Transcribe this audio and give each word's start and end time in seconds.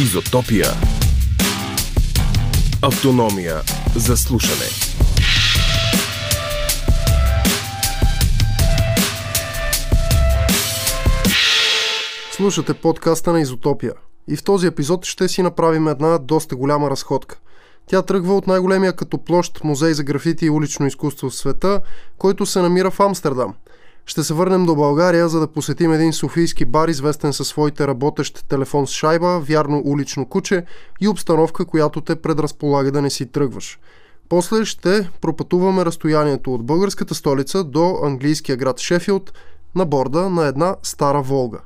Изотопия. 0.00 0.66
Автономия 2.82 3.62
за 3.96 4.16
слушане. 4.16 4.68
Слушате 12.32 12.74
подкаста 12.74 13.32
на 13.32 13.40
Изотопия. 13.40 13.92
И 14.28 14.36
в 14.36 14.44
този 14.44 14.66
епизод 14.66 15.04
ще 15.04 15.28
си 15.28 15.42
направим 15.42 15.88
една 15.88 16.18
доста 16.18 16.56
голяма 16.56 16.90
разходка. 16.90 17.38
Тя 17.86 18.02
тръгва 18.02 18.36
от 18.36 18.46
най-големия 18.46 18.92
като 18.92 19.18
площ 19.18 19.64
музей 19.64 19.92
за 19.92 20.04
графити 20.04 20.46
и 20.46 20.50
улично 20.50 20.86
изкуство 20.86 21.30
в 21.30 21.34
света, 21.34 21.80
който 22.18 22.46
се 22.46 22.62
намира 22.62 22.90
в 22.90 23.00
Амстердам– 23.00 23.54
ще 24.06 24.24
се 24.24 24.34
върнем 24.34 24.66
до 24.66 24.74
България, 24.74 25.28
за 25.28 25.40
да 25.40 25.46
посетим 25.46 25.92
един 25.92 26.12
софийски 26.12 26.64
бар, 26.64 26.88
известен 26.88 27.32
със 27.32 27.48
своите 27.48 27.86
работещ 27.86 28.48
телефон 28.48 28.86
с 28.86 28.90
шайба, 28.90 29.40
вярно 29.40 29.82
улично 29.84 30.28
куче 30.28 30.64
и 31.00 31.08
обстановка, 31.08 31.64
която 31.64 32.00
те 32.00 32.16
предразполага 32.16 32.92
да 32.92 33.02
не 33.02 33.10
си 33.10 33.26
тръгваш. 33.26 33.78
После 34.28 34.64
ще 34.64 35.10
пропътуваме 35.20 35.84
разстоянието 35.84 36.54
от 36.54 36.66
българската 36.66 37.14
столица 37.14 37.64
до 37.64 37.98
английския 38.04 38.56
град 38.56 38.80
Шефилд 38.80 39.32
на 39.74 39.86
борда 39.86 40.30
на 40.30 40.46
една 40.46 40.76
стара 40.82 41.22
Волга. 41.22 41.58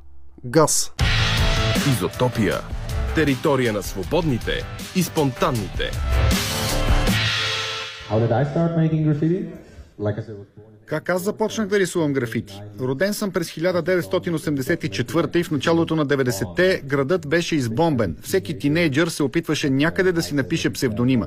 Газ. 0.45 0.93
Изотопия. 1.93 2.60
Територия 3.15 3.73
на 3.73 3.82
свободните 3.82 4.65
и 4.96 5.02
спонтанните. 5.02 5.91
How 8.10 8.18
did 8.18 8.32
I 8.32 8.45
start 8.52 8.70
making 8.77 9.02
graffiti? 9.07 9.41
Like 10.01 10.16
I 10.18 10.23
said, 10.27 10.37
как 10.91 11.09
аз 11.09 11.23
започнах 11.23 11.69
да 11.69 11.79
рисувам 11.79 12.12
графити? 12.12 12.61
Роден 12.80 13.15
съм 13.15 13.30
през 13.30 13.51
1984 13.51 15.37
и 15.37 15.45
в 15.45 15.51
началото 15.51 15.97
на 15.97 16.07
90-те 16.07 16.82
градът 16.85 17.29
беше 17.29 17.57
избомбен. 17.57 18.16
Всеки 18.23 18.59
тинейджър 18.59 19.09
се 19.09 19.23
опитваше 19.23 19.71
някъде 19.71 20.13
да 20.13 20.23
си 20.23 20.35
напише 20.35 20.71
псевдонима. 20.71 21.27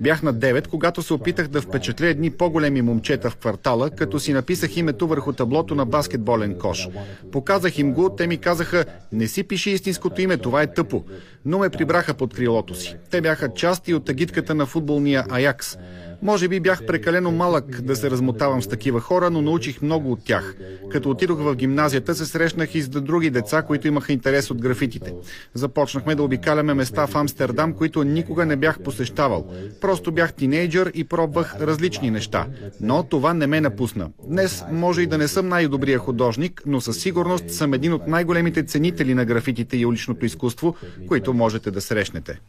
Бях 0.00 0.22
на 0.22 0.34
9, 0.34 0.66
когато 0.66 1.02
се 1.02 1.14
опитах 1.14 1.48
да 1.48 1.60
впечатля 1.60 2.06
едни 2.06 2.30
по-големи 2.30 2.82
момчета 2.82 3.30
в 3.30 3.36
квартала, 3.36 3.90
като 3.90 4.20
си 4.20 4.32
написах 4.32 4.76
името 4.76 5.06
върху 5.06 5.32
таблото 5.32 5.74
на 5.74 5.86
баскетболен 5.86 6.58
кош. 6.58 6.88
Показах 7.32 7.78
им 7.78 7.92
го, 7.92 8.10
те 8.16 8.26
ми 8.26 8.38
казаха, 8.38 8.84
не 9.12 9.26
си 9.26 9.42
пиши 9.42 9.70
истинското 9.70 10.20
име, 10.20 10.36
това 10.36 10.62
е 10.62 10.74
тъпо. 10.74 11.04
Но 11.44 11.58
ме 11.58 11.70
прибраха 11.70 12.14
под 12.14 12.34
крилото 12.34 12.74
си. 12.74 12.96
Те 13.10 13.20
бяха 13.20 13.54
части 13.54 13.94
от 13.94 14.08
агитката 14.08 14.54
на 14.54 14.66
футболния 14.66 15.24
Аякс. 15.30 15.76
Може 16.24 16.48
би 16.48 16.60
бях 16.60 16.86
прекалено 16.86 17.30
малък 17.30 17.80
да 17.80 17.96
се 17.96 18.10
размотавам 18.10 18.62
с 18.62 18.68
такива 18.68 19.00
хора, 19.00 19.30
но 19.30 19.42
научих 19.42 19.82
много 19.82 20.12
от 20.12 20.24
тях. 20.24 20.56
Като 20.90 21.10
отидох 21.10 21.38
в 21.38 21.54
гимназията, 21.54 22.14
се 22.14 22.26
срещнах 22.26 22.74
и 22.74 22.82
с 22.82 22.88
други 22.88 23.30
деца, 23.30 23.62
които 23.62 23.88
имаха 23.88 24.12
интерес 24.12 24.50
от 24.50 24.60
графитите. 24.60 25.14
Започнахме 25.54 26.14
да 26.14 26.22
обикаляме 26.22 26.74
места 26.74 27.06
в 27.06 27.14
Амстердам, 27.14 27.72
които 27.72 28.04
никога 28.04 28.46
не 28.46 28.56
бях 28.56 28.80
посещавал. 28.80 29.46
Просто 29.80 30.12
бях 30.12 30.32
тинейджър 30.32 30.90
и 30.94 31.04
пробвах 31.04 31.60
различни 31.60 32.10
неща. 32.10 32.46
Но 32.80 33.02
това 33.02 33.34
не 33.34 33.46
ме 33.46 33.60
напусна. 33.60 34.10
Днес 34.28 34.64
може 34.70 35.02
и 35.02 35.06
да 35.06 35.18
не 35.18 35.28
съм 35.28 35.48
най-добрия 35.48 35.98
художник, 35.98 36.62
но 36.66 36.80
със 36.80 36.98
сигурност 36.98 37.50
съм 37.50 37.74
един 37.74 37.92
от 37.92 38.06
най-големите 38.06 38.64
ценители 38.64 39.14
на 39.14 39.24
графитите 39.24 39.76
и 39.76 39.86
уличното 39.86 40.26
изкуство, 40.26 40.74
които 41.08 41.34
можете 41.34 41.70
да 41.70 41.80
срещнете. 41.80 42.40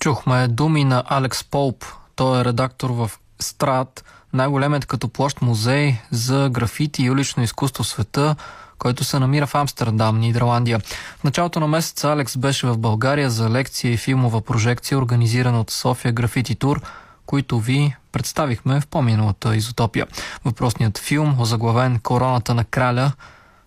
Чухме 0.00 0.48
думи 0.48 0.84
на 0.84 1.02
Алекс 1.06 1.44
Полп, 1.44 1.84
той 2.18 2.40
е 2.40 2.44
редактор 2.44 2.90
в 2.90 3.10
Страт, 3.40 4.04
най-големият 4.32 4.86
като 4.86 5.08
площ 5.08 5.42
музей 5.42 5.96
за 6.10 6.48
графити 6.52 7.02
и 7.02 7.10
улично 7.10 7.42
изкуство 7.42 7.84
в 7.84 7.86
света, 7.86 8.36
който 8.78 9.04
се 9.04 9.18
намира 9.18 9.46
в 9.46 9.54
Амстердам, 9.54 10.18
Нидерландия. 10.18 10.80
В 11.18 11.24
началото 11.24 11.60
на 11.60 11.66
месеца 11.66 12.08
Алекс 12.08 12.36
беше 12.36 12.66
в 12.66 12.78
България 12.78 13.30
за 13.30 13.50
лекция 13.50 13.92
и 13.92 13.96
филмова 13.96 14.40
прожекция, 14.40 14.98
организирана 14.98 15.60
от 15.60 15.70
София 15.70 16.12
Графити 16.12 16.54
Тур, 16.54 16.80
които 17.26 17.60
ви 17.60 17.96
представихме 18.12 18.80
в 18.80 18.86
по-миналата 18.86 19.56
изотопия. 19.56 20.06
Въпросният 20.44 20.98
филм, 20.98 21.40
озаглавен 21.40 21.98
Короната 21.98 22.54
на 22.54 22.64
краля, 22.64 23.12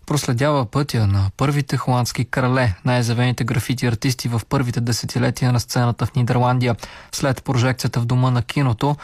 проследява 0.06 0.66
пътя 0.66 1.08
на 1.08 1.32
първите 1.38 1.78
холандски 1.78 2.26
крале, 2.26 2.76
най-завените 2.86 3.44
графити 3.44 3.86
артисти 3.86 4.28
в 4.28 4.42
първите 4.50 4.82
десетилетия 4.82 5.52
на 5.52 5.60
сцената 5.60 6.06
в 6.06 6.16
Нидерландия. 6.16 6.76
След 7.12 7.44
прожекцията 7.44 8.00
в 8.00 8.06
дома 8.06 8.32
на 8.32 8.42
киното, 8.42 8.96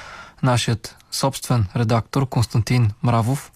нашият 0.44 0.96
собствен 1.12 1.66
редактор 1.76 2.30
Константин 2.30 2.92
Мравов 3.04 3.52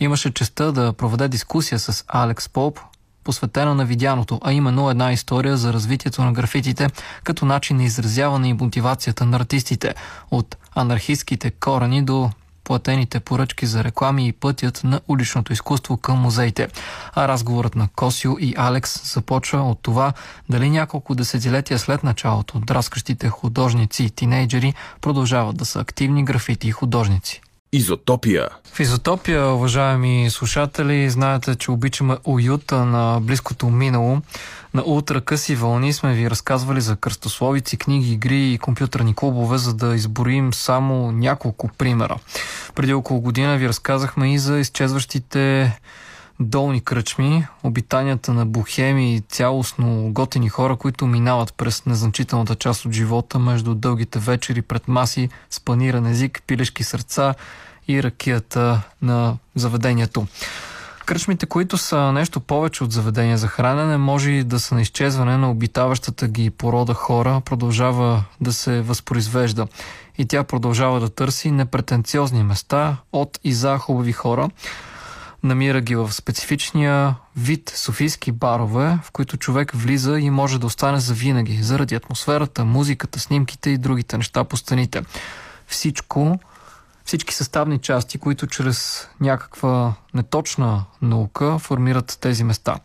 имаше 0.00 0.34
честа 0.34 0.72
да 0.72 0.92
проведе 0.92 1.28
дискусия 1.28 1.78
с 1.78 2.04
Алекс 2.08 2.48
Поп, 2.48 2.80
посветена 3.24 3.74
на 3.74 3.84
видяното, 3.84 4.40
а 4.44 4.52
именно 4.52 4.90
една 4.90 5.12
история 5.12 5.56
за 5.56 5.72
развитието 5.72 6.24
на 6.24 6.32
графитите 6.32 6.88
като 7.24 7.44
начин 7.44 7.76
на 7.76 7.84
изразяване 7.84 8.48
и 8.48 8.52
мотивацията 8.52 9.24
на 9.24 9.36
артистите 9.36 9.94
от 10.30 10.56
анархистските 10.74 11.50
корени 11.50 12.02
до 12.02 12.30
платените 12.64 13.20
поръчки 13.20 13.66
за 13.66 13.84
реклами 13.84 14.28
и 14.28 14.32
пътят 14.32 14.80
на 14.84 15.00
уличното 15.08 15.52
изкуство 15.52 15.96
към 15.96 16.18
музеите. 16.18 16.68
А 17.14 17.28
разговорът 17.28 17.76
на 17.76 17.88
Косио 17.96 18.36
и 18.40 18.54
Алекс 18.56 19.12
започва 19.14 19.62
от 19.70 19.78
това 19.82 20.12
дали 20.48 20.70
няколко 20.70 21.14
десетилетия 21.14 21.78
след 21.78 22.04
началото 22.04 22.58
драскащите 22.58 23.28
художници 23.28 24.04
и 24.04 24.10
тинейджери 24.10 24.74
продължават 25.00 25.56
да 25.56 25.64
са 25.64 25.80
активни 25.80 26.24
графити 26.24 26.68
и 26.68 26.72
художници. 26.72 27.40
Изотопия. 27.72 28.48
В 28.74 28.80
Изотопия, 28.80 29.46
уважаеми 29.46 30.30
слушатели, 30.30 31.10
знаете, 31.10 31.54
че 31.54 31.70
обичаме 31.70 32.16
уюта 32.24 32.84
на 32.84 33.20
близкото 33.20 33.66
минало. 33.66 34.20
На 34.74 34.82
ултра 34.86 35.20
къси 35.20 35.54
вълни 35.54 35.92
сме 35.92 36.14
ви 36.14 36.30
разказвали 36.30 36.80
за 36.80 36.96
кръстословици, 36.96 37.76
книги, 37.76 38.12
игри 38.12 38.52
и 38.52 38.58
компютърни 38.58 39.14
клубове, 39.14 39.58
за 39.58 39.74
да 39.74 39.94
изборим 39.94 40.54
само 40.54 41.12
няколко 41.12 41.68
примера. 41.78 42.16
Преди 42.74 42.94
около 42.94 43.20
година 43.20 43.56
ви 43.56 43.68
разказахме 43.68 44.34
и 44.34 44.38
за 44.38 44.58
изчезващите 44.58 45.72
долни 46.40 46.80
кръчми, 46.80 47.46
обитанията 47.62 48.32
на 48.32 48.46
бухеми 48.46 49.14
и 49.14 49.20
цялостно 49.20 50.10
готини 50.12 50.48
хора, 50.48 50.76
които 50.76 51.06
минават 51.06 51.54
през 51.54 51.86
незначителната 51.86 52.54
част 52.54 52.84
от 52.84 52.92
живота 52.92 53.38
между 53.38 53.74
дългите 53.74 54.18
вечери 54.18 54.62
пред 54.62 54.88
маси 54.88 55.28
с 55.50 55.60
паниран 55.60 56.06
език, 56.06 56.42
пилешки 56.46 56.84
сърца 56.84 57.34
и 57.88 58.02
ракията 58.02 58.82
на 59.02 59.36
заведението. 59.54 60.26
Кръчмите, 61.06 61.46
които 61.46 61.78
са 61.78 62.12
нещо 62.12 62.40
повече 62.40 62.84
от 62.84 62.92
заведения 62.92 63.38
за 63.38 63.48
хранене, 63.48 63.96
може 63.96 64.30
и 64.30 64.44
да 64.44 64.60
са 64.60 64.74
на 64.74 64.82
изчезване 64.82 65.36
на 65.36 65.50
обитаващата 65.50 66.28
ги 66.28 66.50
порода 66.50 66.94
хора, 66.94 67.40
продължава 67.44 68.24
да 68.40 68.52
се 68.52 68.80
възпроизвежда. 68.80 69.66
И 70.18 70.26
тя 70.26 70.44
продължава 70.44 71.00
да 71.00 71.08
търси 71.08 71.50
непретенциозни 71.50 72.42
места 72.42 72.96
от 73.12 73.38
и 73.44 73.52
за 73.52 73.78
хубави 73.78 74.12
хора. 74.12 74.50
Намира 75.42 75.80
ги 75.80 75.96
в 75.96 76.12
специфичния 76.12 77.16
вид 77.36 77.72
софийски 77.76 78.32
барове, 78.32 78.98
в 79.02 79.10
които 79.10 79.36
човек 79.36 79.72
влиза 79.74 80.18
и 80.18 80.30
може 80.30 80.58
да 80.58 80.66
остане 80.66 81.00
за 81.00 81.14
винаги, 81.14 81.62
заради 81.62 81.94
атмосферата, 81.94 82.64
музиката, 82.64 83.20
снимките 83.20 83.70
и 83.70 83.78
другите 83.78 84.16
неща 84.16 84.44
по 84.44 84.56
стените. 84.56 85.02
Всичко 85.66 86.38
всички 87.04 87.34
съставни 87.34 87.78
части, 87.78 88.18
които 88.18 88.46
чрез 88.46 89.08
някаква 89.20 89.94
неточна 90.14 90.84
наука 91.02 91.58
формират 91.58 92.18
тези 92.20 92.44
места. 92.44 92.78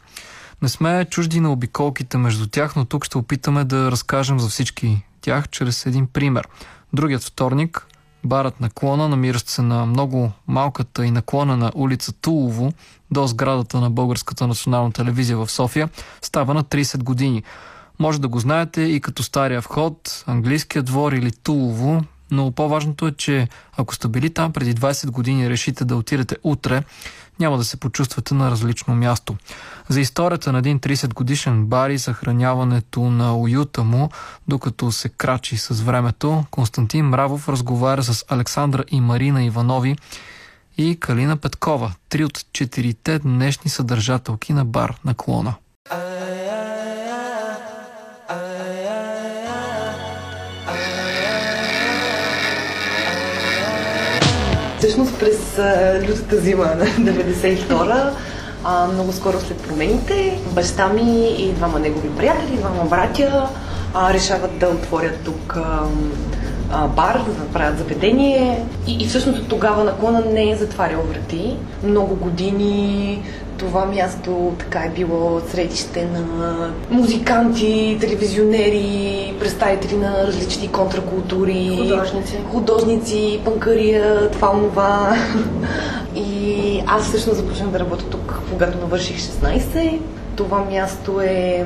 Не 0.61 0.69
сме 0.69 1.05
чужди 1.05 1.39
на 1.39 1.51
обиколките 1.51 2.17
между 2.17 2.47
тях, 2.47 2.75
но 2.75 2.85
тук 2.85 3.05
ще 3.05 3.17
опитаме 3.17 3.63
да 3.63 3.91
разкажем 3.91 4.39
за 4.39 4.49
всички 4.49 5.05
тях 5.21 5.49
чрез 5.49 5.85
един 5.85 6.07
пример. 6.07 6.47
Другият 6.93 7.23
вторник, 7.23 7.85
барът 8.23 8.59
на 8.59 8.69
клона, 8.69 9.09
намиращ 9.09 9.49
се 9.49 9.61
на 9.61 9.85
много 9.85 10.31
малката 10.47 11.05
и 11.05 11.11
наклонена 11.11 11.71
улица 11.75 12.13
Тулово 12.13 12.73
до 13.11 13.27
сградата 13.27 13.79
на 13.79 13.89
Българската 13.89 14.47
национална 14.47 14.91
телевизия 14.91 15.37
в 15.37 15.51
София, 15.51 15.89
става 16.21 16.53
на 16.53 16.63
30 16.63 17.03
години. 17.03 17.43
Може 17.99 18.21
да 18.21 18.27
го 18.27 18.39
знаете 18.39 18.81
и 18.81 19.01
като 19.01 19.23
стария 19.23 19.61
вход, 19.61 20.23
английския 20.27 20.83
двор 20.83 21.11
или 21.11 21.31
Тулово, 21.31 22.03
но 22.31 22.51
по-важното 22.51 23.07
е, 23.07 23.11
че 23.11 23.47
ако 23.77 23.95
сте 23.95 24.07
били 24.07 24.29
там 24.29 24.53
преди 24.53 24.75
20 24.75 25.09
години 25.09 25.43
и 25.43 25.49
решите 25.49 25.85
да 25.85 25.95
отидете 25.95 26.35
утре, 26.43 26.83
няма 27.39 27.57
да 27.57 27.63
се 27.63 27.77
почувствате 27.77 28.33
на 28.33 28.51
различно 28.51 28.95
място. 28.95 29.35
За 29.89 30.01
историята 30.01 30.51
на 30.51 30.57
един 30.57 30.79
30 30.79 31.13
годишен 31.13 31.65
бар 31.65 31.89
и 31.89 31.99
съхраняването 31.99 33.01
на 33.01 33.37
уюта 33.37 33.83
му, 33.83 34.09
докато 34.47 34.91
се 34.91 35.09
крачи 35.09 35.57
с 35.57 35.81
времето, 35.81 36.45
Константин 36.51 37.05
Мравов 37.05 37.49
разговаря 37.49 38.03
с 38.03 38.25
Александра 38.29 38.83
и 38.91 39.01
Марина 39.01 39.43
Иванови 39.43 39.95
и 40.77 40.99
Калина 40.99 41.37
Петкова, 41.37 41.93
три 42.09 42.25
от 42.25 42.45
четирите 42.53 43.19
днешни 43.19 43.71
съдържателки 43.71 44.53
на 44.53 44.65
бар 44.65 44.95
на 45.05 45.13
клона. 45.13 45.55
През 55.29 55.59
лютата 56.09 56.37
зима 56.37 56.65
на 56.65 56.85
92-а, 57.11 58.11
а, 58.63 58.87
много 58.87 59.11
скоро 59.11 59.39
след 59.39 59.57
промените, 59.57 60.39
баща 60.51 60.87
ми 60.87 61.27
и 61.29 61.51
двама 61.51 61.79
негови 61.79 62.09
приятели, 62.09 62.57
двама 62.57 62.85
братя 62.89 63.49
а, 63.93 64.13
решават 64.13 64.59
да 64.59 64.67
отворят 64.67 65.19
тук 65.25 65.57
а, 65.57 65.79
а, 66.71 66.87
бар, 66.87 67.21
да 67.27 67.43
направят 67.43 67.77
заведение. 67.77 68.65
И, 68.87 68.97
и 69.03 69.07
всъщност 69.07 69.39
от 69.39 69.47
тогава 69.47 69.83
наклона 69.83 70.23
не 70.33 70.51
е 70.51 70.55
затварял 70.55 71.01
врати. 71.01 71.55
Много 71.83 72.15
години 72.15 73.23
това 73.59 73.85
място 73.85 74.53
така 74.59 74.79
е 74.79 74.89
било 74.89 75.41
средище 75.51 76.05
на 76.05 76.73
музиканти, 76.89 77.97
телевизионери, 78.01 79.33
представители 79.39 79.97
на 79.97 80.27
различни 80.27 80.67
контракултури. 80.71 81.77
Художници. 81.77 82.37
Художници, 82.51 83.41
панкария, 83.45 84.31
това, 84.31 84.51
това. 84.51 85.17
И 86.15 86.83
аз 86.87 87.03
всъщност 87.03 87.37
започнах 87.37 87.69
да 87.69 87.79
работя 87.79 88.05
тук, 88.05 88.41
когато 88.51 88.77
навърших 88.77 89.17
16. 89.17 89.99
Това 90.35 90.65
място 90.65 91.21
е 91.21 91.65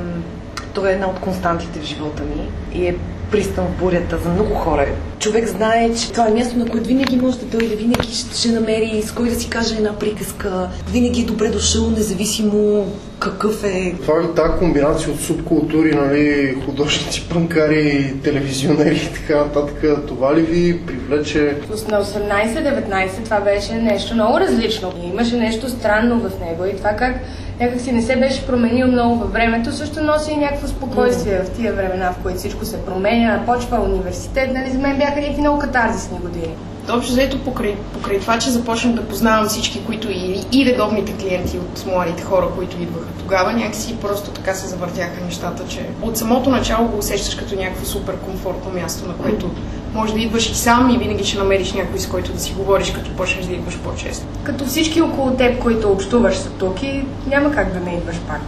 то 0.74 0.88
е 0.88 0.92
една 0.92 1.08
от 1.08 1.20
константите 1.20 1.80
в 1.80 1.84
живота 1.84 2.24
ми 2.24 2.50
и 2.74 2.88
е 2.88 2.96
пристан 3.32 3.66
в 3.66 3.80
бурята 3.80 4.18
за 4.18 4.30
много 4.30 4.56
хора. 4.56 4.88
Човек 5.24 5.48
знае, 5.48 5.96
че 5.96 6.12
това 6.12 6.28
е 6.28 6.32
място, 6.32 6.58
на 6.58 6.66
което 6.66 6.88
винаги 6.88 7.16
може 7.16 7.40
да 7.40 7.46
дойде, 7.46 7.76
винаги 7.76 8.08
ще, 8.14 8.50
намери 8.50 9.02
с 9.06 9.12
кой 9.12 9.30
да 9.30 9.36
си 9.36 9.50
каже 9.50 9.76
една 9.76 10.00
приказка, 10.00 10.70
винаги 10.92 11.22
е 11.22 11.26
добре 11.26 11.50
дошъл, 11.50 11.90
независимо 11.90 12.86
какъв 13.20 13.64
е. 13.64 13.96
Това 14.02 14.14
е 14.20 14.34
тази 14.36 14.60
комбинация 14.60 15.14
от 15.14 15.20
субкултури, 15.20 15.96
нали, 15.96 16.56
художници, 16.66 17.30
панкари, 17.30 18.14
телевизионери 18.24 18.96
и 18.96 19.14
така 19.14 19.38
нататък. 19.38 20.08
Това 20.08 20.36
ли 20.36 20.42
ви 20.42 20.86
привлече? 20.86 21.56
На 21.90 22.06
18-19 22.06 23.24
това 23.24 23.40
беше 23.40 23.74
нещо 23.74 24.14
много 24.14 24.40
различно. 24.40 24.94
И 25.04 25.08
имаше 25.08 25.38
нещо 25.38 25.70
странно 25.70 26.20
в 26.20 26.40
него 26.40 26.66
и 26.66 26.78
това 26.78 26.90
как 26.90 27.16
някак 27.60 27.82
си 27.82 27.92
не 27.92 28.02
се 28.02 28.16
беше 28.16 28.48
променил 28.48 28.88
много 28.88 29.16
във 29.16 29.34
времето, 29.34 29.72
също 29.72 30.04
носи 30.04 30.32
и 30.32 30.38
някакво 30.38 30.68
спокойствие 30.68 31.40
в 31.44 31.50
тия 31.50 31.74
времена, 31.74 32.12
в 32.12 32.24
които 32.24 32.40
всичко 32.40 32.66
се 32.66 32.86
променя, 32.86 33.44
почва 33.46 33.80
университет, 33.80 34.54
нали, 34.54 34.72
за 34.72 34.80
мен 34.80 34.98
бяха 34.98 35.13
някакви 35.22 35.42
много 35.42 35.60
катарзисни 35.60 36.18
години. 36.20 36.56
Общо 36.90 37.12
взето 37.12 37.44
покрай, 37.44 37.76
покрай 37.94 38.20
това, 38.20 38.40
че 38.40 38.52
започнах 38.52 38.96
да 38.96 39.08
познавам 39.08 39.48
всички, 39.48 39.86
които 39.86 40.12
и, 40.12 40.46
и 40.52 40.66
редовните 40.66 41.14
клиенти 41.14 41.58
от 41.58 41.86
младите 41.86 42.24
хора, 42.24 42.48
които 42.56 42.82
идваха 42.82 43.08
тогава, 43.20 43.54
някакси 43.54 43.96
просто 44.02 44.32
така 44.32 44.54
се 44.54 44.68
завъртяха 44.68 45.26
нещата, 45.26 45.64
че 45.68 45.86
от 46.02 46.18
самото 46.18 46.50
начало 46.50 46.88
го 46.88 46.98
усещаш 46.98 47.36
като 47.36 47.56
някакво 47.56 47.86
супер 47.86 48.16
комфортно 48.18 48.72
място, 48.74 49.08
на 49.08 49.14
което 49.14 49.50
може 49.94 50.14
да 50.14 50.20
идваш 50.20 50.50
и 50.50 50.56
сам 50.56 50.90
и 50.90 50.98
винаги 50.98 51.24
ще 51.24 51.38
намериш 51.38 51.74
някой, 51.74 52.00
с 52.00 52.08
който 52.08 52.34
да 52.34 52.40
си 52.40 52.54
говориш, 52.58 52.92
като 52.92 53.16
почнеш 53.16 53.46
да 53.46 53.54
идваш 53.54 53.78
по-често. 53.78 54.26
Като 54.44 54.66
всички 54.66 55.02
около 55.02 55.32
теб, 55.32 55.60
които 55.60 55.92
общуваш 55.92 56.36
са 56.36 56.50
тук 56.50 56.84
и 56.84 57.06
няма 57.28 57.52
как 57.52 57.74
да 57.74 57.80
не 57.80 57.98
идваш 57.98 58.18
пак. 58.28 58.42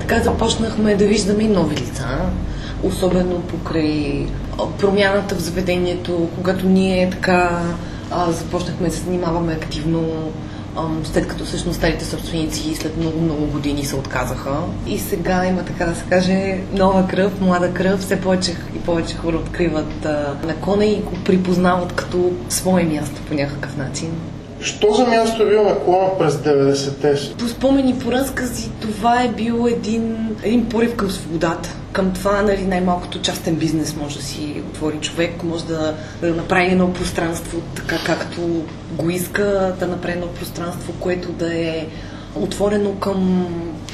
Така 0.00 0.20
започнахме 0.20 0.94
да 0.94 1.06
виждаме 1.06 1.42
и 1.42 1.48
нови 1.48 1.76
лица, 1.76 2.06
особено 2.86 3.40
покрай 3.40 4.26
промяната 4.78 5.34
в 5.34 5.40
заведението, 5.40 6.28
когато 6.36 6.66
ние 6.66 7.10
така 7.10 7.62
а, 8.10 8.32
започнахме 8.32 8.88
да 8.88 8.94
се 8.94 9.02
занимаваме 9.02 9.52
активно, 9.52 10.32
а, 10.76 10.82
след 11.04 11.28
като 11.28 11.44
всъщност 11.44 11.76
старите 11.78 12.04
собственици 12.04 12.74
след 12.74 12.96
много-много 12.96 13.46
години 13.46 13.84
се 13.84 13.96
отказаха. 13.96 14.56
И 14.86 14.98
сега 14.98 15.46
има 15.46 15.62
така 15.62 15.84
да 15.84 15.94
се 15.94 16.04
каже 16.10 16.58
нова 16.72 17.08
кръв, 17.08 17.40
млада 17.40 17.74
кръв, 17.74 18.00
все 18.00 18.20
повече 18.20 18.56
и 18.76 18.78
повече 18.78 19.16
хора 19.16 19.36
откриват 19.36 20.04
а, 20.04 20.34
накона 20.46 20.86
и 20.86 20.96
го 20.96 21.12
припознават 21.24 21.92
като 21.92 22.32
свое 22.48 22.84
място 22.84 23.20
по 23.28 23.34
някакъв 23.34 23.76
начин. 23.76 24.10
Що 24.66 24.92
за 24.92 25.06
място 25.06 25.42
е 25.42 25.46
бил 25.46 25.64
наклона 25.64 26.18
през 26.18 26.34
90-те? 26.34 27.36
По 27.38 27.48
спомени, 27.48 27.98
по 27.98 28.12
разкази, 28.12 28.70
това 28.80 29.22
е 29.22 29.28
бил 29.28 29.66
един, 29.70 30.36
един 30.42 30.68
порив 30.68 30.96
към 30.96 31.10
свободата. 31.10 31.68
Към 31.92 32.12
това, 32.12 32.42
нали, 32.42 32.64
най-малкото 32.64 33.22
частен 33.22 33.54
бизнес 33.54 33.96
може 33.96 34.16
да 34.16 34.22
си 34.22 34.62
отвори 34.70 34.98
човек, 35.00 35.42
може 35.42 35.64
да, 35.64 35.94
да 36.20 36.34
направи 36.34 36.66
едно 36.66 36.92
пространство 36.92 37.60
така 37.76 37.96
както 38.06 38.64
го 38.92 39.10
иска, 39.10 39.74
да 39.80 39.86
направи 39.86 40.12
едно 40.12 40.26
пространство, 40.26 40.92
което 41.00 41.32
да 41.32 41.54
е 41.54 41.86
отворено 42.34 42.94
към, 42.94 43.48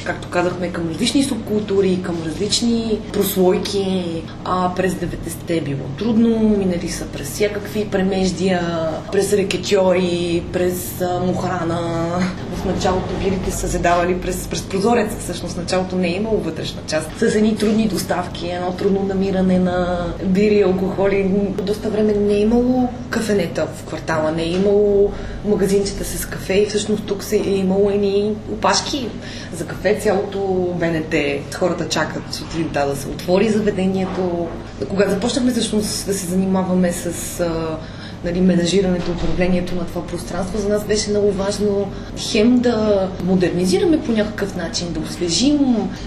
както 0.04 0.28
казахме, 0.28 0.68
към 0.68 0.88
различни 0.88 1.24
субкултури, 1.24 2.02
към 2.02 2.22
различни 2.26 2.98
прослойки. 3.12 4.22
А 4.44 4.74
през 4.76 4.92
90-те 4.92 5.56
е 5.56 5.60
било 5.60 5.84
трудно, 5.98 6.38
минали 6.38 6.88
са 6.88 7.04
през 7.04 7.30
всякакви 7.30 7.84
премеждия, 7.84 8.88
през 9.12 9.32
рекетьори, 9.32 10.42
през 10.52 11.02
мухрана. 11.26 12.08
В 12.56 12.64
началото 12.64 13.14
бирите 13.24 13.50
са 13.50 13.66
задавали 13.66 14.20
през, 14.20 14.46
през 14.48 14.62
прозореца, 14.62 15.16
всъщност 15.20 15.56
началото 15.56 15.96
не 15.96 16.08
е 16.08 16.16
имало 16.16 16.38
вътрешна 16.38 16.80
част. 16.86 17.10
С 17.18 17.34
едни 17.34 17.56
трудни 17.56 17.88
доставки, 17.88 18.48
едно 18.48 18.72
трудно 18.72 19.02
намиране 19.02 19.58
на 19.58 20.06
бири 20.24 20.54
и 20.54 20.62
алкохоли. 20.62 21.30
Доста 21.62 21.90
време 21.90 22.12
не 22.12 22.34
е 22.34 22.40
имало 22.40 22.88
кафенета 23.10 23.66
в 23.74 23.84
квартала, 23.84 24.32
не 24.32 24.42
е 24.42 24.50
имало 24.50 25.12
магазинчета 25.44 26.04
с 26.04 26.26
кафе 26.26 26.54
и 26.54 26.66
всъщност 26.66 27.04
тук 27.06 27.24
се 27.24 27.36
е 27.36 27.50
имало 27.50 27.90
едни 27.90 28.32
опашки 28.52 29.08
за 29.52 29.66
кафе. 29.66 29.91
Цялото 30.00 30.74
БНТ 30.78 31.14
хората 31.54 31.88
чакат 31.88 32.22
сутринта 32.34 32.86
да 32.86 32.96
се 32.96 33.08
отвори 33.08 33.48
заведението. 33.48 34.48
Когато 34.88 35.10
започнахме 35.10 35.52
всъщност 35.52 36.06
да 36.06 36.14
се 36.14 36.26
занимаваме 36.26 36.92
с 36.92 37.40
а, 37.40 37.78
нали, 38.24 38.40
менажирането, 38.40 39.10
управлението 39.10 39.74
на 39.74 39.86
това 39.86 40.06
пространство, 40.06 40.58
за 40.58 40.68
нас 40.68 40.84
беше 40.84 41.10
много 41.10 41.32
важно 41.32 41.90
хем 42.16 42.58
да 42.58 43.08
модернизираме 43.24 44.02
по 44.02 44.12
някакъв 44.12 44.56
начин, 44.56 44.92
да 44.92 45.00
освежим, 45.00 45.58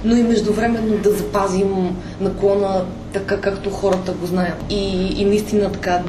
но 0.04 0.16
и 0.16 0.24
междувременно 0.24 0.98
да 0.98 1.12
запазим 1.12 1.98
наклона 2.22 2.86
така, 3.14 3.42
както 3.42 3.70
хората 3.70 4.12
го 4.12 4.26
знаят. 4.26 4.66
И, 4.70 5.08
и 5.22 5.26
наистина 5.26 5.72
така 5.72 6.00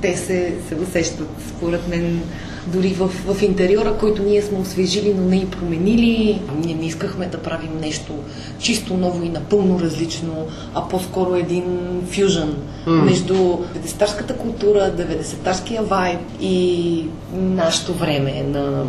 90-те 0.00 0.16
се, 0.16 0.52
се 0.68 0.74
усещат, 0.74 1.28
според 1.48 1.88
мен, 1.88 2.20
дори 2.66 2.88
в, 2.88 3.08
в 3.08 3.42
интериора, 3.42 3.96
който 4.00 4.22
ние 4.22 4.42
сме 4.42 4.58
освежили, 4.58 5.14
но 5.14 5.24
не 5.24 5.36
и 5.36 5.46
променили. 5.46 6.40
Ние 6.64 6.74
не 6.74 6.86
искахме 6.86 7.26
да 7.26 7.38
правим 7.38 7.80
нещо 7.80 8.12
чисто 8.58 8.96
ново 8.96 9.24
и 9.24 9.28
напълно 9.28 9.80
различно, 9.80 10.46
а 10.74 10.88
по-скоро 10.88 11.34
един 11.34 11.64
фюжън 12.10 12.56
mm. 12.86 13.02
между 13.02 13.34
90-тарската 13.34 14.36
култура, 14.36 14.92
90-тарския 14.98 15.82
вайб 15.82 16.20
и 16.40 17.04
нашето 17.34 17.94
време 17.94 18.44
на 18.48 18.84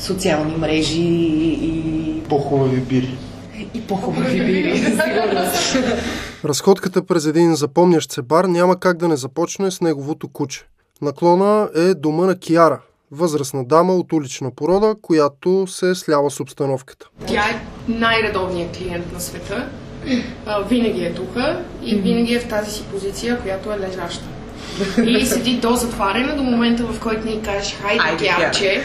социални 0.00 0.56
мрежи 0.56 1.00
и, 1.00 2.22
По-хубави 2.28 2.80
бири. 2.80 3.14
и 3.74 3.80
по-хубави 3.80 4.40
бири. 4.40 4.78
сигурно. 4.78 5.40
Разходката 6.44 7.06
през 7.06 7.26
един 7.26 7.54
запомнящ 7.54 8.12
се 8.12 8.22
бар 8.22 8.44
няма 8.44 8.80
как 8.80 8.96
да 8.96 9.08
не 9.08 9.16
започне 9.16 9.70
с 9.70 9.80
неговото 9.80 10.28
куче. 10.28 10.66
Наклона 11.02 11.68
е 11.76 11.94
дома 11.94 12.26
на 12.26 12.38
Киара, 12.38 12.80
възрастна 13.10 13.64
дама 13.64 13.94
от 13.94 14.12
улична 14.12 14.50
порода, 14.56 14.94
която 15.02 15.66
се 15.66 15.90
е 15.90 15.94
слява 15.94 16.30
с 16.30 16.40
обстановката. 16.40 17.08
Тя 17.26 17.44
е 17.44 17.66
най-редовният 17.88 18.76
клиент 18.76 19.12
на 19.12 19.20
света. 19.20 19.68
Винаги 20.68 21.04
е 21.04 21.14
тук 21.14 21.36
и 21.82 21.94
винаги 21.94 22.34
е 22.34 22.40
в 22.40 22.48
тази 22.48 22.70
си 22.70 22.84
позиция, 22.90 23.40
която 23.40 23.72
е 23.72 23.78
лежаща. 23.78 24.24
И 25.06 25.26
седи 25.26 25.56
до 25.56 25.74
затваряне 25.74 26.32
до 26.32 26.42
момента, 26.42 26.84
в 26.86 27.00
който 27.00 27.26
ни 27.26 27.42
кажеш 27.42 27.76
хайде, 27.82 28.00
Айде, 28.04 28.26
Кярче. 28.26 28.82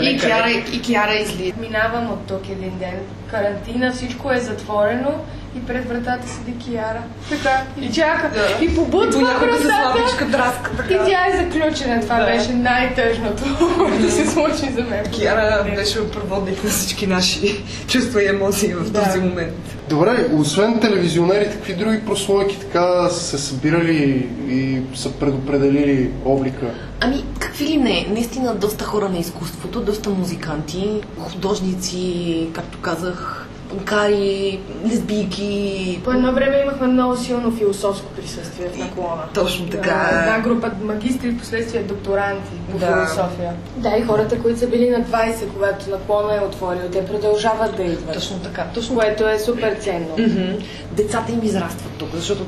И 0.00 0.18
Кяра, 0.20 0.50
и 0.50 0.82
Кяра 0.82 1.14
излиза. 1.14 1.54
Минавам 1.60 2.12
от 2.12 2.26
тук 2.26 2.48
един 2.48 2.78
ден. 2.78 2.94
Карантина, 3.30 3.92
всичко 3.92 4.32
е 4.32 4.40
затворено 4.40 5.24
и 5.56 5.66
пред 5.66 5.88
вратата 5.88 6.28
седи 6.28 6.58
Кияра. 6.58 7.02
Така, 7.30 7.62
и 7.80 7.92
чака. 7.92 8.30
И 8.60 8.74
побутва 8.74 9.20
вратата. 9.20 10.26
драска. 10.30 10.70
И 10.90 10.98
тя 11.06 11.26
е 11.26 11.44
заключена. 11.44 12.00
Това 12.00 12.24
беше 12.24 12.52
най-тъжното, 12.52 13.44
което 13.78 14.10
се 14.10 14.26
случи 14.26 14.72
за 14.72 14.82
мен. 14.82 15.04
Киара 15.12 15.64
беше 15.76 16.10
проводник 16.10 16.64
на 16.64 16.70
всички 16.70 17.06
наши 17.06 17.64
чувства 17.88 18.22
и 18.22 18.28
емоции 18.28 18.74
в 18.74 18.90
Да. 18.90 19.04
този 19.04 19.18
момент. 19.20 19.52
Добре, 19.88 20.26
освен 20.32 20.80
телевизионерите, 20.80 21.50
какви 21.52 21.74
други 21.74 22.04
прослойки 22.06 22.60
така 22.60 23.08
са 23.08 23.20
се 23.20 23.38
събирали 23.38 24.02
и 24.48 24.80
са 24.94 25.12
предопределили 25.12 26.10
облика? 26.24 26.66
Ами, 27.00 27.24
какви 27.38 27.64
ли 27.64 27.76
не? 27.76 28.06
Наистина 28.10 28.54
доста 28.54 28.84
хора 28.84 29.08
на 29.08 29.18
изкуството, 29.18 29.80
доста 29.80 30.10
музиканти, 30.10 30.90
художници, 31.18 32.48
както 32.54 32.78
казах, 32.78 33.45
панкари, 33.70 34.60
лесбийки. 34.86 36.00
По 36.04 36.10
едно 36.10 36.32
време 36.32 36.60
имахме 36.62 36.86
много 36.86 37.16
силно 37.16 37.52
философско 37.52 38.06
присъствие 38.06 38.68
в 38.68 38.78
наклона. 38.78 39.22
Точно 39.34 39.66
така. 39.66 40.10
Да, 40.12 40.18
една 40.20 40.40
група 40.40 40.70
магистри, 40.82 41.30
в 41.30 41.38
последствие 41.38 41.82
докторанти 41.82 42.52
по 42.72 42.78
Да. 42.78 42.86
философия. 42.86 43.52
Да, 43.76 43.96
и 43.96 44.02
хората, 44.02 44.42
които 44.42 44.58
са 44.58 44.66
били 44.66 44.90
на 44.90 45.04
20, 45.04 45.52
когато 45.52 45.90
наклона 45.90 46.36
е 46.36 46.40
отворил, 46.40 46.88
те 46.92 47.06
продължават 47.06 47.76
да 47.76 47.82
идват. 47.82 48.14
Точно 48.14 48.38
така. 48.38 48.64
Точно 48.74 48.94
Което 48.94 49.28
е 49.28 49.38
супер 49.38 49.76
ценно. 49.80 50.08
Мгм. 50.18 50.58
Децата 50.92 51.32
им 51.32 51.40
израстват 51.42 51.92
тук, 51.98 52.08
защото 52.14 52.46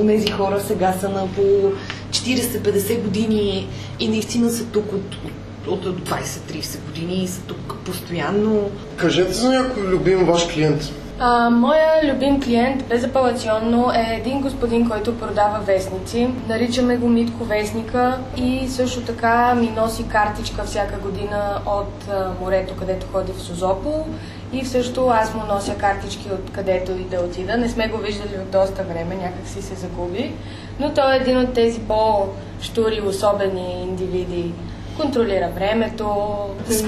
у 0.00 0.06
тези 0.06 0.30
хора 0.30 0.60
сега 0.60 0.92
са 1.00 1.08
на 1.08 1.26
по 1.26 1.42
40-50 2.10 3.02
години 3.02 3.68
и 4.00 4.08
наистина 4.08 4.50
са 4.50 4.64
тук 4.64 4.92
от, 4.92 5.14
от, 5.24 5.32
от 5.68 5.84
20-30 5.84 6.84
години 6.86 7.24
и 7.24 7.28
са 7.28 7.42
тук 7.42 7.76
постоянно. 7.84 8.70
Кажете 8.96 9.32
за 9.32 9.50
някой 9.50 9.82
любим 9.82 10.24
ваш 10.24 10.46
клиент. 10.46 10.92
А, 11.24 11.50
моя 11.50 12.14
любим 12.14 12.40
клиент 12.42 12.84
безапелационно 12.88 13.92
е 13.94 14.16
един 14.16 14.40
господин, 14.40 14.88
който 14.88 15.18
продава 15.18 15.58
вестници. 15.58 16.28
Наричаме 16.48 16.96
го 16.96 17.08
Митко 17.08 17.44
Вестника 17.44 18.18
и 18.36 18.68
също 18.68 19.00
така 19.00 19.54
ми 19.54 19.70
носи 19.76 20.08
картичка 20.08 20.64
всяка 20.64 20.98
година 20.98 21.60
от 21.66 22.08
а, 22.10 22.30
морето, 22.40 22.74
където 22.78 23.06
ходи 23.12 23.32
в 23.32 23.42
Созопол. 23.42 24.06
И 24.52 24.64
също 24.64 25.08
аз 25.08 25.34
му 25.34 25.42
нося 25.48 25.74
картички 25.74 26.28
от 26.32 26.52
където 26.52 26.92
и 26.92 27.04
да 27.04 27.20
отида. 27.20 27.56
Не 27.56 27.68
сме 27.68 27.88
го 27.88 27.98
виждали 27.98 28.38
от 28.42 28.50
доста 28.50 28.82
време, 28.82 29.14
някак 29.14 29.48
си 29.48 29.62
се 29.62 29.74
загуби. 29.74 30.32
Но 30.80 30.94
той 30.94 31.14
е 31.14 31.16
един 31.16 31.38
от 31.38 31.52
тези 31.52 31.80
по-штури, 31.80 33.00
особени 33.06 33.82
индивиди, 33.82 34.52
контролира 34.96 35.48
времето. 35.54 36.36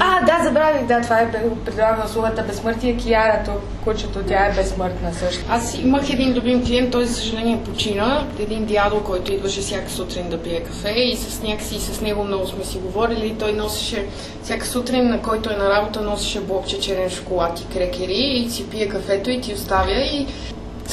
А, 0.01 0.25
да, 0.25 0.45
забравих, 0.45 0.87
да, 0.87 1.01
това 1.01 1.21
е 1.21 1.33
предлага 1.65 2.03
услугата 2.07 2.43
безсмъртие. 2.43 2.97
Киарато, 2.97 3.53
кучето, 3.85 4.19
тя 4.29 4.47
е 4.47 4.55
безсмъртна 4.55 5.15
също. 5.15 5.45
Аз 5.49 5.79
имах 5.79 6.11
един 6.11 6.35
любим 6.35 6.65
клиент, 6.65 6.91
той 6.91 7.05
за 7.05 7.15
съжаление 7.15 7.61
почина. 7.65 8.27
Един 8.39 8.65
дядо, 8.65 9.05
който 9.05 9.33
идваше 9.33 9.61
всяка 9.61 9.91
сутрин 9.91 10.31
да 10.31 10.43
пие 10.43 10.61
кафе 10.61 10.91
и 10.91 11.17
с 11.17 11.43
някакси 11.43 11.81
с 11.81 12.01
него 12.01 12.25
много 12.25 12.47
сме 12.47 12.65
си 12.65 12.79
говорили. 12.79 13.37
Той 13.39 13.53
носеше 13.53 14.07
всяка 14.43 14.67
сутрин, 14.67 15.09
на 15.09 15.23
който 15.23 15.51
е 15.53 15.57
на 15.57 15.71
работа, 15.71 16.01
носеше 16.01 16.41
блокче 16.41 16.81
черен 16.81 17.11
шоколад 17.11 17.61
и 17.61 17.75
крекери 17.75 18.43
и 18.47 18.51
си 18.51 18.71
пие 18.71 18.89
кафето 18.89 19.31
и 19.31 19.41
ти 19.41 19.55
оставя 19.55 20.01
и 20.01 20.27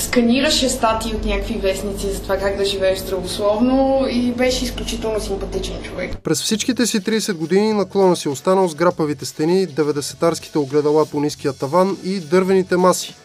сканираше 0.02 0.70
статии 0.70 1.16
от 1.16 1.26
някакви 1.26 1.58
вестници 1.58 2.12
за 2.12 2.22
това 2.22 2.38
как 2.38 2.58
да 2.58 2.66
живееш 2.66 3.00
здравословно 3.00 4.06
и 4.10 4.32
беше 4.32 4.66
изключително 4.66 5.22
симпатичен 5.22 5.82
човек. 5.84 6.18
През 6.24 6.42
всичките 6.42 6.86
си 6.86 7.02
30 7.02 7.34
години 7.34 7.74
наклона 7.74 8.16
си 8.16 8.28
е 8.28 8.32
останал 8.32 8.68
с 8.70 8.76
грапавите 8.76 9.26
стени, 9.26 9.68
90-тарските 9.68 10.56
огледала 10.56 11.06
по 11.06 11.20
ниския 11.20 11.54
таван 11.54 11.98
и 12.04 12.20
дървените 12.20 12.78
маси. 12.78 13.16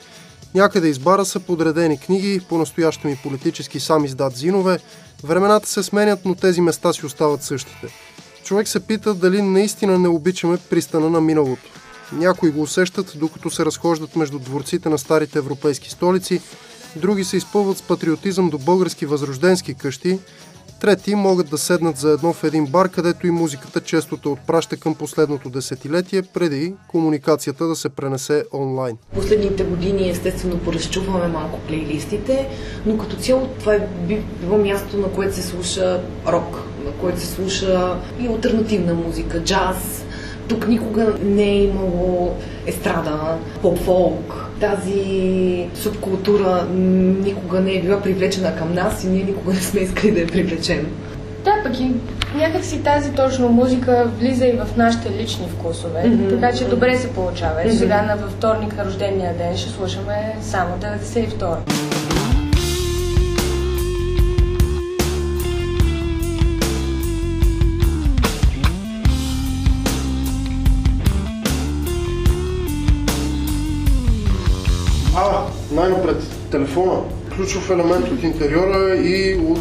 Някъде 0.55 0.89
из 0.89 0.99
бара 0.99 1.25
са 1.25 1.41
подредени 1.41 1.99
книги, 1.99 2.41
по-настоящем 2.49 3.11
и 3.11 3.17
политически 3.17 3.81
сам 3.81 4.05
издат 4.05 4.37
зинове. 4.37 4.79
Времената 5.25 5.69
се 5.69 5.83
сменят, 5.83 6.21
но 6.25 6.35
тези 6.35 6.61
места 6.61 6.93
си 6.93 7.07
остават 7.07 7.43
същите. 7.43 7.89
Човек 8.45 8.69
се 8.69 8.81
пита 8.81 9.15
дали 9.15 9.43
наистина 9.43 9.99
не 9.99 10.09
обичаме 10.09 10.59
пристана 10.71 11.11
на 11.11 11.21
миналото. 11.21 11.71
Някои 12.13 12.51
го 12.51 12.63
усещат, 12.63 13.13
докато 13.17 13.51
се 13.51 13.65
разхождат 13.65 14.17
между 14.17 14.39
дворците 14.39 14.89
на 14.89 14.99
старите 14.99 15.39
европейски 15.39 15.91
столици, 15.91 16.41
други 16.97 17.25
се 17.25 17.37
изпълват 17.37 17.79
с 17.79 17.83
патриотизъм 17.83 18.51
до 18.51 18.59
български 18.59 19.07
възрожденски 19.07 19.75
къщи, 19.75 20.19
трети 20.81 21.15
могат 21.15 21.51
да 21.51 21.59
седнат 21.59 21.97
за 21.97 22.11
едно 22.11 22.33
в 22.33 22.45
един 22.45 22.67
бар, 22.67 22.89
където 22.89 23.27
и 23.27 23.31
музиката 23.31 23.81
често 23.81 24.17
те 24.17 24.29
отпраща 24.29 24.77
към 24.77 24.95
последното 24.95 25.51
десетилетие, 25.51 26.23
преди 26.23 26.75
комуникацията 26.89 27.67
да 27.67 27.77
се 27.77 27.89
пренесе 27.89 28.45
онлайн. 28.53 28.97
Последните 29.15 29.65
години 29.65 30.11
естествено 30.11 30.59
поразчуваме 30.59 31.29
малко 31.29 31.59
плейлистите, 31.69 32.49
но 32.87 32.99
като 32.99 33.17
цяло 33.17 33.47
това 33.61 33.75
е 33.75 33.89
било 34.41 34.59
място, 34.59 34.97
на 34.97 35.09
което 35.09 35.35
се 35.35 35.43
слуша 35.43 36.01
рок, 36.27 36.63
на 36.85 36.93
което 36.93 37.21
се 37.21 37.27
слуша 37.27 37.99
и 38.21 38.27
альтернативна 38.27 38.95
музика, 38.95 39.45
джаз, 39.45 40.05
тук 40.49 40.69
никога 40.69 41.15
не 41.23 41.51
е 41.51 41.63
имало 41.63 42.35
естрада, 42.67 43.39
поп-фолк. 43.63 44.46
Тази 44.61 45.69
субкултура 45.75 46.67
никога 47.25 47.61
не 47.61 47.75
е 47.75 47.83
била 47.83 48.01
привлечена 48.01 48.57
към 48.57 48.75
нас 48.75 49.05
и 49.05 49.09
ние 49.09 49.25
никога 49.25 49.53
не 49.53 49.61
сме 49.61 49.81
искали 49.81 50.11
да 50.11 50.21
я 50.21 50.27
привлечем. 50.27 50.87
Да, 51.45 51.53
пък 51.65 51.81
и 51.81 51.91
някакси 52.37 52.83
тази 52.83 53.13
точно 53.13 53.49
музика 53.49 54.11
влиза 54.19 54.47
и 54.47 54.53
в 54.53 54.77
нашите 54.77 55.11
лични 55.11 55.47
вкусове, 55.49 56.03
mm-hmm. 56.03 56.31
така 56.31 56.59
че 56.59 56.69
добре 56.69 56.99
се 56.99 57.13
получава. 57.13 57.61
Mm-hmm. 57.61 57.79
Сега 57.79 58.03
на 58.03 58.17
във 58.17 58.31
вторник 58.31 58.77
на 58.77 58.85
рождения 58.85 59.35
ден 59.39 59.57
ще 59.57 59.71
слушаме 59.71 60.37
само 60.41 60.77
92. 60.77 62.06
Най-напред, 75.77 76.17
телефона. 76.51 77.01
Ключов 77.37 77.71
елемент 77.71 78.11
от 78.13 78.23
интериора 78.23 78.97
и 78.97 79.37
от 79.37 79.59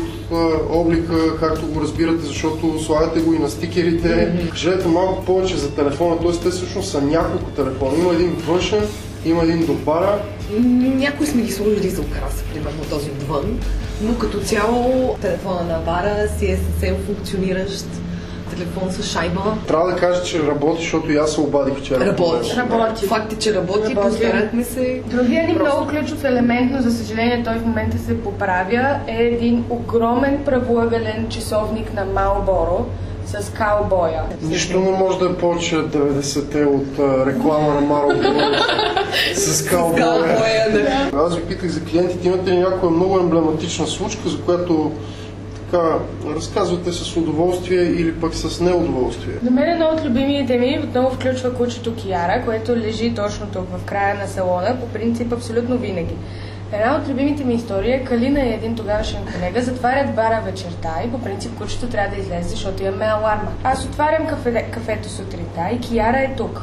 облика, 0.69 1.38
както 1.39 1.67
го 1.67 1.81
разбирате, 1.81 2.25
защото 2.25 2.84
слагате 2.84 3.19
го 3.19 3.34
и 3.34 3.39
на 3.39 3.50
стикерите. 3.50 4.07
Mm-hmm. 4.07 4.50
Кажете 4.50 4.88
малко 4.88 5.25
повече 5.25 5.57
за 5.57 5.72
телефона, 5.72 6.19
т.е. 6.19 6.31
те 6.31 6.50
всъщност 6.50 6.91
са 6.91 7.01
няколко 7.01 7.51
телефона. 7.51 7.98
Има 7.98 8.13
един 8.13 8.36
външен, 8.48 8.84
има 9.25 9.43
един 9.43 9.65
до 9.65 9.74
бара. 9.74 10.19
Някои 10.79 11.27
сме 11.27 11.41
ги 11.41 11.51
сложили 11.51 11.89
за 11.89 12.01
украса, 12.01 12.43
примерно 12.53 12.84
този 12.89 13.10
отвън, 13.10 13.60
но 14.01 14.17
като 14.17 14.39
цяло 14.39 15.15
телефона 15.22 15.63
на 15.63 15.79
бара 15.79 16.29
си 16.39 16.45
е 16.45 16.57
съвсем 16.57 16.95
функциониращ 17.05 17.86
телефон 18.55 18.91
с 18.91 19.03
шайба. 19.03 19.41
Трябва 19.67 19.91
да 19.91 19.95
кажа, 19.95 20.24
че 20.24 20.47
работи, 20.47 20.81
защото 20.81 21.12
и 21.12 21.17
аз 21.17 21.33
се 21.33 21.41
обадих 21.41 21.77
вчера. 21.77 22.05
Работи. 22.05 22.55
Работи. 22.57 23.05
Факт 23.07 23.33
е, 23.33 23.35
че 23.35 23.53
работи, 23.53 23.95
Работи. 23.95 23.95
постарахме 23.95 24.63
се. 24.63 25.01
Другия 25.05 25.43
един 25.43 25.55
Просто. 25.55 25.75
много 25.75 25.89
ключов 25.89 26.24
елемент, 26.24 26.71
но 26.71 26.81
за 26.81 26.91
съжаление 26.91 27.43
той 27.43 27.53
в 27.53 27.65
момента 27.65 27.97
се 27.97 28.21
поправя, 28.24 29.00
е 29.07 29.24
един 29.24 29.63
огромен 29.69 30.39
правоъгълен 30.45 31.27
часовник 31.29 31.93
на 31.93 32.05
Малборо 32.05 32.85
с 33.25 33.50
каубоя. 33.50 34.24
Нищо 34.41 34.79
не 34.79 34.91
може 34.91 35.19
да 35.19 35.25
е 35.25 35.33
повече 35.33 35.75
90-те 35.75 36.65
от 36.65 37.00
а, 37.00 37.25
реклама 37.25 37.74
на 37.74 37.81
Маро 37.81 38.09
с 39.33 39.63
да. 39.95 41.09
Аз 41.13 41.35
ви 41.35 41.43
питах 41.43 41.69
за 41.69 41.83
клиентите, 41.83 42.27
имате 42.27 42.51
ли 42.51 42.57
някоя 42.57 42.91
много 42.91 43.19
емблематична 43.19 43.88
случка, 43.88 44.29
за 44.29 44.41
която 44.41 44.91
така 45.72 45.98
разказвате 46.36 46.91
с 46.91 47.17
удоволствие 47.17 47.84
или 47.84 48.13
пък 48.13 48.36
с 48.36 48.62
неудоволствие? 48.62 49.34
На 49.43 49.51
мен 49.51 49.69
едно 49.69 49.86
от 49.86 50.05
любимите 50.05 50.57
ми 50.57 50.79
отново 50.84 51.15
включва 51.15 51.53
кучето 51.53 51.95
Киара, 51.95 52.41
което 52.45 52.75
лежи 52.75 53.15
точно 53.15 53.48
тук 53.48 53.67
в 53.77 53.86
края 53.86 54.15
на 54.15 54.27
салона, 54.27 54.77
по 54.79 54.88
принцип 54.88 55.34
абсолютно 55.34 55.77
винаги. 55.77 56.15
Една 56.74 56.95
от 56.95 57.10
любимите 57.10 57.43
ми 57.43 57.53
истории 57.53 57.91
е 57.91 58.03
Калина 58.03 58.39
и 58.39 58.53
един 58.53 58.75
тогавашен 58.75 59.19
колега 59.34 59.62
затварят 59.62 60.15
бара 60.15 60.41
вечерта 60.45 60.93
и 61.07 61.12
по 61.12 61.22
принцип 61.22 61.57
кучето 61.57 61.88
трябва 61.88 62.15
да 62.15 62.22
излезе, 62.22 62.50
защото 62.50 62.84
имаме 62.84 63.05
аларма. 63.05 63.51
Аз 63.63 63.86
отварям 63.86 64.27
кафе, 64.27 64.65
кафето 64.72 65.10
сутринта 65.10 65.62
и 65.74 65.79
Киара 65.79 66.17
е 66.17 66.34
тук. 66.38 66.62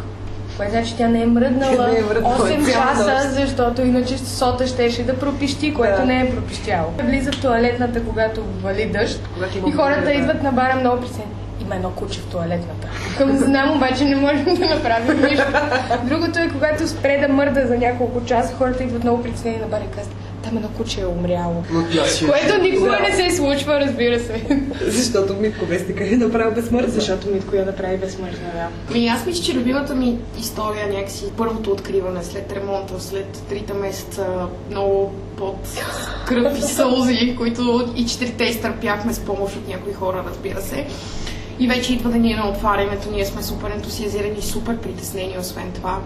Кое 0.56 0.68
значи 0.70 0.96
тя 0.96 1.08
не 1.08 1.22
е 1.22 1.26
мръднала 1.26 1.88
Не 1.88 1.98
е 1.98 2.02
мръднала 2.02 2.38
8 2.38 2.64
цял 2.64 2.82
часа, 2.82 3.30
защото 3.30 3.82
иначе 3.82 4.18
сота 4.18 4.66
щеше 4.66 5.02
да 5.02 5.18
пропищи, 5.18 5.74
което 5.74 5.96
Да. 5.96 6.04
не 6.04 6.20
е 6.20 6.30
пропищяло. 6.34 6.88
Влиза 7.04 7.32
в 7.32 7.40
туалетната, 7.40 8.02
когато 8.04 8.42
вали 8.62 8.86
дъжд 8.86 9.20
Когато 9.34 9.68
и 9.68 9.72
хората 9.72 10.04
да. 10.04 10.12
идват 10.12 10.42
на 10.42 10.52
бара 10.52 10.76
много 10.76 11.00
притеснени. 11.00 11.30
Има 11.64 11.74
едно 11.74 11.90
куче 11.90 12.20
в 12.20 12.24
туалетната. 12.26 12.88
Към 13.18 13.38
знам, 13.38 13.76
обаче 13.76 14.04
не 14.04 14.16
можем 14.16 14.44
да 14.44 14.66
направим 14.74 15.22
нищо. 15.30 15.44
Другото 16.04 16.38
е, 16.38 16.48
когато 16.48 16.88
спре 16.88 17.18
да 17.26 17.32
мърда 17.32 17.66
за 17.66 17.78
няколко 17.78 18.24
часа, 18.24 18.54
хората 18.54 18.82
идват 18.82 19.04
много 19.04 19.22
притеснени 19.22 19.56
на 19.56 19.66
бара 19.66 19.82
и 19.92 19.96
казват, 19.96 20.14
там 20.42 20.56
едно 20.56 20.68
куче 20.68 21.00
е 21.00 21.06
умряло. 21.06 21.64
Е 21.92 22.26
Което 22.26 22.62
никога 22.62 22.98
не 23.00 23.16
се 23.16 23.36
случва, 23.36 23.80
разбира 23.80 24.20
се. 24.20 24.44
Защото 24.86 25.34
Митко 25.34 25.66
Вестника 25.66 26.04
е 26.08 26.16
направил 26.16 26.54
безсмъртна. 26.54 26.92
Защото 26.92 27.28
Митко 27.30 27.56
я 27.56 27.66
направи 27.66 27.96
безсмъртна, 27.96 28.50
да. 28.54 28.94
Ми, 28.94 29.08
аз 29.08 29.26
мисля, 29.26 29.44
че 29.44 29.54
любимата 29.54 29.94
ми 29.94 30.18
история 30.40 30.88
някакси 30.88 31.24
първото 31.36 31.70
откриване 31.70 32.22
след 32.22 32.52
ремонта, 32.52 33.00
след 33.00 33.42
трите 33.48 33.74
месеца, 33.74 34.26
много 34.70 35.12
под 35.36 35.68
кръв 36.26 36.58
и 36.58 36.62
сълзи, 36.62 37.36
които 37.38 37.92
и 37.96 38.06
четирите 38.06 38.44
изтърпяхме 38.44 39.12
с 39.12 39.20
помощ 39.20 39.56
от 39.56 39.68
някои 39.68 39.92
хора, 39.92 40.24
разбира 40.28 40.60
се. 40.60 40.86
И 41.58 41.68
вече 41.68 41.92
идва 41.92 42.10
деня 42.10 42.36
на 42.36 42.48
отварянето, 42.48 43.10
ние 43.12 43.26
сме 43.26 43.42
супер 43.42 43.70
ентусиазирани, 43.70 44.42
супер 44.42 44.76
притеснени, 44.76 45.36
освен 45.40 45.72
това. 45.74 45.98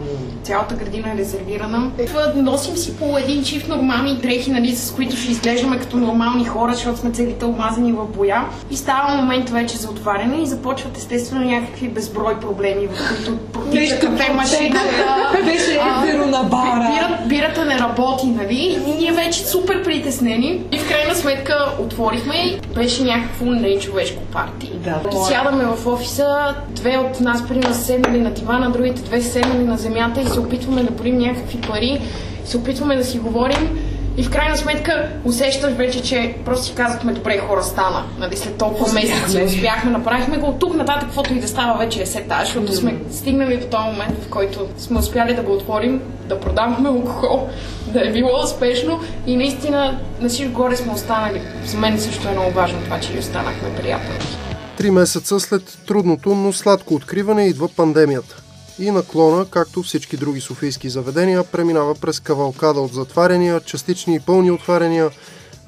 Цялата 0.43 0.75
градина 0.75 1.13
е 1.13 1.17
резервирана. 1.17 1.91
Идва, 2.03 2.33
Носим 2.37 2.77
си 2.77 2.97
по 2.97 3.19
един 3.19 3.45
чифт 3.45 3.69
нормални 3.69 4.17
дрехи, 4.17 4.51
нали, 4.51 4.77
с 4.77 4.95
които 4.95 5.17
ще 5.17 5.31
изглеждаме 5.31 5.79
като 5.79 5.97
нормални 5.97 6.45
хора, 6.45 6.75
защото 6.75 6.99
сме 6.99 7.11
целите 7.11 7.45
омазани 7.45 7.93
в 7.93 8.07
боя. 8.07 8.45
И 8.71 8.77
става 8.77 9.17
момент 9.17 9.51
вече 9.51 9.77
за 9.77 9.91
отваряне 9.91 10.43
и 10.43 10.47
започват 10.47 10.97
естествено 10.97 11.45
някакви 11.45 11.89
безброй 11.89 12.41
проблеми, 12.41 12.87
в 12.87 13.09
които 13.09 13.39
протича 13.39 13.99
кафе 13.99 14.33
машината. 14.33 14.81
Беше 15.45 15.79
а, 15.83 16.05
езеро 16.05 16.27
на 16.27 16.43
бара. 16.43 16.89
Бират, 16.95 17.29
бирата 17.29 17.65
не 17.65 17.79
работи, 17.79 18.27
нали? 18.27 18.79
И 18.87 18.99
ние 18.99 19.13
вече 19.13 19.47
супер 19.47 19.83
притеснени. 19.83 20.63
И 20.73 20.79
в 20.79 20.89
крайна 20.89 21.15
сметка 21.15 21.73
отворихме 21.81 22.35
и 22.37 22.61
беше 22.75 23.05
някакво 23.05 23.45
нечовешко 23.45 24.23
парти. 24.23 24.73
Да. 24.75 25.01
Сядаме 25.37 25.65
в 25.65 25.87
офиса, 25.87 26.55
две 26.69 26.99
от 26.99 27.21
нас 27.21 27.49
примерно 27.49 27.75
седнали 27.75 28.21
на 28.21 28.31
дивана, 28.31 28.71
другите 28.71 29.03
две 29.03 29.21
седнали 29.21 29.65
на 29.65 29.77
земята 29.77 30.21
и 30.21 30.27
се 30.27 30.41
опитваме 30.41 30.83
да 30.83 30.91
борим 30.91 31.19
някакви 31.19 31.61
пари, 31.61 32.01
се 32.45 32.57
опитваме 32.57 32.97
да 32.97 33.05
си 33.05 33.19
говорим 33.19 33.79
И 34.17 34.23
в 34.23 34.31
крайна 34.31 34.57
сметка 34.57 35.09
усещаш 35.25 35.73
вече, 35.73 36.03
че 36.03 36.35
просто 36.45 36.65
си 36.65 36.75
казахме, 36.75 37.13
добре, 37.13 37.39
хора 37.39 37.63
стана. 37.63 38.05
Нали, 38.19 38.37
след 38.37 38.59
толкова 38.59 38.93
месеци 38.93 39.43
успяхме, 39.43 39.91
направихме 39.91 40.37
го. 40.37 40.47
От 40.47 40.59
тук 40.59 40.75
нататък, 40.75 41.03
каквото 41.03 41.35
и 41.35 41.41
да 41.41 41.49
става, 41.49 41.79
вече 41.79 42.03
е 42.03 42.07
сета, 42.07 42.39
защото 42.41 42.73
сме 42.73 42.97
стигнали 43.11 43.57
до 43.57 43.67
този 43.67 43.85
момент, 43.85 44.23
в 44.23 44.29
който 44.31 44.69
сме 44.79 44.99
успяли 44.99 45.35
да 45.35 45.43
го 45.43 45.53
отворим, 45.53 46.03
да 46.29 46.41
продаваме 46.41 46.89
алкохол, 46.89 47.49
да 47.87 48.09
е 48.09 48.13
било 48.13 48.43
успешно 48.45 49.01
и 49.27 49.37
наистина 49.37 49.99
на 50.21 50.29
всичко 50.29 50.53
горе 50.53 50.77
сме 50.77 50.93
останали. 50.93 51.41
За 51.65 51.79
мен 51.79 52.01
също 52.01 52.29
е 52.29 52.33
много 52.33 52.51
важно 52.51 52.79
това, 52.85 53.01
че 53.01 53.19
останахме 53.19 53.75
приятели. 53.77 54.46
Три 54.77 54.91
месеца 54.91 55.41
след 55.41 55.79
трудното, 55.87 56.35
но 56.35 56.53
сладко 56.53 56.95
откриване 56.95 57.47
идва 57.47 57.69
пандемията. 57.69 58.43
И 58.79 58.91
наклона, 58.91 59.47
както 59.51 59.83
всички 59.83 60.17
други 60.17 60.41
софийски 60.41 60.89
заведения, 60.89 61.45
преминава 61.45 61.95
през 61.95 62.21
кавалкада 62.21 62.81
от 62.81 62.93
затваряния, 62.93 63.61
частични 63.61 64.15
и 64.15 64.21
пълни 64.21 64.51
отваряния, 64.51 65.11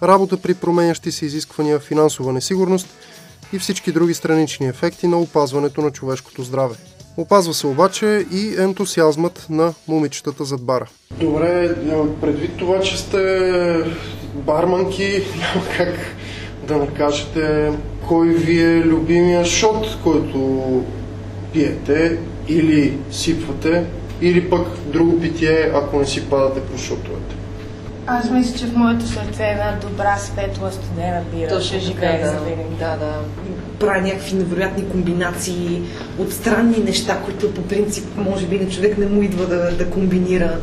работа 0.02 0.36
при 0.36 0.54
променящи 0.54 1.12
се 1.12 1.26
изисквания, 1.26 1.78
финансова 1.78 2.32
несигурност 2.32 2.86
и 3.52 3.58
всички 3.58 3.92
други 3.92 4.14
странични 4.14 4.68
ефекти 4.68 5.06
на 5.06 5.18
опазването 5.18 5.80
на 5.80 5.90
човешкото 5.90 6.42
здраве. 6.42 6.74
Опазва 7.16 7.54
се 7.54 7.66
обаче 7.66 8.26
и 8.32 8.54
ентусиазмът 8.58 9.46
на 9.50 9.74
момичетата 9.88 10.44
зад 10.44 10.62
бара. 10.62 10.86
Добре, 11.20 11.74
предвид 12.20 12.56
това, 12.56 12.80
че 12.80 12.98
сте 12.98 13.18
барманки, 14.34 15.22
няма 15.36 15.66
как 15.76 15.94
да 16.68 16.76
накажете 16.76 17.72
кой 18.08 18.28
ви 18.28 18.62
е 18.62 18.80
любимия 18.84 19.44
шот, 19.44 19.98
който 20.04 20.62
пиете 21.52 22.18
или 22.48 22.98
сипвате, 23.10 23.84
или 24.20 24.50
пък 24.50 24.66
друго 24.86 25.20
питие, 25.20 25.70
ако 25.74 25.98
не 25.98 26.06
си 26.06 26.24
падате 26.30 26.60
по 26.60 26.78
шотовете. 26.78 27.34
Аз 28.06 28.30
мисля, 28.30 28.58
че 28.58 28.66
в 28.66 28.76
моето 28.76 29.06
сърце 29.06 29.44
е 29.44 29.50
една 29.50 29.78
добра, 29.82 30.16
светла, 30.16 30.72
студена 30.72 31.22
бира. 31.34 31.48
Точно 31.48 31.80
живее 31.80 32.20
да. 32.22 32.30
завинаги. 32.30 32.76
да, 32.78 32.96
да. 32.96 33.20
Прави 33.80 34.00
някакви 34.00 34.36
невероятни 34.36 34.88
комбинации 34.88 35.82
от 36.18 36.32
странни 36.32 36.78
неща, 36.78 37.18
които 37.24 37.54
по 37.54 37.62
принцип 37.62 38.04
може 38.16 38.46
би 38.46 38.58
на 38.58 38.70
човек 38.70 38.98
не 38.98 39.06
му 39.06 39.22
идва 39.22 39.46
да, 39.46 39.70
да 39.76 39.90
комбинира. 39.90 40.56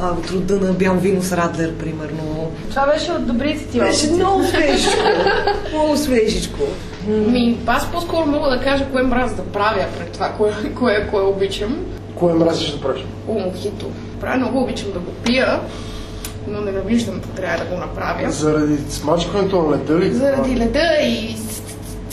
А, 0.00 0.10
от 0.10 0.30
рода 0.30 0.60
на 0.60 0.72
бял 0.72 0.94
вино 0.94 1.22
с 1.22 1.32
Радлер, 1.32 1.72
примерно. 1.72 2.33
Това 2.70 2.86
беше 2.86 3.12
от 3.12 3.26
добрите 3.26 3.66
ти 3.66 3.80
Беше 3.80 4.10
много 4.10 4.44
свежичко. 4.44 5.00
много 5.72 5.96
свежичко. 5.96 6.60
Ми, 7.06 7.58
аз 7.66 7.92
по-скоро 7.92 8.26
мога 8.26 8.50
да 8.50 8.60
кажа 8.60 8.86
кое 8.92 9.02
мраз 9.02 9.34
да 9.34 9.42
правя 9.42 9.84
пред 9.98 10.12
това, 10.12 10.28
кое, 10.28 10.52
кое, 10.78 11.06
кое 11.10 11.22
обичам. 11.22 11.78
Кое 12.14 12.34
мразиш 12.34 12.70
да 12.70 12.80
правиш? 12.80 13.04
О, 13.28 13.32
мохито. 13.32 13.86
Правя 14.20 14.36
много 14.36 14.62
обичам 14.62 14.92
да 14.92 14.98
го 14.98 15.10
пия, 15.24 15.60
но 16.48 16.60
ненавиждам 16.60 17.20
да 17.20 17.28
трябва 17.28 17.64
да 17.64 17.70
го 17.70 17.76
направя. 17.76 18.30
Заради 18.30 18.76
смачкането 18.90 19.62
на 19.62 19.76
леда 19.76 19.98
ли? 19.98 20.14
Заради 20.14 20.56
леда 20.56 20.98
и 21.02 21.36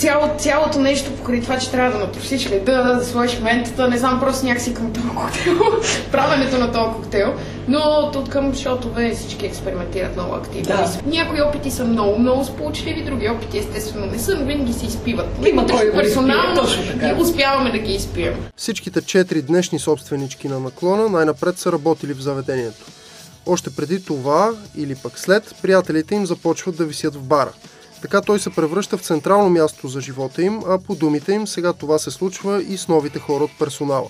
цяло, 0.01 0.29
цялото 0.37 0.79
нещо 0.79 1.11
покрай 1.11 1.41
това, 1.41 1.57
че 1.57 1.71
трябва 1.71 1.91
да 1.91 2.05
натрусиш 2.05 2.49
леда, 2.49 2.95
да 2.99 3.05
сложиш 3.05 3.39
ментата, 3.39 3.87
не 3.87 3.97
знам, 3.97 4.19
просто 4.19 4.45
някакси 4.45 4.73
към 4.73 4.93
този 4.93 5.07
коктейл, 5.07 5.55
правенето 6.11 6.57
на 6.57 6.71
този 6.71 6.95
коктейл. 6.95 7.33
Но 7.71 8.11
от 8.15 8.29
към 8.29 8.55
шотове 8.55 9.15
всички 9.15 9.45
експериментират 9.45 10.15
много 10.15 10.35
активно. 10.35 10.75
Да. 10.75 10.99
Някои 11.05 11.41
опити 11.41 11.71
са 11.71 11.85
много, 11.85 12.19
много 12.19 12.45
сполучливи, 12.45 13.03
други 13.03 13.29
опити 13.29 13.57
естествено 13.57 14.05
не 14.05 14.19
са, 14.19 14.35
но 14.35 14.45
винаги 14.45 14.73
се 14.73 14.85
изпиват. 14.85 15.27
Има 15.49 15.65
кой 15.67 15.91
персонално 15.91 16.61
и 17.01 17.21
успяваме 17.21 17.71
да 17.71 17.77
ги 17.77 17.93
изпием. 17.93 18.35
Всичките 18.55 19.01
четири 19.01 19.41
днешни 19.41 19.79
собственички 19.79 20.47
на 20.47 20.59
наклона 20.59 21.09
най-напред 21.09 21.57
са 21.57 21.71
работили 21.71 22.13
в 22.13 22.21
заведението. 22.21 22.85
Още 23.45 23.75
преди 23.75 24.05
това, 24.05 24.51
или 24.77 24.95
пък 24.95 25.19
след, 25.19 25.55
приятелите 25.61 26.15
им 26.15 26.25
започват 26.25 26.77
да 26.77 26.85
висят 26.85 27.15
в 27.15 27.21
бара. 27.21 27.51
Така 28.01 28.21
той 28.21 28.39
се 28.39 28.49
превръща 28.49 28.97
в 28.97 29.01
централно 29.01 29.49
място 29.49 29.87
за 29.87 30.01
живота 30.01 30.41
им, 30.43 30.59
а 30.67 30.77
по 30.79 30.95
думите 30.95 31.33
им 31.33 31.47
сега 31.47 31.73
това 31.73 31.99
се 31.99 32.11
случва 32.11 32.63
и 32.63 32.77
с 32.77 32.87
новите 32.87 33.19
хора 33.19 33.43
от 33.43 33.51
персонала. 33.59 34.07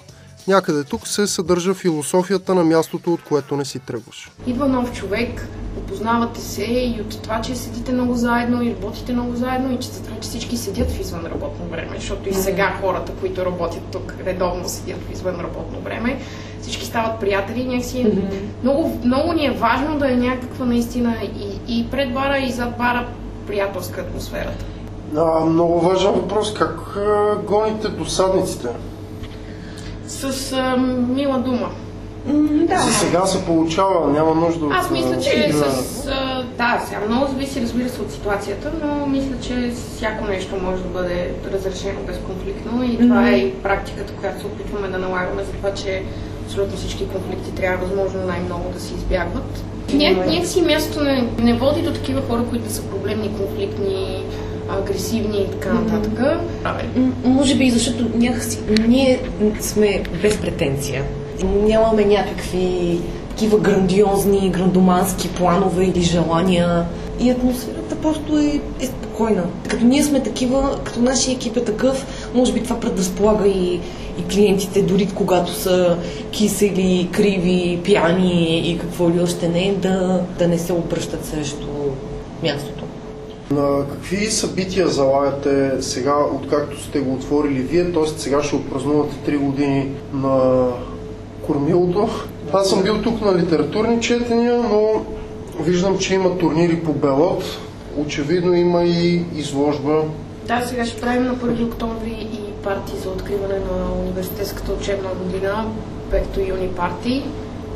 Някъде 0.48 0.83
тук 0.83 1.07
се 1.07 1.27
съдържа 1.27 1.74
философията 1.74 2.55
на 2.55 2.63
мястото, 2.63 3.13
от 3.13 3.24
което 3.24 3.55
не 3.55 3.65
си 3.65 3.79
тръгваш. 3.79 4.31
Идва 4.47 4.67
нов 4.67 4.91
човек, 4.91 5.47
опознавате 5.77 6.41
се 6.41 6.63
и 6.63 7.01
от 7.01 7.21
това, 7.21 7.41
че 7.41 7.56
седите 7.56 7.91
много 7.91 8.13
заедно 8.13 8.63
и 8.63 8.71
работите 8.71 9.13
много 9.13 9.36
заедно 9.36 9.73
и 9.73 9.80
че 9.80 9.88
за 9.88 10.04
това, 10.04 10.15
че 10.15 10.30
всички 10.30 10.58
седят 10.58 10.91
в 10.91 10.99
извън 10.99 11.25
работно 11.25 11.65
време, 11.65 11.95
защото 11.95 12.30
и 12.30 12.34
сега 12.34 12.77
хората, 12.82 13.12
които 13.19 13.45
работят 13.45 13.84
тук, 13.91 14.15
редовно 14.25 14.69
седят 14.69 15.01
в 15.10 15.12
извън 15.12 15.39
работно 15.39 15.82
време, 15.82 16.19
всички 16.62 16.86
стават 16.86 17.19
приятели, 17.19 17.67
някакси 17.67 18.08
много, 18.63 18.99
много 19.06 19.34
ни 19.34 19.45
е 19.45 19.51
важно 19.51 19.99
да 19.99 20.12
е 20.12 20.15
някаква 20.15 20.65
наистина 20.65 21.15
и, 21.23 21.80
и 21.80 21.89
пред 21.91 22.13
бара, 22.13 22.38
и 22.38 22.51
зад 22.51 22.77
бара 22.77 23.08
приятелска 23.47 24.01
атмосферата. 24.01 24.65
А, 25.17 25.45
много 25.45 25.80
важен 25.80 26.12
въпрос. 26.12 26.54
Как 26.54 26.97
а, 26.97 27.36
гоните 27.36 27.88
досадниците? 27.88 28.67
С 30.12 30.24
а, 30.54 30.78
мила 31.10 31.38
дума. 31.39 31.69
Да. 32.67 32.78
За 32.78 32.93
сега 32.93 33.26
се 33.26 33.45
получава, 33.45 34.08
няма 34.10 34.36
нужда 34.36 34.65
от... 34.65 34.71
Аз 34.74 34.91
мисля, 34.91 35.13
а, 35.13 35.19
че 35.19 35.30
такива- 35.36 35.71
с... 35.71 36.08
а, 36.08 36.43
Да, 36.58 36.82
сега 36.86 37.00
много 37.08 37.28
зависи, 37.28 37.62
разбира 37.62 37.89
се, 37.89 38.02
от 38.02 38.12
ситуацията, 38.12 38.71
но 38.84 39.06
мисля, 39.08 39.34
че 39.41 39.71
всяко 39.95 40.26
нещо 40.26 40.56
може 40.62 40.84
да 40.84 40.89
бъде 40.89 41.32
разрешено 41.54 42.00
безконфликтно 42.08 42.84
и 42.84 42.97
това 42.97 43.30
е 43.30 43.36
и 43.36 43.54
практиката, 43.54 44.13
която 44.13 44.39
се 44.39 44.45
опитваме 44.45 44.88
да 44.88 44.97
налагаме 44.97 45.43
за 45.43 45.52
това, 45.52 45.74
че 45.74 46.04
абсолютно 46.45 46.78
всички 46.78 47.08
конфликти 47.08 47.52
трябва 47.52 47.86
възможно 47.88 48.19
най-много 48.21 48.69
да 48.74 48.80
се 48.80 48.93
избягват. 48.93 49.63
Ня- 49.89 50.26
някакси 50.28 50.62
мястото 50.62 51.04
не, 51.04 51.28
не 51.39 51.54
води 51.54 51.82
до 51.82 51.93
такива 51.93 52.21
хора, 52.21 52.43
които 52.43 52.65
да 52.65 52.74
са 52.74 52.82
проблемни, 52.84 53.32
конфликтни, 53.38 54.24
агресивни 54.79 55.38
и 55.41 55.51
така 55.51 55.73
нататък. 55.73 56.19
М, 56.95 57.12
Може 57.25 57.55
би, 57.55 57.69
защото 57.69 58.05
някакси 58.17 58.60
ние 58.88 59.19
сме 59.60 60.03
без 60.21 60.38
претенция. 60.38 61.03
Нямаме 61.43 62.05
някакви 62.05 62.99
такива 63.29 63.60
грандиозни, 63.60 64.49
грандомански 64.49 65.29
планове 65.29 65.86
или 65.86 66.01
желания. 66.01 66.86
И 67.19 67.29
атмосферата 67.29 67.95
просто 67.95 68.38
е, 68.38 68.62
е 68.81 68.86
спокойна. 68.86 69.43
Като 69.67 69.86
ние 69.86 70.03
сме 70.03 70.23
такива, 70.23 70.79
като 70.84 71.01
нашия 71.01 71.34
екип 71.34 71.57
е 71.57 71.63
такъв, 71.63 72.29
може 72.34 72.53
би 72.53 72.63
това 72.63 72.79
предразполага 72.79 73.47
и, 73.47 73.79
и 74.19 74.23
клиентите, 74.31 74.81
дори 74.81 75.07
когато 75.15 75.53
са 75.53 75.97
кисели, 76.31 77.10
криви, 77.12 77.79
пияни 77.84 78.71
и 78.71 78.77
какво 78.77 79.10
ли 79.10 79.19
още 79.19 79.47
не, 79.47 79.73
да, 79.73 80.21
да 80.39 80.47
не 80.47 80.57
се 80.57 80.73
обръщат 80.73 81.25
срещу 81.25 81.67
мястото. 82.43 82.84
На 83.51 83.85
какви 83.91 84.25
събития 84.25 84.87
залагате 84.87 85.71
сега, 85.81 86.15
откакто 86.35 86.83
сте 86.83 86.99
го 86.99 87.13
отворили 87.13 87.61
вие, 87.61 87.91
т.е. 87.91 88.07
сега 88.07 88.43
ще 88.43 88.55
отпразнувате 88.55 89.31
3 89.31 89.37
години 89.37 89.91
на 90.13 90.67
кормилото? 91.45 92.09
Аз 92.53 92.69
съм 92.69 92.83
бил 92.83 93.01
тук 93.01 93.21
на 93.21 93.37
литературни 93.37 94.01
четения, 94.01 94.57
но 94.57 95.05
виждам, 95.63 95.97
че 95.97 96.13
има 96.13 96.37
турнири 96.37 96.83
по 96.83 96.93
белот. 96.93 97.43
Очевидно 97.97 98.53
има 98.53 98.83
и 98.83 99.25
изложба. 99.35 100.03
Да, 100.47 100.65
сега 100.67 100.85
ще 100.85 101.01
правим 101.01 101.23
на 101.23 101.35
1 101.35 101.67
октомври 101.67 102.29
и 102.33 102.63
парти 102.63 102.93
за 103.03 103.09
откриване 103.09 103.53
на 103.53 104.01
университетската 104.01 104.73
учебна 104.73 105.09
година, 105.23 105.65
5 106.11 106.49
юни 106.49 106.67
парти. 106.67 107.23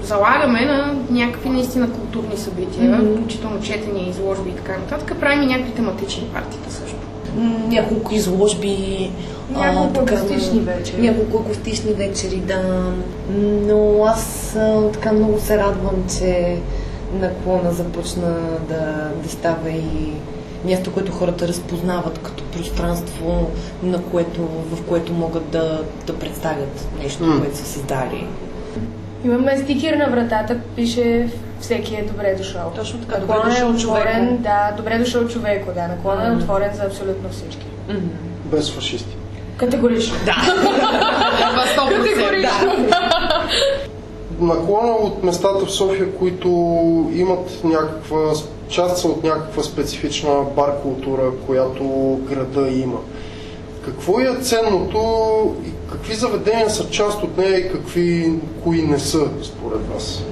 Залагаме 0.06 0.65
на 0.65 0.96
някакви 1.10 1.50
наистина 1.50 1.91
културни 1.91 2.38
събития, 2.38 3.02
включително 3.15 3.62
четения, 3.62 4.10
изложби 4.10 4.50
и 4.50 4.54
така 4.54 4.78
нататък. 4.78 5.20
Правим 5.20 5.41
и 5.41 5.46
някакви 5.46 5.72
тематични 5.72 6.30
партита 6.34 6.72
също. 6.72 6.98
Няколко 7.68 8.13
изложби. 8.13 9.12
Няколко 9.50 9.94
така, 9.94 10.15
акустични 10.15 10.60
вечери. 10.60 11.02
Няколко 11.02 11.38
акустични 11.38 11.94
вечери, 11.94 12.36
да. 12.36 12.91
Но 13.68 14.06
аз 14.06 14.56
а, 14.56 14.91
така 14.94 15.12
много 15.12 15.39
се 15.39 15.58
радвам, 15.58 16.04
че 16.20 16.58
наклона 17.13 17.72
започна 17.72 18.36
да, 18.70 19.12
да 19.24 19.30
става 19.30 19.70
и 19.70 20.13
място, 20.65 20.91
което 20.94 21.12
хората 21.12 21.48
разпознават 21.48 22.20
като 22.24 22.44
пространство, 22.44 23.52
на 23.84 24.02
което, 24.02 24.41
в 24.72 24.84
което 24.88 25.13
могат 25.13 25.50
да, 25.50 25.84
да 26.08 26.15
представят 26.15 26.88
нещо, 27.04 27.24
М. 27.24 27.39
което 27.39 27.58
са 27.58 27.65
създали. 27.65 28.28
Имаме 29.25 29.57
стикер 29.57 29.93
на 29.93 30.09
вратата, 30.09 30.57
пише 30.75 31.29
всеки 31.59 31.95
е 31.95 32.03
добре 32.03 32.35
дошъл. 32.38 32.71
Точно 32.75 32.99
така, 32.99 33.19
добре 33.19 33.33
Наклона 33.33 33.57
е 33.57 33.71
дошъл, 33.71 33.91
отворен, 33.91 34.25
човеко. 34.27 34.43
да, 34.43 34.73
добре 34.77 34.97
дошъл 34.97 35.27
човеко, 35.27 35.71
да, 35.75 35.88
наклона 35.88 36.27
е 36.27 36.31
отворен 36.31 36.71
за 36.75 36.83
абсолютно 36.83 37.29
всички. 37.29 37.65
Без 38.45 38.71
фашисти. 38.71 39.15
Категорично. 39.57 40.15
Да. 40.25 40.35
Категорично. 41.89 42.95
Наклона 44.39 44.91
от 44.91 45.23
местата 45.23 45.65
в 45.65 45.71
София, 45.71 46.11
които 46.11 46.47
имат 47.13 47.63
някаква, 47.63 48.33
част 48.69 48.97
са 48.97 49.07
от 49.07 49.23
някаква 49.23 49.63
специфична 49.63 50.43
бар 50.55 50.71
култура, 50.81 51.31
която 51.45 51.83
града 52.29 52.69
има. 52.69 52.97
Какво 53.86 54.19
е 54.19 54.38
ценното 54.41 55.00
и 55.65 55.69
какви 55.91 56.15
заведения 56.15 56.69
са 56.69 56.89
част 56.89 57.24
от 57.24 57.38
нея 57.38 57.60
и 57.60 57.71
какви, 57.71 58.34
кои 58.63 58.82
не 58.82 59.00
са, 59.00 59.28
според 59.43 59.88
вас? 59.93 60.24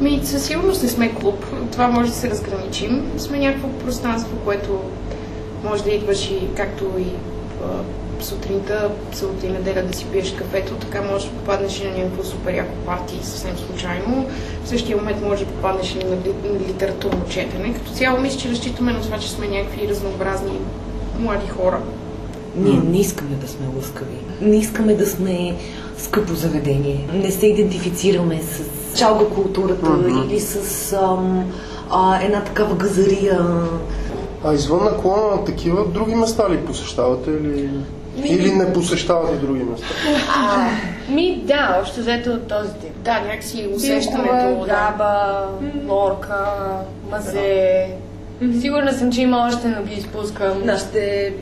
Ми, 0.00 0.20
със 0.24 0.44
сигурност 0.44 0.82
не 0.82 0.88
сме 0.88 1.14
клуб. 1.14 1.44
Това 1.72 1.88
може 1.88 2.10
да 2.10 2.16
се 2.16 2.30
разграничим. 2.30 3.12
Сме 3.18 3.38
някакво 3.38 3.68
пространство, 3.68 4.36
което 4.44 4.80
може 5.64 5.84
да 5.84 5.90
идваш 5.90 6.30
и 6.30 6.48
както 6.56 6.84
и 6.98 7.06
а, 7.64 8.24
сутринта, 8.24 8.90
събота 9.12 9.46
и 9.46 9.50
неделя 9.50 9.82
да 9.82 9.96
си 9.96 10.06
пиеш 10.12 10.32
кафето, 10.32 10.74
така 10.74 11.02
може 11.02 11.26
да 11.26 11.32
попаднеш 11.32 11.80
и 11.80 11.84
на 11.84 11.98
някакво 11.98 12.24
супер 12.24 12.54
яко 12.54 12.74
парти 12.86 13.18
съвсем 13.22 13.58
случайно. 13.58 14.26
В 14.64 14.68
същия 14.68 14.96
момент 14.96 15.22
може 15.22 15.44
да 15.44 15.50
попаднеш 15.50 15.94
и 15.94 16.04
на, 16.04 16.16
на 16.52 16.60
литературно 16.68 17.28
четене. 17.30 17.74
Като 17.74 17.90
цяло 17.90 18.20
мисля, 18.20 18.38
че 18.38 18.50
разчитаме 18.50 18.92
на 18.92 19.00
това, 19.00 19.18
че 19.18 19.30
сме 19.30 19.48
някакви 19.48 19.88
разнообразни 19.88 20.58
млади 21.18 21.48
хора. 21.48 21.80
Ние 22.56 22.80
не 22.90 23.00
искаме 23.00 23.36
да 23.40 23.48
сме 23.48 23.66
лъскави. 23.76 24.16
Не 24.40 24.56
искаме 24.56 24.94
да 24.94 25.06
сме 25.06 25.56
скъпо 25.98 26.34
заведение. 26.34 27.08
Не 27.12 27.30
се 27.30 27.46
идентифицираме 27.46 28.40
с 28.42 28.98
чалга 28.98 29.24
културата 29.24 29.86
mm-hmm. 29.86 30.26
или 30.26 30.40
с 30.40 30.92
ам, 30.92 31.52
а, 31.90 32.22
една 32.22 32.44
такава 32.44 32.74
газария. 32.74 33.40
А 34.44 34.54
извън 34.54 34.84
наклона 34.84 35.36
на 35.36 35.44
такива, 35.44 35.88
други 35.88 36.14
места 36.14 36.50
ли 36.50 36.56
посещавате 36.56 37.30
или, 37.30 37.70
или 38.24 38.54
не 38.54 38.72
посещавате 38.72 39.36
други 39.36 39.64
места? 39.64 39.86
А, 40.36 40.68
ми 41.12 41.42
да, 41.46 41.78
още 41.82 42.00
взето 42.00 42.30
от 42.30 42.48
този 42.48 42.72
тип. 42.72 42.92
Да, 43.04 43.20
някакси 43.20 43.68
усещането. 43.74 44.64
Габа, 44.66 45.44
лорка, 45.88 46.44
мазе. 47.10 47.86
Сигурна 48.60 48.92
съм, 48.92 49.12
че 49.12 49.22
има 49.22 49.48
още, 49.48 49.68
но 49.68 49.82
ги 49.82 49.94
изпускам. 49.94 50.64
Нашите 50.64 51.32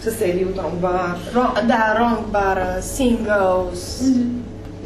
съседи 0.00 0.44
от 0.44 0.58
Ромбар. 0.58 1.16
Ро, 1.34 1.66
да, 1.66 1.96
ронг 2.00 2.26
бара, 2.28 2.76
синглс. 2.82 4.02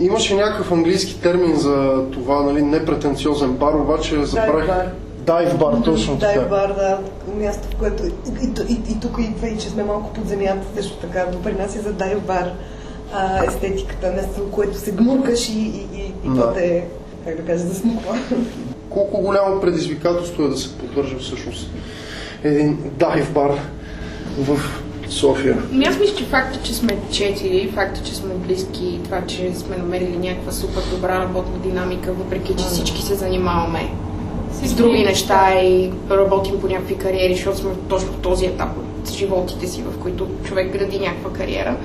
Имаше 0.00 0.34
някакъв 0.34 0.72
английски 0.72 1.20
термин 1.20 1.56
за 1.56 2.04
това, 2.12 2.42
нали, 2.42 2.62
непретенциозен 2.62 3.52
бар, 3.52 3.74
обаче 3.74 4.24
забравих. 4.24 4.66
бар. 4.66 4.86
Дайв 5.18 5.58
бар, 5.58 5.72
точно 5.84 6.18
така. 6.18 6.32
Дайв 6.32 6.48
бар, 6.48 6.68
да. 6.68 6.98
Място, 7.44 7.68
в 7.76 7.78
което 7.78 8.06
и, 8.06 8.08
и, 8.08 8.72
и, 8.72 8.92
и 8.92 9.00
тук 9.00 9.16
идва 9.20 9.48
и 9.48 9.58
че 9.58 9.68
сме 9.68 9.82
малко 9.84 10.12
под 10.12 10.28
земята, 10.28 10.66
също 10.76 10.96
така 10.96 11.26
допринася 11.32 11.82
за 11.82 11.92
дайв 11.92 12.20
бар 12.26 12.52
а, 13.14 13.44
естетиката, 13.44 14.12
място, 14.12 14.40
в 14.40 14.50
което 14.50 14.78
се 14.78 14.92
гмуркаш 14.92 15.48
и, 15.48 15.52
и, 15.52 15.86
и, 15.94 16.12
и 16.26 16.28
Да. 16.28 16.52
те, 16.52 16.84
как 17.26 17.36
да 17.36 17.42
кажа, 17.42 17.64
засмуква. 17.64 18.18
Колко 18.90 19.20
голямо 19.20 19.60
предизвикателство 19.60 20.42
е 20.42 20.48
да 20.48 20.56
се 20.56 20.78
поддържа 20.78 21.18
всъщност 21.18 21.70
един 22.44 22.78
дайв 22.98 23.32
бар 23.32 23.50
в 24.38 24.58
София? 25.12 25.58
Ами 25.72 25.84
аз 25.84 25.98
мисля, 25.98 26.16
че 26.16 26.24
факта, 26.24 26.58
че 26.62 26.74
сме 26.74 26.96
четири, 27.10 27.70
факта, 27.74 28.00
че 28.04 28.14
сме 28.14 28.34
близки, 28.34 29.00
това, 29.04 29.20
че 29.26 29.54
сме 29.54 29.76
намерили 29.76 30.16
някаква 30.16 30.52
супер 30.52 30.82
добра 30.90 31.18
работна 31.18 31.58
динамика, 31.58 32.12
въпреки 32.12 32.54
че 32.56 32.64
всички 32.64 33.02
се 33.02 33.14
занимаваме 33.14 33.88
с 34.52 34.74
други 34.74 35.02
неща 35.04 35.60
и 35.60 35.90
работим 36.10 36.60
по 36.60 36.68
някакви 36.68 36.96
кариери, 36.96 37.34
защото 37.34 37.56
сме 37.56 37.70
точно 37.88 38.12
в 38.12 38.16
този 38.22 38.46
етап 38.46 38.68
от 38.78 39.12
животите 39.12 39.66
си, 39.66 39.82
в 39.82 39.98
които 39.98 40.26
човек 40.44 40.72
гради 40.72 40.98
някаква 40.98 41.32
кариера. 41.32 41.76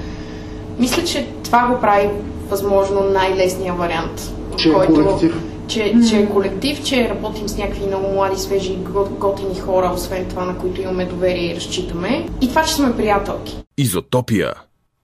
Мисля, 0.79 1.03
че 1.03 1.27
това 1.43 1.67
го 1.67 1.81
прави 1.81 2.09
възможно 2.49 3.01
най-лесния 3.03 3.73
вариант. 3.73 4.31
Че 4.57 4.69
е 4.69 4.73
колектив. 4.73 5.41
Че, 5.67 5.93
че 6.09 6.17
е 6.17 6.29
колектив, 6.29 6.83
че 6.83 7.09
работим 7.09 7.47
с 7.47 7.57
някакви 7.57 7.85
много 7.87 8.13
млади, 8.13 8.37
свежи, 8.39 8.75
го- 8.75 9.09
готини 9.19 9.59
хора, 9.59 9.91
освен 9.95 10.29
това, 10.29 10.45
на 10.45 10.57
които 10.57 10.81
имаме 10.81 11.05
доверие 11.05 11.51
и 11.51 11.55
разчитаме. 11.55 12.29
И 12.41 12.49
това, 12.49 12.63
че 12.63 12.73
сме 12.73 12.95
приятелки. 12.97 13.57
Изотопия. 13.77 14.53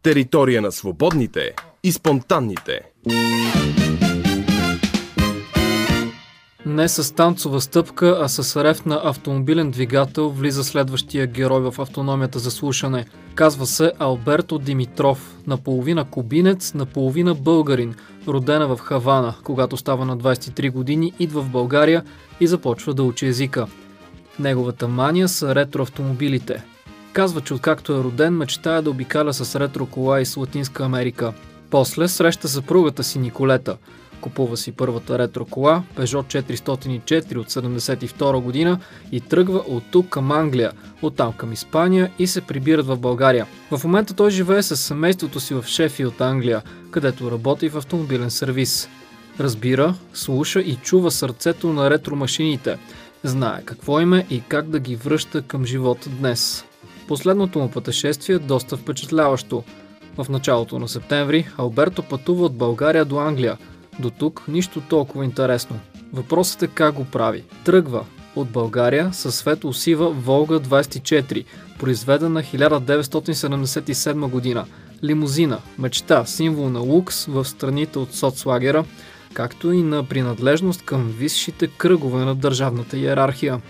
Територия 0.04 0.62
на 0.62 0.72
свободните 0.72 1.52
и 1.84 1.92
спонтанните. 1.92 2.82
Не 6.66 6.88
с 6.88 7.16
танцова 7.16 7.62
стъпка, 7.62 8.18
а 8.22 8.28
с 8.28 8.64
рев 8.64 8.86
на 8.86 9.02
автомобилен 9.04 9.72
двигател 9.72 10.30
влиза 10.30 10.64
следващия 10.64 11.28
герой 11.28 11.62
в 11.62 11.80
автономията 11.80 12.40
за 12.40 12.52
слушане. 12.52 13.06
Казва 13.36 13.66
се 13.66 13.92
Алберто 14.00 14.58
Димитров, 14.60 15.36
наполовина 15.48 16.04
кубинец, 16.04 16.74
наполовина 16.74 17.34
българин, 17.34 17.96
родена 18.28 18.68
в 18.68 18.80
Хавана, 18.80 19.34
когато 19.44 19.78
става 19.78 20.06
на 20.06 20.18
23 20.18 20.72
години, 20.72 21.14
идва 21.20 21.42
в 21.42 21.50
България 21.50 22.04
и 22.40 22.48
започва 22.48 22.94
да 22.94 23.04
учи 23.04 23.26
езика. 23.26 23.68
Неговата 24.40 24.88
мания 24.88 25.28
са 25.28 25.56
ретроавтомобилите. 25.56 26.64
Казва, 27.14 27.42
че 27.42 27.54
откакто 27.54 27.94
е 27.94 28.04
роден, 28.04 28.38
мечтая 28.38 28.82
да 28.82 28.90
обикаля 28.90 29.34
с 29.34 29.60
ретро 29.60 29.86
кола 29.86 30.22
из 30.22 30.38
Латинска 30.38 30.86
Америка. 30.86 31.34
После 31.70 32.08
среща 32.08 32.48
съпругата 32.48 33.04
си 33.04 33.20
Николета. 33.20 33.78
Купува 34.24 34.58
си 34.58 34.72
първата 34.72 35.20
ретро 35.20 35.46
кола, 35.46 35.84
Peugeot 35.98 36.44
404 36.44 37.38
от 37.38 37.50
72 37.50 38.42
година 38.42 38.80
и 39.12 39.22
тръгва 39.22 39.58
от 39.68 39.84
тук 39.92 40.10
към 40.10 40.32
Англия, 40.32 40.72
оттам 41.02 41.34
към 41.34 41.54
Испания 41.54 42.12
и 42.20 42.28
се 42.28 42.42
прибират 42.42 42.86
в 42.86 42.98
България. 42.98 43.48
В 43.72 43.84
момента 43.84 44.14
той 44.14 44.32
живее 44.32 44.64
с 44.64 44.78
семейството 44.78 45.40
си 45.40 45.54
в 45.54 45.64
Шефилд, 45.68 46.22
Англия, 46.22 46.62
където 46.92 47.32
работи 47.32 47.70
в 47.70 47.76
автомобилен 47.76 48.32
сервис. 48.32 48.90
Разбира, 49.40 49.96
слуша 50.14 50.60
и 50.60 50.76
чува 50.76 51.12
сърцето 51.12 51.74
на 51.74 51.90
ретромашините. 51.90 52.78
Знае 53.24 53.62
какво 53.66 54.00
им 54.00 54.14
е 54.14 54.26
и 54.30 54.42
как 54.48 54.70
да 54.70 54.80
ги 54.80 54.96
връща 54.96 55.42
към 55.42 55.66
живота 55.66 56.10
днес. 56.10 56.66
Последното 57.08 57.60
му 57.60 57.72
пътешествие 57.72 58.36
е 58.36 58.40
доста 58.40 58.78
впечатляващо. 58.78 59.64
В 60.18 60.30
началото 60.30 60.80
на 60.80 60.88
септември 60.88 61.48
Алберто 61.58 62.04
пътува 62.04 62.46
от 62.46 62.56
България 62.56 63.06
до 63.06 63.20
Англия. 63.20 63.58
До 64.00 64.10
тук 64.10 64.44
нищо 64.48 64.82
толкова 64.82 65.26
интересно. 65.26 65.80
Въпросът 66.14 66.64
е 66.64 66.68
как 66.68 66.94
го 66.94 67.06
прави. 67.06 67.44
Тръгва 67.66 68.06
от 68.36 68.50
България 68.50 69.10
със 69.14 69.36
светло 69.36 69.74
сива 69.74 70.12
Волга 70.12 70.60
24, 70.60 71.46
произведена 71.80 72.44
1977 72.44 74.30
година. 74.30 74.66
Лимузина, 75.04 75.60
мечта, 75.80 76.26
символ 76.26 76.70
на 76.70 76.80
лукс 76.80 77.26
в 77.26 77.46
страните 77.46 78.00
от 78.00 78.14
соцлагера, 78.14 78.86
както 79.34 79.72
и 79.72 79.84
на 79.84 80.04
принадлежност 80.04 80.82
към 80.82 81.14
висшите 81.18 81.68
кръгове 81.68 82.26
на 82.26 82.36
държавната 82.36 82.98
иерархия. 82.98 83.62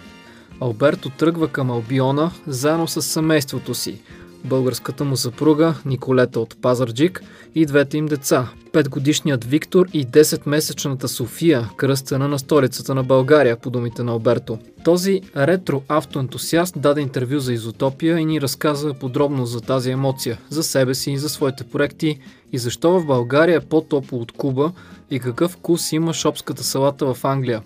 Алберто 0.60 1.10
тръгва 1.10 1.48
към 1.48 1.72
Албиона 1.72 2.32
заедно 2.48 2.88
с 2.88 3.02
семейството 3.02 3.74
си. 3.74 4.02
Българската 4.46 5.04
му 5.04 5.18
съпруга 5.18 5.76
Николета 5.86 6.40
от 6.40 6.62
Пазарджик 6.62 7.24
и 7.56 7.66
двете 7.66 7.98
им 7.98 8.06
деца. 8.06 8.50
Петгодишният 8.72 9.46
Виктор 9.46 9.86
и 9.94 10.08
10-месечната 10.08 11.06
София, 11.06 11.70
кръстена 11.78 12.28
на 12.28 12.40
столицата 12.40 12.96
на 12.96 13.04
България, 13.04 13.58
по 13.58 13.70
думите 13.70 14.04
на 14.04 14.12
Алберто. 14.12 14.60
Този 14.84 15.22
ретро 15.38 15.82
автоентусиаст 15.88 16.82
даде 16.82 17.02
интервю 17.02 17.40
за 17.40 17.54
Изотопия 17.54 18.20
и 18.20 18.26
ни 18.26 18.42
разказа 18.42 18.94
подробно 18.94 19.46
за 19.46 19.62
тази 19.62 19.92
емоция, 19.92 20.40
за 20.50 20.64
себе 20.64 20.96
си 20.96 21.12
и 21.12 21.18
за 21.18 21.30
своите 21.30 21.64
проекти 21.64 22.20
и 22.52 22.58
защо 22.58 23.00
в 23.00 23.06
България 23.06 23.58
е 23.58 23.66
по-топло 23.66 24.20
от 24.20 24.32
Куба 24.32 24.72
и 25.12 25.20
какъв 25.20 25.52
вкус 25.52 25.92
има 25.92 26.14
шопската 26.14 26.64
салата 26.64 27.14
в 27.14 27.26
Англия. 27.26 27.62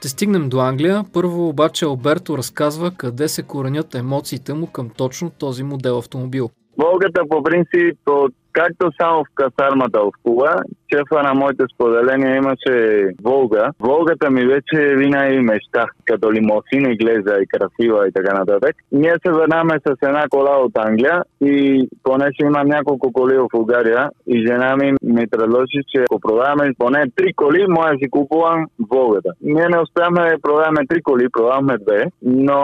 Ще 0.00 0.08
стигнем 0.08 0.48
до 0.48 0.60
Англия, 0.60 1.04
първо 1.12 1.48
обаче 1.48 1.84
Алберто 1.84 2.38
разказва 2.38 2.90
къде 2.90 3.28
се 3.28 3.42
коренят 3.42 3.94
емоциите 3.94 4.54
му 4.54 4.66
към 4.66 4.90
точно 4.96 5.30
този 5.30 5.62
модел 5.62 5.98
автомобил. 5.98 6.50
Волгата 6.78 7.22
по 7.28 7.42
принцип, 7.42 7.98
от, 8.06 8.34
както 8.52 8.90
само 9.00 9.24
в 9.24 9.34
касармата 9.34 10.00
в 10.00 10.10
Куба, 10.22 10.54
шефа 10.92 11.22
на 11.22 11.34
моите 11.34 11.64
споделения 11.74 12.36
имаше 12.36 13.08
Волга. 13.22 13.70
Волгата 13.80 14.30
ми 14.30 14.46
вече 14.46 14.94
винаги 14.96 15.38
мечта, 15.40 15.86
като 16.04 16.32
лимосина 16.32 16.88
изглежда 16.90 17.38
и 17.42 17.46
красива 17.46 18.08
и 18.08 18.12
така 18.12 18.38
нататък. 18.38 18.76
Ние 18.92 19.14
се 19.26 19.32
върнаме 19.32 19.74
с 19.86 19.96
една 20.02 20.24
кола 20.30 20.56
от 20.58 20.78
Англия 20.78 21.22
и 21.40 21.88
понеже 22.02 22.42
имам 22.42 22.66
няколко 22.66 23.12
коли 23.12 23.36
в 23.36 23.48
България 23.54 24.10
и 24.26 24.46
жена 24.46 24.76
ми 24.76 24.92
ми 25.02 25.26
предложи, 25.26 25.80
че 25.88 26.02
ако 26.02 26.20
продаваме 26.20 26.72
поне 26.78 27.04
три 27.16 27.32
коли, 27.34 27.66
може 27.68 27.92
да 27.92 27.98
си 27.98 28.10
купувам 28.10 28.66
Волгата. 28.90 29.30
Ние 29.42 29.68
не 29.68 29.80
успяхме 29.80 30.30
да 30.30 30.42
продаваме 30.42 30.86
три 30.88 31.02
коли, 31.02 31.28
продаваме 31.28 31.78
две, 31.78 32.04
но 32.22 32.60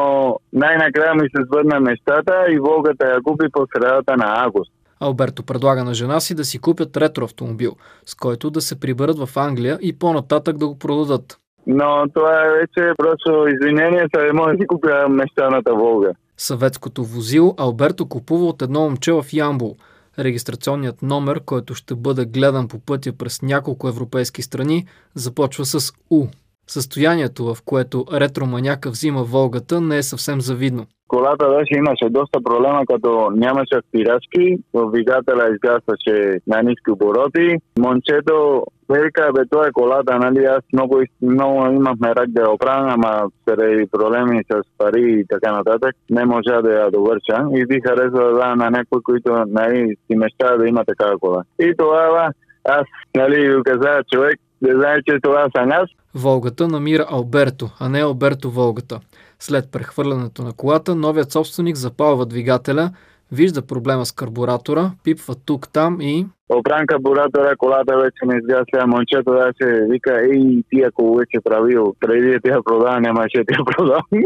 най-накрая 0.52 1.14
ми 1.14 1.28
се 1.36 1.42
свърна 1.46 1.80
мечтата 1.80 2.46
и 2.50 2.58
Волгата 2.58 3.06
я 3.06 3.22
купи 3.22 3.46
по 3.52 3.66
средата 3.74 4.16
на 4.16 4.44
август. 4.44 4.72
Алберто 5.00 5.42
предлага 5.42 5.84
на 5.84 5.94
жена 5.94 6.20
си 6.20 6.34
да 6.34 6.44
си 6.44 6.58
купят 6.58 6.96
ретро 6.96 7.24
автомобил, 7.24 7.72
с 8.06 8.14
който 8.14 8.50
да 8.50 8.60
се 8.60 8.80
приберат 8.80 9.18
в 9.18 9.36
Англия 9.36 9.78
и 9.82 9.98
по-нататък 9.98 10.58
да 10.58 10.68
го 10.68 10.78
продадат. 10.78 11.38
Но 11.66 12.04
това 12.14 12.44
е 12.44 12.50
вече 12.50 12.92
просто 12.96 13.46
извинение, 13.48 14.06
да 14.14 14.32
може 14.34 14.56
да 14.56 14.62
си 14.62 14.66
купя 14.66 15.08
мечтаната 15.08 15.74
Волга. 15.74 16.12
Съветското 16.36 17.04
возило 17.04 17.54
Алберто 17.58 18.08
купува 18.08 18.46
от 18.46 18.62
едно 18.62 18.80
момче 18.80 19.12
в 19.12 19.24
Ямбул. 19.32 19.76
Регистрационният 20.18 21.02
номер, 21.02 21.40
който 21.44 21.74
ще 21.74 21.94
бъде 21.94 22.24
гледан 22.24 22.68
по 22.68 22.78
пътя 22.78 23.12
през 23.12 23.42
няколко 23.42 23.88
европейски 23.88 24.42
страни, 24.42 24.86
започва 25.14 25.64
с 25.64 25.92
У. 26.10 26.26
Състоянието, 26.66 27.54
в 27.54 27.56
което 27.64 28.04
ретроманяка 28.12 28.90
взима 28.90 29.22
Волгата, 29.22 29.80
не 29.80 29.98
е 29.98 30.02
съвсем 30.02 30.40
завидно. 30.40 30.86
Колата 31.08 31.48
беше 31.48 31.78
имаше 31.78 32.10
доста 32.10 32.40
проблема, 32.44 32.82
като 32.86 33.30
нямаше 33.30 33.76
спирачки, 33.88 34.58
двигателя 34.74 35.48
изгасваше 35.54 36.40
на 36.46 36.62
ниски 36.62 36.90
обороти. 36.90 37.56
Момчето 37.78 38.64
вика, 38.90 39.30
бе, 39.34 39.42
това 39.50 39.66
е 39.66 39.72
колата, 39.72 40.18
нали, 40.18 40.44
аз 40.44 40.62
много, 40.72 41.02
много 41.22 41.66
имахме 41.66 42.14
рак 42.14 42.28
да 42.28 42.42
я 42.42 42.50
оправя, 42.50 42.92
ама 42.92 43.22
заради 43.48 43.86
проблеми 43.92 44.42
с 44.52 44.62
пари 44.78 45.20
и 45.20 45.24
така 45.28 45.52
нататък, 45.52 45.94
не 46.10 46.24
можа 46.24 46.62
да 46.62 46.72
я 46.72 46.90
довърша. 46.90 47.38
И 47.54 47.66
би 47.66 47.80
харесва 47.86 48.32
да 48.32 48.56
на 48.56 48.70
някой, 48.70 49.00
който 49.02 49.44
нали, 49.46 49.96
си 50.06 50.16
мечтава 50.16 50.58
да 50.58 50.68
има 50.68 50.84
такава 50.84 51.18
кола. 51.18 51.42
И 51.60 51.74
това 51.78 52.30
аз, 52.68 52.86
нали, 53.16 53.62
каза 53.64 54.02
човек, 54.12 54.40
не 54.62 54.74
знае, 54.74 54.96
че 55.08 55.18
това 55.22 55.48
съм 55.56 55.72
аз. 55.72 55.90
Волгата 56.14 56.68
намира 56.68 57.06
Алберто, 57.10 57.70
а 57.80 57.88
не 57.88 58.02
Алберто 58.02 58.50
Волгата. 58.50 59.00
След 59.38 59.72
прехвърлянето 59.72 60.42
на 60.42 60.52
колата, 60.52 60.94
новият 60.94 61.32
собственик 61.32 61.76
запалва 61.76 62.26
двигателя, 62.26 62.90
вижда 63.32 63.66
проблема 63.66 64.06
с 64.06 64.12
карбуратора, 64.12 64.90
пипва 65.04 65.34
тук-там 65.34 66.00
и... 66.00 66.26
Оправям 66.48 66.86
карбуратора, 66.86 67.56
колата 67.58 67.98
вече 67.98 68.26
не 68.26 68.36
изгасля, 68.36 68.86
момчето 68.86 69.30
да 69.30 69.52
се 69.62 69.86
вика, 69.90 70.20
ей, 70.20 70.62
ти 70.70 70.82
ако 70.82 71.16
вече 71.16 71.38
правил, 71.44 71.94
преди 72.00 72.30
да 72.30 72.40
тя 72.40 72.62
продава, 72.64 73.00
нямаше 73.00 73.38
да 73.38 73.44
тя 73.44 73.64
продавам. 73.64 74.02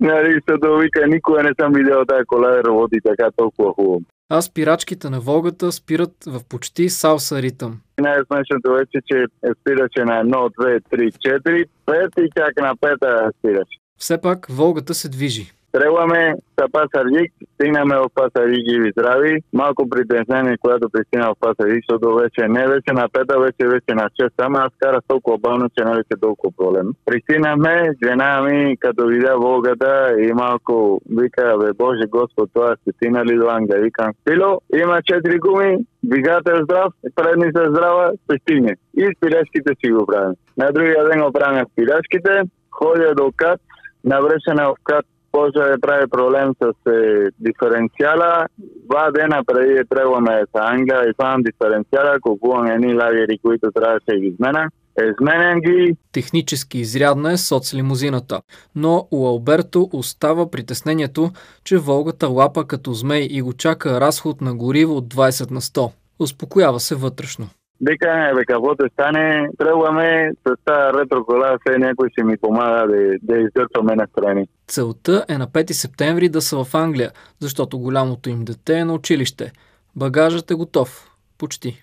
нали, 0.00 0.32
защото 0.32 0.76
вика, 0.76 1.06
никога 1.06 1.42
не 1.42 1.52
съм 1.60 1.72
видял 1.72 2.04
тази 2.04 2.24
кола 2.26 2.50
да 2.50 2.64
работи 2.64 2.96
така 3.04 3.30
толкова 3.36 3.72
хубаво. 3.72 4.02
А 4.28 4.40
спирачките 4.42 5.10
на 5.10 5.20
Волгата 5.20 5.72
спират 5.72 6.14
в 6.26 6.40
почти 6.48 6.88
салса 6.88 7.42
ритъм. 7.42 7.80
Най-смешното 8.00 8.72
вече, 8.72 8.98
че 9.06 9.24
спираше 9.60 10.04
на 10.04 10.24
1, 10.24 10.30
2, 10.32 10.80
3, 10.92 11.12
4, 11.40 11.66
5 11.86 12.20
и 12.20 12.30
чак 12.36 12.56
на 12.56 12.76
5 12.76 13.30
спираше. 13.38 13.78
Все 13.98 14.20
пак 14.20 14.46
Волгата 14.50 14.94
се 14.94 15.08
движи. 15.08 15.52
Тръгваме 15.76 16.34
за 16.58 16.66
Пасарджик, 16.72 17.32
стигнаме 17.54 17.96
в 17.96 18.06
Пасарджик 18.14 18.64
и 18.66 18.80
ви 18.80 18.90
здрави. 18.90 19.42
Малко 19.52 19.88
притеснение, 19.88 20.56
когато 20.60 20.90
пристигна 20.90 21.26
в 21.30 21.40
Пасарджик, 21.40 21.82
защото 21.82 22.14
вече 22.14 22.48
не 22.48 22.68
вече 22.68 22.92
на 22.92 23.08
пета, 23.08 23.40
вече 23.40 23.68
вече 23.74 23.94
на 23.94 24.08
6. 24.20 24.30
Ама 24.38 24.58
аз 24.58 24.72
карах 24.78 25.00
толкова 25.08 25.38
бавно, 25.38 25.68
че 25.78 25.84
не 25.84 25.90
беше 25.90 26.20
толкова 26.20 26.52
проблем. 26.56 26.88
Пристигнахме, 27.06 27.90
жена 28.04 28.42
ми, 28.42 28.76
като 28.76 29.06
видя 29.06 29.36
Волгата 29.36 30.14
и 30.18 30.32
малко 30.32 31.00
вика, 31.10 31.56
бе 31.60 31.72
Боже 31.72 32.06
Господ, 32.08 32.50
това 32.54 32.76
сте 32.76 32.92
стигнали 32.92 33.36
до 33.36 33.48
Англия. 33.48 33.82
Викам, 33.82 34.10
Пило, 34.24 34.60
има 34.74 35.02
четири 35.02 35.38
гуми, 35.38 35.76
двигател 36.02 36.56
здрав, 36.64 36.92
предни 37.14 37.52
са 37.56 37.64
здрава, 37.70 38.12
пристигне. 38.26 38.74
И 38.96 39.08
спилешките 39.16 39.72
си 39.80 39.90
го 39.90 40.06
правим. 40.06 40.34
На 40.58 40.72
другия 40.72 41.04
ден 41.04 41.22
оправяме 41.22 41.64
спилешките, 41.72 42.42
ходя 42.70 43.14
до 43.14 43.32
КАТ, 43.36 43.60
навръщане 44.04 44.64
в 44.64 44.74
КАТ 44.84 45.04
може 45.36 45.70
да 45.70 45.80
прави 45.80 46.06
проблем 46.10 46.52
с 46.62 46.90
е, 46.90 47.28
диференциала. 47.40 48.46
Два 48.58 49.10
дена 49.10 49.42
преди 49.46 49.82
тръгваме 49.88 50.42
за 50.54 50.62
Англия 50.62 51.02
и 51.08 51.12
сам 51.20 51.42
диференциала, 51.42 52.20
купувам 52.20 52.66
едни 52.66 52.94
лагери, 52.94 53.38
които 53.38 53.72
трябваше 53.74 54.20
ги 54.20 54.26
измена. 54.26 54.68
Изменен 55.12 55.60
ги. 55.60 55.96
Технически 56.12 56.78
изрядна 56.78 57.32
е 57.32 57.36
соцлимузината, 57.36 58.40
но 58.74 59.08
у 59.10 59.26
Алберто 59.26 59.88
остава 59.92 60.50
притеснението, 60.50 61.30
че 61.64 61.78
Волгата 61.78 62.28
лапа 62.28 62.66
като 62.66 62.92
змей 62.92 63.28
и 63.30 63.42
го 63.42 63.52
чака 63.52 64.00
разход 64.00 64.40
на 64.40 64.54
гориво 64.54 64.96
от 64.96 65.14
20 65.14 65.50
на 65.50 65.60
100. 65.60 65.90
Успокоява 66.18 66.80
се 66.80 66.94
вътрешно. 66.94 67.48
Вика, 67.80 68.32
бе, 68.34 68.44
каквото 68.44 68.88
стане, 68.92 69.48
тръгваме 69.58 70.32
с 70.46 70.64
тази 70.64 70.98
ретрокола, 70.98 71.58
все 71.60 71.78
някой 71.78 72.08
ще 72.12 72.24
ми 72.24 72.36
помага 72.36 72.86
да, 72.86 73.16
да 73.22 73.40
издърпваме 73.40 73.94
на 73.94 74.06
страни. 74.06 74.48
Целта 74.68 75.24
е 75.28 75.38
на 75.38 75.46
5 75.46 75.72
септември 75.72 76.28
да 76.28 76.40
са 76.40 76.64
в 76.64 76.74
Англия, 76.74 77.10
защото 77.40 77.78
голямото 77.78 78.30
им 78.30 78.44
дете 78.44 78.78
е 78.78 78.84
на 78.84 78.94
училище. 78.94 79.52
Багажът 79.96 80.50
е 80.50 80.54
готов. 80.54 81.10
Почти. 81.38 81.82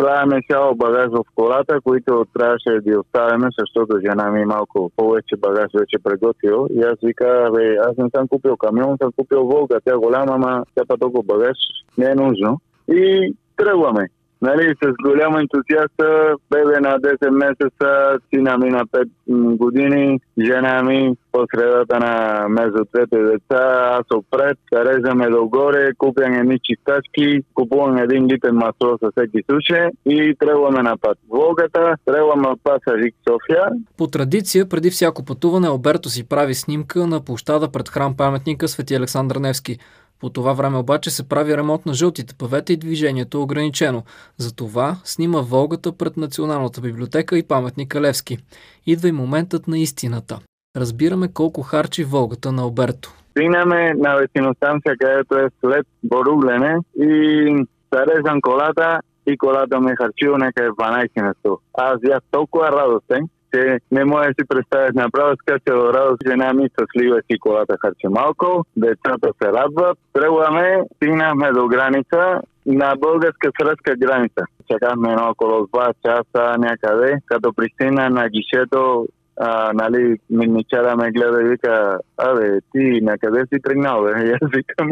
Слагаме 0.00 0.40
цяло 0.50 0.74
багаж 0.74 1.08
в 1.10 1.24
колата, 1.34 1.80
които 1.84 2.26
трябваше 2.34 2.70
да 2.70 2.80
ги 2.80 2.96
оставяме, 2.96 3.48
защото 3.58 4.00
жена 4.00 4.30
ми 4.30 4.44
малко 4.44 4.90
повече 4.96 5.36
багаж 5.36 5.66
вече 5.74 5.98
приготвил. 6.04 6.66
И 6.70 6.80
аз 6.80 6.94
вика, 7.02 7.50
бе, 7.54 7.76
аз 7.76 7.96
не 7.96 8.10
съм 8.16 8.28
купил 8.28 8.56
камион, 8.56 8.96
съм 9.02 9.12
купил 9.12 9.44
Волга. 9.44 9.80
Тя 9.84 9.98
голяма, 9.98 10.32
ама 10.34 10.64
тя 10.74 10.82
па 10.88 10.98
толкова 10.98 11.22
багаж 11.22 11.56
не 11.98 12.06
е 12.06 12.14
нужно. 12.14 12.60
И 12.88 13.34
тръгваме 13.56 14.08
нали, 14.44 14.74
с 14.82 14.92
голям 15.02 15.36
ентузиаста, 15.36 16.34
бебе 16.50 16.80
на 16.80 16.98
10 16.98 17.30
месеца, 17.30 18.18
сина 18.30 18.58
ми 18.58 18.70
на 18.70 18.86
5 18.86 19.08
години, 19.56 20.20
жена 20.38 20.82
ми 20.82 21.14
по 21.32 21.46
средата 21.54 21.98
на 22.00 22.46
между 22.48 22.84
двете 22.94 23.18
деца, 23.18 23.62
аз 23.98 24.06
опред, 24.14 24.58
режаме 24.72 25.30
догоре, 25.30 25.90
купям 25.98 26.32
едни 26.32 26.58
чистачки, 26.62 27.40
купувам 27.54 27.96
един 27.98 28.26
литър 28.26 28.50
масло 28.50 28.98
със 29.02 29.10
всеки 29.16 29.44
суше 29.50 29.88
и 30.06 30.34
тръгваме 30.38 30.82
на 30.82 30.96
път. 30.96 31.18
Волгата, 31.28 31.94
тръгваме 32.04 32.48
от 32.48 32.60
Пасарик 32.64 33.14
София. 33.28 33.68
По 33.98 34.06
традиция, 34.06 34.68
преди 34.68 34.90
всяко 34.90 35.24
пътуване, 35.24 35.68
Алберто 35.68 36.08
си 36.08 36.28
прави 36.28 36.54
снимка 36.54 37.06
на 37.06 37.20
площада 37.20 37.68
пред 37.72 37.88
храм 37.88 38.16
паметника 38.16 38.68
Свети 38.68 38.94
Александър 38.94 39.36
Невски. 39.36 39.78
По 40.20 40.30
това 40.30 40.52
време 40.52 40.78
обаче 40.78 41.10
се 41.10 41.28
прави 41.28 41.56
ремонт 41.56 41.86
на 41.86 41.94
жълтите 41.94 42.34
павета 42.34 42.72
и 42.72 42.76
движението 42.76 43.38
е 43.38 43.40
ограничено. 43.40 44.02
Затова 44.38 44.96
снима 45.04 45.40
Волгата 45.40 45.92
пред 45.92 46.16
Националната 46.16 46.80
библиотека 46.80 47.38
и 47.38 47.48
паметника 47.48 48.00
Левски. 48.00 48.38
Идва 48.86 49.08
и 49.08 49.12
моментът 49.12 49.68
на 49.68 49.78
истината. 49.78 50.38
Разбираме 50.76 51.32
колко 51.32 51.62
харчи 51.62 52.04
Волгата 52.04 52.52
на 52.52 52.66
Оберто. 52.66 53.12
Стигнаме 53.30 53.92
на 53.94 54.16
вестиностанция, 54.16 54.96
където 54.98 55.38
е 55.38 55.48
след 55.60 55.86
боругляне 56.02 56.78
и 57.00 57.66
зарезам 57.92 58.40
колата 58.40 59.00
и 59.26 59.38
колата 59.38 59.80
ме 59.80 59.96
харчило 59.96 60.38
някъде 60.38 60.68
12 60.68 61.22
на 61.22 61.34
100. 61.44 61.58
Аз 61.74 62.00
бях 62.00 62.18
толкова 62.30 62.72
радостен, 62.72 63.28
че 63.54 63.78
не 63.92 64.04
може 64.04 64.28
да 64.28 64.34
си 64.38 64.48
представят 64.48 64.94
направо 64.94 65.36
скача 65.36 65.72
радост, 65.76 66.22
жена 66.28 66.52
ми 66.52 66.68
щастлива 66.72 67.20
си 67.30 67.38
колата 67.38 67.76
харче 67.80 68.08
малко, 68.10 68.64
децата 68.76 69.28
се 69.42 69.48
радват, 69.52 69.98
тръгваме, 70.12 70.80
стигнахме 70.96 71.52
до 71.52 71.66
граница, 71.66 72.40
на 72.66 72.94
българска-сръбска 72.96 73.96
граница. 73.96 74.42
Чакахме 74.70 75.16
около 75.16 75.66
2 75.66 75.92
часа 76.06 76.58
някъде, 76.58 77.18
като 77.26 77.52
пристигна 77.52 78.10
на 78.10 78.28
гишето 78.28 79.06
а, 79.36 79.72
нали, 79.72 80.18
минничара 80.30 80.96
ме 80.96 81.10
гледа 81.10 81.42
и 81.42 81.48
вика, 81.48 81.98
абе, 82.16 82.60
ти 82.72 83.00
на 83.02 83.18
къде 83.18 83.40
си 83.40 83.62
тръгнал, 83.62 84.02
бе? 84.04 84.10
И 84.10 84.30
аз 84.30 84.50
викам, 84.56 84.90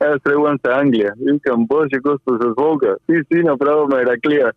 аз 0.00 0.22
тръгвам 0.24 0.58
с 0.66 0.68
Англия. 0.70 1.12
И 1.20 1.32
викам, 1.32 1.66
Боже 1.66 1.98
Господ, 2.02 2.42
с 2.42 2.54
Волга, 2.56 2.96
ти 3.06 3.20
си 3.32 3.42
направо 3.42 3.86
Мераклия. 3.86 4.52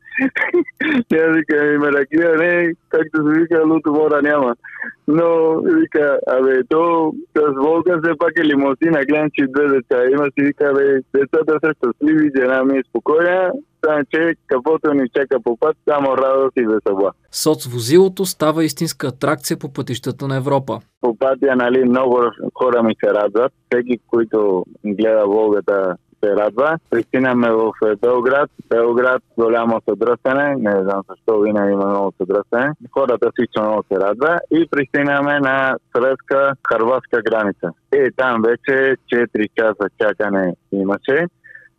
и 1.13 1.15
аз 1.15 1.35
викам, 1.35 1.79
Мераклия, 1.79 2.37
не, 2.37 2.73
както 2.89 3.17
се 3.17 3.39
вика, 3.39 3.63
луто 3.67 3.91
мора 3.91 4.21
няма. 4.21 4.55
Но, 5.07 5.59
вика, 5.61 6.19
абе, 6.27 6.63
то 6.69 7.13
с 7.37 7.53
Волга 7.55 7.99
все 8.03 8.17
пак 8.17 8.31
е 8.37 8.45
лимузина, 8.45 9.05
гледам, 9.05 9.29
че 9.33 9.47
две 9.47 9.67
деца. 9.67 10.05
Има 10.11 10.25
си, 10.25 10.45
вика, 10.45 10.73
бе, 10.73 10.99
децата 11.19 11.59
са 11.63 11.73
щастливи, 11.77 12.31
жена 12.37 12.63
ми 12.63 12.77
е 12.77 12.83
спокойна, 12.89 13.51
че 14.13 14.35
каквото 14.47 14.93
ни 14.93 15.09
чака 15.15 15.39
по 15.43 15.57
път, 15.57 15.77
само 15.89 16.17
радост 16.17 16.57
и 16.57 16.61
весела. 16.61 17.11
Соцвозилото 17.31 18.25
става 18.25 18.63
истинска 18.63 19.07
атракция 19.07 19.57
по 19.57 19.73
пътищата 19.73 20.27
на 20.27 20.37
Европа. 20.37 20.79
По 21.01 21.17
пътя, 21.17 21.55
нали, 21.55 21.85
много 21.85 22.21
хора 22.53 22.83
ми 22.83 22.95
се 23.03 23.13
радват. 23.13 23.53
Всеки, 23.71 23.99
който 24.07 24.65
гледа 24.85 25.25
Волгата, 25.27 25.95
се 26.23 26.35
радва. 26.35 26.77
Пристигнаме 26.89 27.51
в 27.51 27.71
Белград. 28.01 28.49
Белград 28.69 29.21
голямо 29.37 29.81
съдръстане. 29.89 30.55
Не 30.55 30.71
знам 30.71 31.01
защо 31.09 31.39
винаги 31.39 31.73
има 31.73 31.85
много 31.85 32.13
съдръстане. 32.17 32.73
Хората 32.91 33.31
всичко 33.31 33.61
много 33.61 33.83
се 33.93 33.99
радва. 33.99 34.39
И 34.51 34.67
пристигнаме 34.71 35.39
на 35.39 35.75
сръбска-харватска 35.95 37.23
граница. 37.23 37.71
И 37.95 38.11
там 38.17 38.41
вече 38.41 38.95
4 39.13 39.47
часа 39.55 39.89
чакане 40.01 40.55
имаше. 40.71 41.27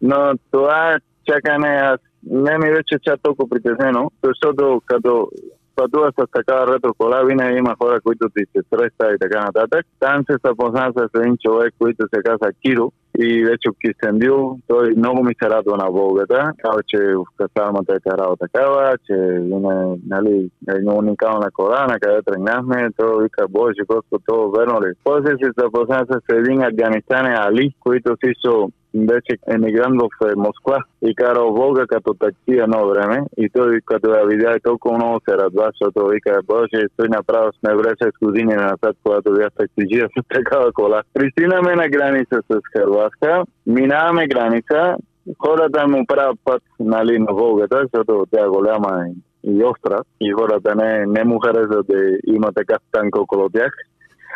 Но 0.02 0.32
това 0.50 0.98
чакане, 1.28 1.68
аз 1.68 2.00
не 2.30 2.58
ми 2.58 2.70
вече 2.70 2.98
чак 3.02 3.20
толкова 3.22 3.48
притеснено, 3.48 4.10
защото 4.24 4.82
като 4.86 5.28
пътува 5.76 6.12
с 6.12 6.26
такава 6.32 6.74
ретро 6.74 6.94
кола, 6.94 7.22
винаги 7.22 7.58
има 7.58 7.74
хора, 7.82 8.00
които 8.00 8.28
ти 8.28 8.44
се 8.52 8.62
среща 8.70 9.14
и 9.14 9.18
така 9.20 9.40
нататък. 9.40 9.86
Там 10.00 10.24
се 10.30 10.36
запозна 10.44 10.92
с 10.96 11.20
един 11.20 11.36
човек, 11.44 11.74
който 11.78 12.06
се 12.14 12.22
казва 12.22 12.52
Киро 12.62 12.92
и 13.18 13.44
вече 13.44 13.68
в 13.70 13.78
Кистендил. 13.80 14.58
Той 14.68 14.94
много 14.96 15.24
ми 15.24 15.34
се 15.42 15.50
радва 15.50 15.76
на 15.76 15.90
Волгата. 15.90 16.52
Казва, 16.62 16.82
че 16.86 16.98
в 16.98 17.24
Касалмата 17.36 17.94
е 17.94 18.10
карал 18.10 18.36
такава, 18.36 18.94
че 19.06 19.14
има 19.56 19.96
нали, 20.06 20.50
една 20.68 20.94
уникална 20.94 21.50
кола, 21.50 21.86
на 21.86 22.00
къде 22.00 22.22
тръгнахме. 22.22 22.88
Той 22.96 23.22
вика, 23.22 23.44
Боже 23.48 23.82
Господ, 23.88 24.22
то 24.26 24.50
верно 24.50 24.80
ли? 24.82 24.92
После 25.04 25.30
се 25.30 25.50
запозна 25.58 26.06
с 26.10 26.34
един 26.34 26.62
афганистанен 26.62 27.34
Али, 27.36 27.74
който 27.80 28.16
също 28.24 28.70
беше 28.94 29.38
емигрант 29.54 30.00
в 30.02 30.26
е, 30.26 30.36
Москва 30.36 30.78
и 31.02 31.14
карал 31.14 31.52
Волга 31.52 31.86
като 31.86 32.14
такси 32.14 32.60
едно 32.60 32.88
време. 32.88 33.22
И 33.38 33.50
той 33.50 33.80
като 33.84 34.10
я 34.10 34.26
видя 34.26 34.56
и 34.56 34.60
толкова 34.60 34.96
много 34.96 35.20
се 35.28 35.36
радва, 35.36 35.70
защото 35.72 36.08
вика, 36.08 36.40
боже, 36.46 36.86
той 36.96 37.08
направо 37.08 37.52
сме 37.52 37.74
вреше 37.74 38.10
с 38.14 38.24
години 38.24 38.54
назад, 38.54 38.96
когато 39.04 39.32
бях 39.32 39.48
таксиджия 39.58 40.08
с 40.08 40.28
такава 40.34 40.72
кола. 40.72 41.02
Пристигнаме 41.14 41.74
на 41.74 41.88
граница 41.88 42.42
с 42.50 42.60
Харватска, 42.76 43.42
минаваме 43.66 44.26
граница, 44.26 44.96
хората 45.38 45.88
му 45.88 46.06
правят 46.06 46.38
път 46.44 46.62
нали, 46.80 47.18
на 47.18 47.32
Волгата, 47.32 47.80
защото 47.82 48.26
тя 48.30 48.44
е 48.44 48.48
голяма 48.48 49.04
и 49.44 49.64
остра 49.64 49.98
и 50.20 50.32
хората 50.32 50.74
не, 50.74 51.06
не 51.06 51.24
му 51.24 51.38
харесват 51.38 51.86
да 51.86 52.18
има 52.26 52.52
така 52.52 52.76
танк 52.92 53.16
около 53.16 53.48
тях. 53.48 53.72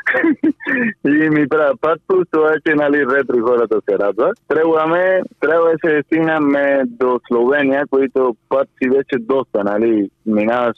и 1.05 1.31
ми 1.31 1.49
правят 1.49 1.81
път, 1.81 2.01
това 2.31 2.53
е, 2.53 2.61
че 2.67 2.75
нали, 2.75 3.07
ретро 3.07 3.47
хората 3.47 3.81
се 3.89 3.99
радват. 3.99 4.39
Трябваме, 4.49 5.23
трябва 5.41 5.71
да 5.71 5.77
се 5.85 6.03
стигнаме 6.07 6.83
до 6.87 7.21
Словения, 7.29 7.85
които 7.91 8.37
път 8.49 8.69
си 8.83 8.89
вече 8.89 9.17
доста, 9.19 9.65
нали, 9.65 10.11
минаваш 10.27 10.77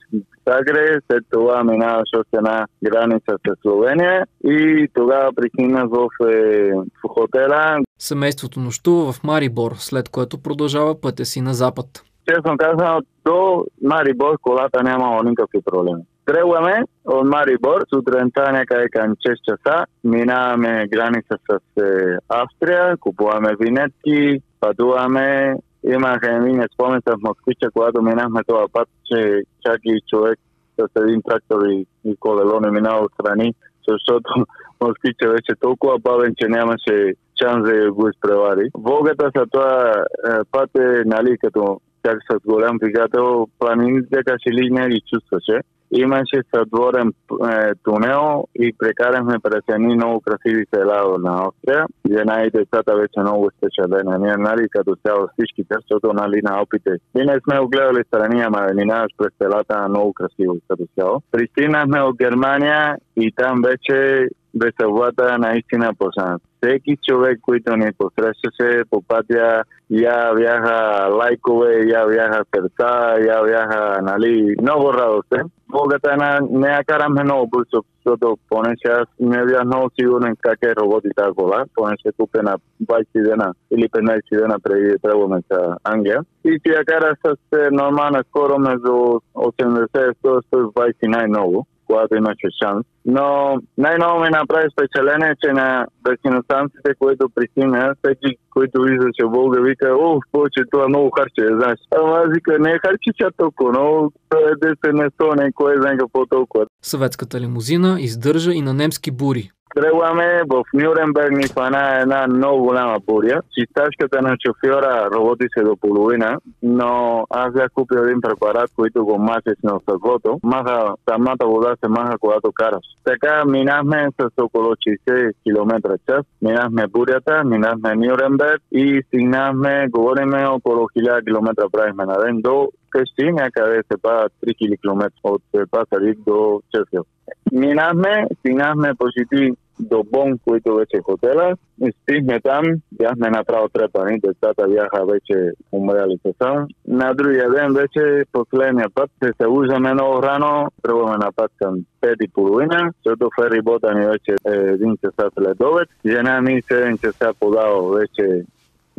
Загре, 0.48 0.98
след 1.10 1.24
това 1.30 1.64
минаваш 1.64 2.08
още 2.18 2.36
една 2.36 2.66
граница 2.84 3.36
с 3.46 3.62
Словения 3.62 4.26
и 4.44 4.88
тогава 4.94 5.32
пристигнах 5.36 5.84
в, 5.90 6.08
е, 6.28 6.72
в 6.72 7.08
хотела. 7.08 7.78
Семейството 7.98 8.60
нощува 8.60 9.12
в 9.12 9.24
Марибор, 9.24 9.72
след 9.74 10.08
което 10.08 10.42
продължава 10.42 11.00
пътя 11.00 11.24
си 11.24 11.40
на 11.40 11.54
запад. 11.54 11.86
Честно 12.28 12.56
казано, 12.56 13.00
до 13.24 13.64
Марибор 13.82 14.38
колата 14.42 14.82
нямало 14.82 15.22
никакви 15.22 15.60
проблеми. 15.64 16.02
Тръгваме 16.26 16.82
от 17.04 17.26
Марибор, 17.26 17.84
сутринта 17.94 18.52
някъде 18.52 18.88
към 18.88 19.14
6 19.14 19.16
часа, 19.48 19.84
минаваме 20.04 20.86
граница 20.86 21.38
с 21.50 21.82
е, 21.82 22.18
Австрия, 22.28 22.96
купуваме 22.96 23.56
винетки, 23.60 24.42
пътуваме 24.60 25.56
имаха 25.84 26.36
един 26.36 26.62
спомен 26.74 27.00
в 27.06 27.16
Москвича, 27.22 27.70
когато 27.74 28.02
минахме 28.02 28.40
това 28.46 28.64
път, 28.72 28.88
че 29.04 29.42
чак 29.66 29.80
и 29.84 30.00
човек 30.10 30.38
с 30.78 31.02
един 31.02 31.22
трактор 31.28 31.66
и, 31.66 31.86
и 32.04 32.16
колело 32.16 32.60
не 32.60 32.70
минава 32.70 33.04
отстрани, 33.04 33.54
защото 33.88 34.30
Москвича 34.80 35.28
беше 35.28 35.60
толкова 35.60 35.98
бавен, 35.98 36.34
че 36.38 36.48
нямаше 36.48 37.14
шанс 37.42 37.64
да 37.64 37.92
го 37.92 38.08
изпревари. 38.08 38.70
Волгата 38.74 39.30
за 39.36 39.46
това 39.52 39.92
е, 39.92 40.04
път 40.50 40.70
е, 40.78 41.02
нали, 41.06 41.38
като 41.38 41.80
чак 42.06 42.18
с 42.30 42.46
голям 42.46 42.78
двигател, 42.78 43.46
планините 43.58 44.22
каше 44.24 44.50
ли 44.50 44.70
не 44.70 44.88
ги 44.88 45.00
чувстваше. 45.10 45.60
Имаше 45.90 46.42
съдворен 46.54 47.08
е, 47.08 47.74
тунел 47.84 48.44
и 48.54 48.72
прекарахме 48.78 49.36
през 49.42 49.62
едни 49.68 49.94
много 49.94 50.20
красиви 50.20 50.64
села 50.74 51.18
на 51.18 51.46
Австрия. 51.46 51.86
Жена 52.10 52.44
и 52.44 52.50
децата 52.50 52.96
вече 52.96 53.20
много 53.20 53.50
спечелена. 53.56 54.18
Ние, 54.18 54.36
нали, 54.36 54.68
като 54.70 54.96
цяло 55.06 55.28
всичките, 55.32 55.74
защото, 55.74 56.12
нали, 56.12 56.40
на 56.42 56.58
Алпите. 56.58 56.90
И 57.18 57.24
не 57.24 57.40
сме 57.44 57.60
огледали 57.60 58.04
страни, 58.06 58.42
ама 58.42 58.66
минаваш 58.74 59.12
през 59.18 59.32
селата 59.42 59.88
много 59.88 60.12
красиво 60.12 60.56
като 60.68 60.84
цяло. 60.98 61.22
Пристигнахме 61.32 62.00
от 62.00 62.16
Германия 62.16 62.96
и 63.16 63.32
там 63.36 63.62
вече 63.62 64.28
веселата 64.60 65.38
наистина 65.38 65.94
почна. 65.98 66.38
Всеки 66.62 66.96
човек, 67.08 67.38
който 67.42 67.76
ни 67.76 67.90
посрещаше 67.98 68.82
по 68.90 69.02
пътя, 69.02 69.62
я 69.90 70.34
бяха 70.34 71.08
лайкове, 71.08 71.74
я 71.74 72.06
бяха 72.06 72.44
сърца, 72.54 73.14
я 73.20 73.42
бяха, 73.44 74.02
нали, 74.02 74.54
много 74.62 74.92
радостен. 74.92 75.50
Богата 75.68 76.12
е 76.12 76.16
на 76.16 76.40
не 76.50 76.68
я 76.68 76.84
караме 76.84 77.24
много 77.24 77.46
бързо, 77.46 77.84
защото 77.96 78.38
понеже 78.48 79.00
аз 79.00 79.08
не 79.20 79.44
бях 79.44 79.64
много 79.64 79.90
сигурен 80.00 80.36
как 80.40 80.58
е 80.62 80.76
работи 80.76 81.08
тази 81.16 81.34
кола, 81.36 81.64
понеже 81.74 82.16
купена 82.16 82.56
20 82.82 83.04
дена 83.14 83.52
или 83.70 83.88
15 83.88 84.40
дена 84.40 84.56
преди 84.62 84.88
да 84.88 84.98
тръгваме 84.98 85.40
за 85.50 85.76
Англия. 85.84 86.20
И 86.44 86.50
си 86.50 86.72
я 86.72 86.84
кара 86.84 87.16
с 87.24 87.56
е, 87.56 87.70
нормална 87.70 88.24
скоро 88.28 88.58
между 88.58 89.20
80-120 89.34 90.92
най-много 91.02 91.66
когато 91.86 92.16
имаше 92.16 92.48
шанс. 92.62 92.86
Но 93.04 93.56
най-ново 93.78 94.20
ми 94.20 94.28
направи 94.28 94.66
впечатление, 94.72 95.34
че 95.44 95.52
на 95.52 95.86
бензиностанциите, 96.04 96.90
които 96.98 97.28
пристигна, 97.34 97.94
всеки, 97.98 98.36
който 98.50 98.82
виждаше 98.82 99.24
Волга, 99.24 99.60
вика, 99.60 99.88
о, 100.00 100.20
повече 100.32 100.60
това 100.70 100.88
много 100.88 101.10
харче, 101.10 101.56
знаеш. 101.60 101.78
Ама 102.00 102.22
аз 102.24 102.26
вика, 102.34 102.58
не 102.58 102.70
е 102.70 102.78
харчи 102.84 103.10
чак 103.20 103.32
толкова, 103.36 103.72
но 103.72 104.10
това 104.28 104.42
е 104.50 104.52
10 104.52 104.92
не 104.92 105.10
100, 105.10 105.42
не 105.42 105.52
кой 105.52 105.76
знае 105.80 105.96
какво 105.96 106.26
толкова. 106.26 106.66
Съветската 106.82 107.40
лимузина 107.40 107.96
издържа 108.00 108.52
и 108.52 108.62
на 108.62 108.74
немски 108.74 109.10
бури. 109.10 109.50
Тръгваме 109.74 110.42
в 110.48 110.64
Нюрнберг 110.74 111.30
ни 111.30 111.48
хвана 111.48 112.00
една 112.00 112.26
много 112.26 112.62
голяма 112.62 112.98
буря. 113.06 113.40
Чистачката 113.58 114.22
на 114.22 114.36
шофьора 114.46 115.08
работи 115.14 115.46
се 115.58 115.64
до 115.64 115.76
половина, 115.76 116.38
но 116.62 117.24
аз 117.30 117.52
бях 117.52 117.70
купил 117.74 117.98
един 117.98 118.20
препарат, 118.20 118.70
който 118.76 119.04
го 119.04 119.18
мачеш 119.18 119.58
на 119.62 119.80
стъклото. 119.82 120.40
Маха, 120.42 120.94
самата 121.10 121.46
вода 121.46 121.74
се 121.84 121.88
маха, 121.88 122.18
когато 122.20 122.52
караш. 122.52 122.84
Така 123.04 123.44
минахме 123.44 124.08
с 124.20 124.42
около 124.42 124.64
60 124.64 125.32
км 125.42 125.98
час. 126.08 126.26
Минахме 126.42 126.86
бурята, 126.86 127.44
минахме 127.44 127.94
Нюрнберг 127.94 128.62
и 128.72 129.02
стигнахме, 129.06 129.86
говориме 129.90 130.46
около 130.46 130.88
1000 130.88 131.24
км 131.24 131.68
правихме 131.72 132.04
на 132.04 132.18
ден 132.24 132.40
до 132.40 132.68
къщи, 132.90 133.32
някъде 133.32 133.82
се 133.92 134.02
пада 134.02 134.28
3 134.46 134.80
км 134.80 135.10
от 135.24 135.42
Пасарик 135.70 136.18
до 136.26 136.60
Чесел. 136.74 137.04
Минахме, 137.52 138.26
стигнахме 138.38 138.94
почти 138.98 139.52
до 139.80 140.04
Бон, 140.12 140.38
който 140.48 140.74
вече 140.74 140.98
хотела. 141.04 141.54
Стигме 142.02 142.40
там, 142.40 142.64
бяхме 142.92 143.30
направо 143.30 143.68
трепани, 143.68 144.20
децата 144.20 144.68
бяха 144.68 145.06
вече 145.06 145.52
умряли 145.72 146.18
се 146.22 146.34
сам. 146.42 146.66
На 146.88 147.14
другия 147.14 147.50
ден 147.50 147.74
вече 147.74 148.24
последния 148.32 148.90
път 148.94 149.10
се 149.22 149.32
събуждаме 149.42 149.94
много 149.94 150.22
рано, 150.22 150.70
тръгваме 150.82 151.16
на 151.16 151.32
път 151.36 151.52
към 151.62 151.74
5 152.02 152.16
и 152.24 152.28
половина, 152.28 152.92
защото 152.96 153.30
ферибота 153.40 153.94
ни 153.94 154.06
вече 154.06 154.34
е 154.46 154.52
един 154.52 154.96
часа 154.96 155.30
след 155.38 155.60
обед. 155.60 155.88
Жена 156.06 156.40
ми 156.40 156.62
7 156.62 157.00
часа 157.00 157.32
подава 157.40 157.98
вече 157.98 158.44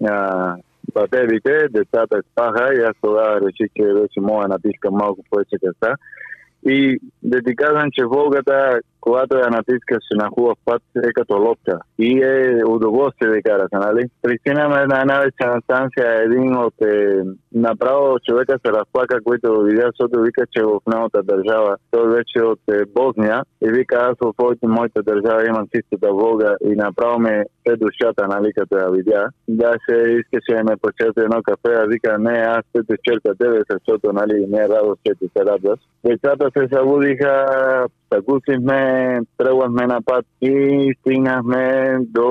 а, 0.07 0.55
батерите, 0.93 1.67
децата 1.69 2.21
спаха 2.31 2.73
и 2.73 2.81
аз 2.81 2.95
тогава 3.01 3.41
реших, 3.41 3.71
че 3.75 3.93
вече 3.93 4.21
мога 4.21 4.47
натискам 4.47 4.93
малко 4.93 5.23
повече 5.29 5.55
къса. 5.65 5.93
И 6.65 6.99
да 7.23 7.41
ти 7.41 7.55
казвам, 7.55 7.89
че 7.91 8.05
Волгата 8.05 8.79
когато 9.01 9.37
я 9.37 9.49
натискаш 9.49 10.03
на 10.11 10.29
хубав 10.29 10.57
път, 10.65 10.81
е 10.95 11.13
като 11.13 11.33
лодка. 11.37 11.79
И 11.99 12.21
е 12.23 12.61
удоволствие 12.67 13.29
да 13.29 13.41
карате, 13.41 13.77
нали? 13.77 14.03
Пристигнаме 14.21 14.85
на 14.85 15.01
една 15.01 15.19
вечерна 15.19 15.61
станция, 15.61 16.23
един 16.23 16.57
от 16.57 16.81
е, 16.81 17.23
направо 17.53 18.19
човека 18.19 18.59
се 18.65 18.71
разплака, 18.71 19.23
който 19.23 19.61
видя, 19.61 19.83
защото 19.85 20.21
вика, 20.21 20.43
че 20.51 20.63
в 20.63 20.79
новата 20.87 21.23
държава, 21.23 21.75
той 21.91 22.09
вече 22.09 22.39
от 22.43 22.59
е, 22.71 22.85
Босния, 22.85 23.43
и 23.65 23.69
вика, 23.69 23.95
аз 23.95 24.15
в 24.21 24.57
моята 24.63 25.03
държава 25.03 25.45
имам 25.47 25.67
чистата 25.75 26.13
Волга 26.13 26.55
и 26.65 26.75
направо 26.75 27.19
ме 27.19 27.43
е 27.65 27.75
душата, 27.75 28.27
нали, 28.27 28.53
като 28.53 28.77
я 28.77 28.89
видя. 28.91 29.29
Да 29.47 29.73
се 29.89 29.95
искаше 30.19 30.57
да 30.57 30.63
ме 30.63 30.77
почерпи 30.81 31.21
едно 31.21 31.41
кафе, 31.43 31.71
а 31.81 31.85
вика, 31.85 32.17
не, 32.19 32.31
аз 32.31 32.63
те 32.73 32.95
черпя 33.03 33.35
тебе, 33.35 33.61
защото, 33.69 34.13
нали, 34.13 34.45
не 34.49 34.59
е 34.63 34.69
радост, 34.69 35.01
че 35.05 35.13
ти 35.19 35.27
се 35.37 35.45
радваш. 35.45 35.79
Децата 36.05 36.51
се 36.57 36.67
събудиха, 36.73 37.45
Съгусихме, 38.13 39.19
тръгвахме 39.37 39.87
на 39.87 39.99
път 40.05 40.25
и 40.41 40.93
стигнахме 40.99 41.97
до 42.01 42.27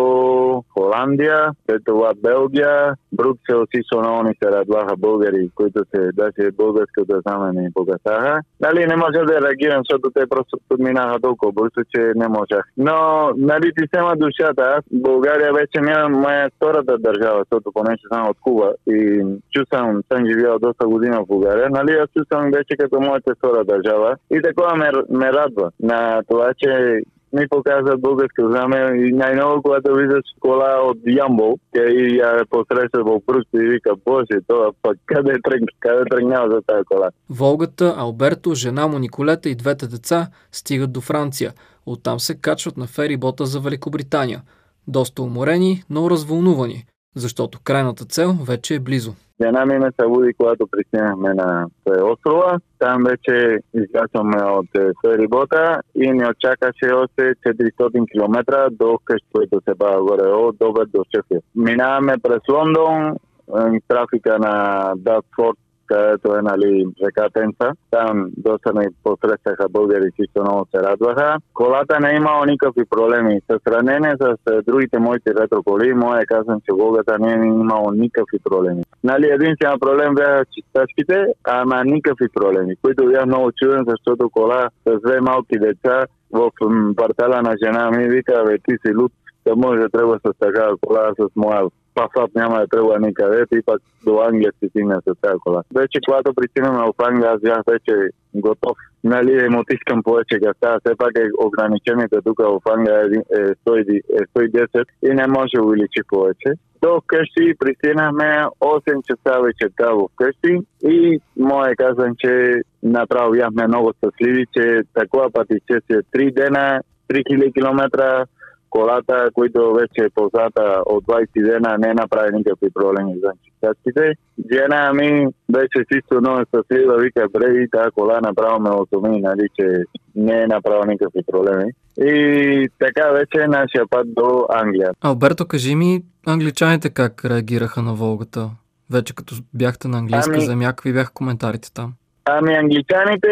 Холандия, 0.75 1.51
след 1.67 1.83
това 1.85 2.13
Белгия, 2.17 2.95
Бруксел, 3.13 3.67
Сисоно 3.75 4.23
ни 4.23 4.33
се 4.43 4.51
радваха 4.51 4.97
българи, 4.97 5.51
които 5.55 5.79
се 5.95 6.11
даже 6.13 6.51
българското 6.53 7.21
знаме 7.21 7.61
ни 7.61 7.69
покасаха. 7.75 8.41
Нали, 8.61 8.87
не 8.87 8.97
може 8.97 9.19
да 9.19 9.41
реагирам, 9.41 9.83
защото 9.85 10.11
те 10.11 10.27
просто 10.27 10.59
подминаха 10.69 11.21
толкова 11.21 11.53
бързо, 11.53 11.81
че 11.95 12.13
не 12.17 12.29
можах. 12.29 12.65
Но, 12.77 13.31
нали, 13.37 13.73
ти 13.77 13.85
сема 13.95 14.17
душата. 14.17 14.81
България 14.93 15.53
вече 15.53 15.81
ми 15.81 15.91
е 15.91 16.09
моя 16.09 16.51
втората 16.57 16.99
държава, 16.99 17.39
защото 17.39 17.73
понеже 17.73 18.03
съм 18.13 18.29
от 18.29 18.37
Куба 18.41 18.73
и 18.87 19.23
чувствам, 19.53 20.03
съм 20.13 20.27
живял 20.27 20.59
доста 20.59 20.87
година 20.87 21.23
в 21.23 21.27
България. 21.27 21.69
Нали, 21.71 21.93
аз 21.93 22.09
чувствам 22.17 22.51
вече 22.51 22.77
като 22.77 23.01
моята 23.01 23.35
втора 23.35 23.65
държава. 23.65 24.17
И 24.31 24.43
такова 24.43 24.77
ме, 24.77 24.91
ме 25.11 25.33
радва 25.33 25.66
на 25.81 26.23
това, 26.29 26.55
че 26.59 27.01
ми 27.33 27.49
показват 27.49 28.01
българско 28.01 28.49
знаме 28.51 28.77
и 28.95 29.13
най-ново, 29.13 29.63
когато 29.63 29.95
виждаш 29.95 30.25
кола 30.41 30.81
от 30.83 30.99
Ямбол, 31.07 31.59
и 31.77 32.17
я 32.17 32.45
посреща 32.51 33.05
в 33.05 33.21
Брюксел 33.27 33.59
и 33.59 33.69
вика, 33.69 33.91
боже, 34.05 34.41
това 34.47 34.71
пък 34.83 34.99
къде 35.07 35.33
тръгна, 35.43 35.67
къде 35.81 36.05
тръгнява 36.11 36.51
за 36.51 36.63
тази 36.67 36.85
кола. 36.85 37.11
Волгата, 37.31 37.95
Алберто, 37.97 38.55
жена 38.55 38.87
му 38.87 38.99
Николета 38.99 39.49
и 39.49 39.55
двете 39.55 39.87
деца 39.87 40.29
стигат 40.53 40.93
до 40.93 41.01
Франция. 41.01 41.53
Оттам 41.87 42.21
се 42.21 42.41
качват 42.41 42.77
на 42.77 42.87
ферибота 42.87 43.47
за 43.47 43.61
Великобритания. 43.61 44.43
Доста 44.89 45.23
уморени, 45.23 45.83
но 45.91 46.11
развълнувани. 46.11 46.85
Защото 47.17 47.59
крайната 47.65 48.05
цел 48.05 48.33
вече 48.49 48.75
е 48.75 48.81
близо. 48.81 49.15
Жена 49.43 49.67
ми 49.67 49.79
ме 49.79 49.91
събуди, 50.01 50.35
когато 50.35 50.67
пристигнахме 50.67 51.35
на 51.35 51.67
острова. 52.03 52.59
Там 52.79 53.05
вече 53.05 53.59
излязохме 53.75 54.43
от 54.43 54.67
ферибота 55.05 55.81
и 55.95 56.11
ни 56.11 56.25
очакаше 56.29 56.93
още 56.95 57.23
400 57.23 58.11
км 58.11 58.69
до 58.71 58.99
къщи, 59.05 59.27
които 59.35 59.61
се 59.69 59.75
бава 59.75 60.03
горе, 60.03 60.29
от 60.29 60.57
Добър 60.59 60.87
до 60.87 61.05
Шефия. 61.15 61.41
Минаваме 61.55 62.15
през 62.23 62.41
Лондон, 62.51 63.07
е, 63.07 63.81
трафика 63.89 64.39
на 64.39 64.93
Датфорд 64.97 65.59
където 65.87 66.37
е 66.37 66.43
нали, 66.43 66.87
река 67.05 67.29
Тенца. 67.35 67.73
Там 67.91 68.27
доста 68.37 68.73
ни 68.73 68.87
посрещаха 69.05 69.69
българи, 69.71 70.11
чисто 70.17 70.43
много 70.43 70.67
се 70.75 70.83
радваха. 70.83 71.39
Колата 71.55 72.01
не 72.01 72.11
е 72.11 72.17
имала 72.17 72.47
никакви 72.47 72.85
проблеми. 72.85 73.41
С 73.51 73.59
сравнение 73.69 74.15
с 74.21 74.37
другите 74.67 74.99
моите 74.99 75.31
ретроколи, 75.35 75.95
моя 75.95 76.27
казвам, 76.27 76.61
че 76.61 76.73
Волгата 76.73 77.19
не 77.19 77.33
е 77.33 77.37
имало 77.37 77.91
никакви 77.91 78.39
проблеми. 78.45 78.83
Нали, 79.05 79.27
единствено 79.27 79.79
проблем 79.79 80.15
бяха 80.15 80.45
чистачките, 80.55 81.27
ама 81.45 81.85
никакви 81.85 82.29
проблеми, 82.29 82.75
които 82.83 83.07
бях 83.07 83.27
много 83.27 83.53
чуден, 83.53 83.85
защото 83.89 84.31
кола 84.31 84.69
с 84.89 85.01
две 85.07 85.21
малки 85.21 85.59
деца 85.59 86.07
в 86.33 86.51
квартала 86.97 87.43
на 87.43 87.55
жена 87.65 87.91
ми 87.91 88.09
вика, 88.09 88.45
бе, 88.47 88.59
ти 88.59 88.75
си 88.87 88.95
луд, 88.95 89.13
да 89.47 89.57
може 89.57 89.81
да 89.81 89.89
трябва 89.89 90.19
с 90.19 90.39
такава 90.39 90.77
кола 90.77 91.13
с 91.19 91.29
моя 91.37 91.63
Пасат 91.97 92.35
няма 92.35 92.59
да 92.61 92.67
тръгва 92.67 92.99
никъде, 93.01 93.45
и 93.53 93.63
пак 93.63 93.81
до 94.05 94.21
Англия 94.29 94.53
си 94.59 94.69
стигна 94.69 95.01
с 95.01 95.21
тази 95.21 95.39
кола. 95.45 95.63
Вече 95.75 95.99
когато 96.07 96.35
пристигнахме 96.35 96.85
в 96.87 97.05
Англия, 97.09 97.31
аз 97.33 97.41
бях 97.41 97.61
вече 97.67 97.95
готов. 98.35 98.77
Нали, 99.05 99.45
им 99.47 99.59
отискам 99.59 100.03
повече 100.03 100.39
гъста, 100.39 100.79
все 100.81 100.97
пак 100.97 101.13
е 101.19 101.45
ограничените 101.47 102.17
тук 102.25 102.39
в 102.39 102.61
Англия 102.71 103.01
е 103.03 103.55
110 103.69 104.81
е 104.81 105.09
и 105.11 105.15
не 105.15 105.27
може 105.27 105.57
да 105.57 105.63
увеличи 105.65 106.01
повече. 106.09 106.51
До 106.83 107.03
къщи 107.07 107.55
пристигнахме 107.59 108.45
8 108.61 109.03
часа 109.07 109.43
вечерта 109.43 109.91
в 109.91 110.09
къщи 110.17 110.61
и 110.85 111.21
мое 111.37 111.75
казвам, 111.77 112.15
че 112.19 112.53
направо 112.83 113.33
бяхме 113.33 113.67
много 113.67 113.93
щастливи, 113.99 114.45
че 114.57 114.81
такова 114.95 115.31
пътешествие 115.31 116.01
3 116.17 116.35
дена, 116.35 116.81
3000 117.11 117.55
км 117.55 118.27
колата, 118.71 119.29
които 119.35 119.73
вече 119.73 120.01
е 120.05 120.15
позната 120.15 120.83
от 120.87 121.05
20 121.05 121.29
дена, 121.37 121.79
не 121.79 121.95
направи 121.95 122.37
никакви 122.37 122.71
проблеми 122.71 123.15
за 123.23 123.31
чистачките. 123.45 124.13
Жена 124.53 124.93
ми 124.93 125.27
беше 125.53 125.85
чисто 125.93 126.21
много 126.21 126.41
щастлива, 126.49 126.97
вика, 126.97 127.27
бре, 127.33 127.63
и 127.63 127.71
тази 127.71 127.91
кола 127.91 128.21
направо 128.21 128.61
ме 128.61 128.71
осуми, 128.71 129.21
нали, 129.21 129.49
че 129.61 129.85
не 130.17 130.43
е 130.43 130.47
направил 130.47 130.83
никакви 130.87 131.21
проблеми. 131.33 131.71
И 132.01 132.69
така 132.79 133.11
вече 133.11 133.45
е 133.45 133.49
нашия 133.49 133.85
път 133.91 134.15
до 134.15 134.47
Англия. 134.51 134.91
Алберто, 135.01 135.49
кажи 135.49 135.75
ми, 135.75 136.03
англичаните 136.27 136.91
как 136.91 137.25
реагираха 137.25 137.83
на 137.83 137.95
Волгата? 137.95 138.51
Вече 138.93 139.15
като 139.15 139.35
бяхте 139.55 139.89
на 139.89 139.99
английска 139.99 140.35
ами... 140.35 140.47
земя, 140.47 140.67
какви 140.67 140.93
бяха 140.93 141.13
коментарите 141.13 141.73
там? 141.75 141.93
Ами 142.25 142.55
англичаните 142.55 143.29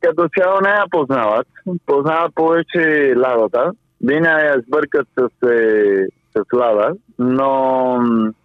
като 0.00 0.28
цяло 0.38 0.60
не 0.62 0.68
я 0.68 0.84
познават. 0.90 1.46
Познават 1.86 2.34
повече 2.34 3.14
ладата. 4.02 4.14
Вина 4.14 4.40
я 4.40 4.60
сбъркат 4.66 5.08
с, 5.18 5.48
е, 5.50 6.06
с 6.36 6.56
лава, 6.56 6.92
но 7.18 7.48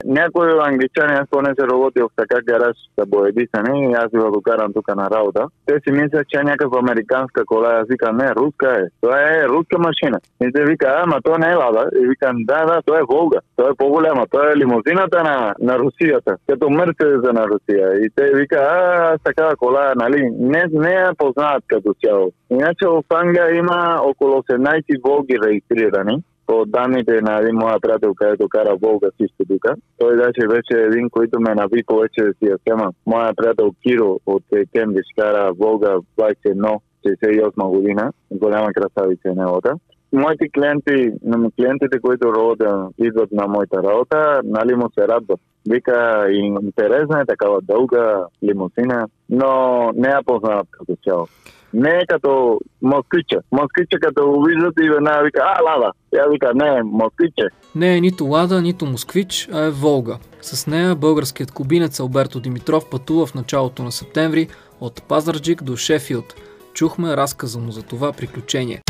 някои 0.06 0.50
англичани, 0.62 1.14
аз 1.14 1.30
поне 1.30 1.54
се 1.60 1.68
работил 1.68 2.08
в 2.08 2.16
така 2.16 2.42
гараж 2.44 2.78
са 3.00 3.06
боедисани 3.06 3.92
и 3.92 3.94
аз 3.94 4.06
ви 4.14 4.20
докарам 4.20 4.74
тук 4.74 4.96
на 4.96 5.10
работа. 5.10 5.48
Те 5.66 5.74
си 5.74 5.92
мислят, 5.92 6.30
че 6.30 6.40
е 6.40 6.44
някаква 6.44 6.80
американска 6.80 7.46
кола. 7.46 7.80
Аз 7.82 7.88
викам, 7.90 8.18
не, 8.18 8.36
руска 8.36 8.68
е. 8.72 8.84
Това 9.02 9.20
е 9.20 9.48
руска 9.48 9.78
машина. 9.80 10.20
И 10.44 10.52
те 10.54 10.64
вика, 10.64 10.96
ама 11.04 11.22
то 11.24 11.38
не 11.38 11.52
е 11.52 11.56
лада. 11.56 11.90
И 12.02 12.08
викам, 12.08 12.36
да, 12.40 12.66
да, 12.66 12.82
то 12.86 12.98
е 12.98 13.04
Волга. 13.10 13.40
То 13.56 13.70
е 13.70 13.76
по-голяма. 13.78 14.26
То 14.32 14.44
е 14.44 14.58
лимузината 14.58 15.24
на, 15.24 15.54
на 15.60 15.80
Русията. 15.80 16.36
Като 16.50 16.70
Мерцедеса 16.70 17.34
на 17.34 17.48
Русия. 17.48 18.06
И 18.06 18.10
те 18.16 18.32
вика, 18.34 18.56
а, 18.56 19.18
такава 19.24 19.56
кола, 19.56 19.94
нали? 19.96 20.30
Не, 20.40 20.64
не 20.72 20.92
я 20.92 21.12
познават 21.18 21.64
като 21.68 21.94
цяло. 22.06 22.32
Иначе 22.50 22.86
в 22.88 23.04
Англия 23.10 23.56
има 23.56 24.00
около 24.04 24.32
18 24.32 25.02
Волги 25.04 25.36
регистрирани 25.44 26.24
по 26.52 26.66
данните 26.66 27.22
на 27.22 27.38
един 27.38 27.56
моя 27.56 27.80
приятел, 27.80 28.14
където 28.14 28.50
кара 28.50 28.76
Волга 28.82 29.08
също 29.22 29.46
тук. 29.48 29.66
Той 29.98 30.16
даже 30.16 30.48
беше 30.48 30.84
един, 30.84 31.10
който 31.10 31.40
ме 31.40 31.56
нави 31.56 31.84
повече 31.84 32.22
да 32.22 32.34
си 32.34 32.46
я 32.46 32.58
сема. 32.68 32.92
Моя 33.06 33.34
приятел 33.36 33.72
Киро 33.84 34.20
от 34.26 34.44
Кембридж 34.74 35.08
кара 35.18 35.52
Волга 35.60 35.98
21 36.20 36.80
68 37.06 37.70
година. 37.70 38.12
Голяма 38.32 38.74
красавица 38.74 39.30
е 39.30 39.36
неговата. 39.36 39.74
Моите 40.14 40.50
клиенти, 40.50 41.14
клиентите, 41.56 42.00
които 42.02 42.34
работят, 42.34 42.94
идват 42.98 43.32
на 43.32 43.48
моята 43.48 43.84
работа, 43.84 44.42
нали 44.44 44.76
му 44.76 44.90
се 45.00 45.08
радват. 45.08 45.40
Вика, 45.70 46.28
интересна 46.62 47.22
е 47.22 47.26
такава 47.26 47.62
дълга 47.62 48.26
лимусина, 48.44 49.08
но 49.30 49.52
не 49.96 50.10
я 50.10 50.20
познават 50.26 50.68
като 50.72 50.96
цяло. 51.04 51.28
Не 51.74 51.90
е 51.90 52.06
като 52.08 52.60
москвича. 52.82 53.38
Москвича 53.52 53.98
като 54.02 54.32
го 54.32 54.44
виждат 54.44 54.74
и 54.82 54.90
веднага 54.90 55.24
вика, 55.24 55.40
а, 55.44 55.64
лада. 55.64 55.92
Я 56.14 56.24
вика, 56.30 56.52
не, 56.56 56.84
москвиче. 56.84 57.44
Не 57.76 57.98
е 57.98 58.02
нито 58.02 58.26
лада, 58.26 58.62
нито 58.62 58.86
москвич, 58.86 59.50
а 59.54 59.66
е 59.66 59.70
Волга. 59.70 60.18
С 60.42 60.68
нея 60.68 60.96
българският 60.96 61.52
кубинец 61.52 62.00
Алберто 62.00 62.40
Димитров 62.40 62.90
пътува 62.90 63.26
в 63.26 63.36
началото 63.36 63.84
на 63.84 63.92
септември 63.92 64.48
от 64.82 65.04
Пазарджик 65.04 65.64
до 65.64 65.76
Шефилд. 65.76 66.36
Чухме 66.74 67.18
разказа 67.18 67.60
му 67.60 67.72
за 67.72 67.84
това 67.84 68.14
приключение. 68.14 68.82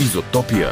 Изотопия. 0.00 0.70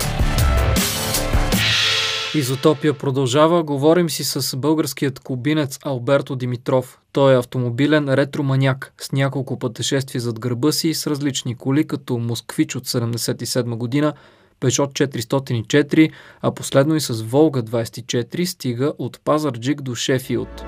Изотопия 2.35 2.95
продължава. 2.95 3.63
Говорим 3.63 4.11
си 4.11 4.25
с 4.25 4.57
българският 4.57 5.21
кубинец 5.21 5.79
Алберто 5.85 6.37
Димитров. 6.37 6.99
Той 7.19 7.35
е 7.35 7.39
автомобилен 7.39 8.15
ретроманяк 8.15 8.93
с 9.01 9.13
няколко 9.13 9.59
пътешествия 9.59 10.21
зад 10.21 10.41
гърба 10.41 10.73
си 10.73 10.95
с 10.95 11.07
различни 11.07 11.55
коли, 11.55 11.87
като 11.87 12.19
Москвич 12.19 12.77
от 12.77 12.87
77 12.87 13.77
година, 13.77 14.13
Пешот 14.61 14.93
404, 14.93 16.11
а 16.41 16.51
последно 16.51 16.97
и 16.97 17.01
с 17.01 17.23
Волга 17.23 17.63
24 17.63 18.45
стига 18.45 18.93
от 18.99 19.21
Пазарджик 19.25 19.83
до 19.83 19.95
Шефилд. 19.95 20.65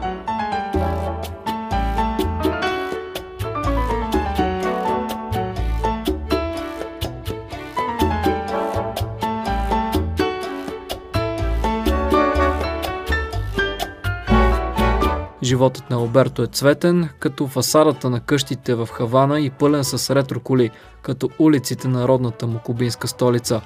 Животът 15.50 15.90
на 15.90 15.96
Алберто 15.96 16.42
е 16.42 16.46
цветен, 16.46 17.08
като 17.18 17.46
фасадата 17.46 18.10
на 18.10 18.20
къщите 18.20 18.74
в 18.74 18.86
Хавана 18.86 19.40
и 19.40 19.50
пълен 19.50 19.84
с 19.84 20.14
ретроколи, 20.14 20.70
като 21.02 21.28
улиците 21.38 21.88
на 21.88 22.08
родната 22.08 22.46
му 22.46 22.58
кубинска 22.64 23.08
столица. 23.08 23.60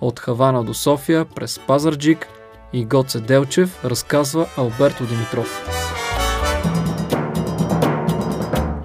От 0.00 0.20
Хавана 0.20 0.64
до 0.64 0.74
София, 0.74 1.24
през 1.36 1.58
Пазарджик 1.66 2.26
и 2.72 2.84
Гоце 2.84 3.20
Делчев, 3.20 3.84
разказва 3.84 4.46
Алберто 4.58 5.04
Димитров. 5.06 5.80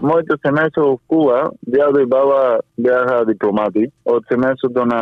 Моето 0.01 0.36
семейство 0.45 0.82
в 0.82 0.97
Кула, 1.08 1.49
дядо 1.68 1.99
и 1.99 2.06
баба 2.06 2.60
бяха 2.78 3.26
дипломати. 3.26 3.88
От 4.06 4.24
семейството 4.32 4.86
на 4.86 5.01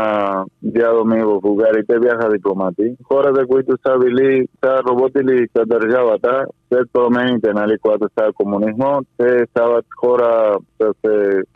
дядо 0.61 1.05
ми 1.05 1.23
в 1.23 1.39
България 1.41 1.83
те 1.87 1.99
бяха 1.99 2.29
дипломати. 2.29 2.95
Хората, 3.11 3.47
които 3.47 3.77
са 3.87 3.99
били, 3.99 4.47
са 4.63 4.83
работили 4.89 5.47
за 5.55 5.65
държавата, 5.65 6.45
след 6.73 6.87
промените, 6.93 7.53
нали, 7.53 7.77
когато 7.81 8.09
става 8.11 8.33
комунизма, 8.33 8.99
те 9.17 9.45
стават 9.49 9.85
хора 9.99 10.57
с 10.81 10.93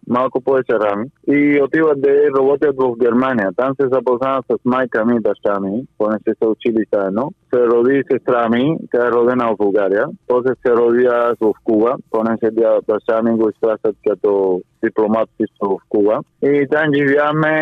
малко 0.08 0.42
повече 0.42 0.74
рами 0.74 1.06
и 1.28 1.62
отиват 1.64 2.02
да 2.02 2.10
работят 2.38 2.76
в 2.78 2.98
Германия. 3.00 3.50
Там 3.56 3.76
се 3.82 3.88
запознават 3.88 4.46
с 4.52 4.56
майка 4.66 5.06
ми, 5.06 5.20
баща 5.20 5.60
ми, 5.60 5.84
поне 5.98 6.18
се 6.24 6.34
са 6.44 6.50
учили 6.50 6.86
заедно. 6.94 7.32
Се 7.54 7.68
роди 7.68 8.04
сестра 8.12 8.50
ми, 8.50 8.78
тя 8.92 9.08
е 9.08 9.12
родена 9.12 9.48
в 9.48 9.58
България. 9.58 10.06
После 10.28 10.50
се 10.66 10.74
роди 10.74 11.06
аз 11.06 11.34
в 11.42 11.54
Куба, 11.64 11.96
поне 12.12 12.38
се 12.44 12.52
баща 12.88 13.22
ми 13.24 13.38
го 13.38 13.50
изпращат 13.50 13.96
като 14.08 14.62
дипломат 14.84 15.30
в 15.62 15.78
Куба. 15.90 16.20
И 16.44 16.68
там 16.72 16.94
живяме 16.94 17.56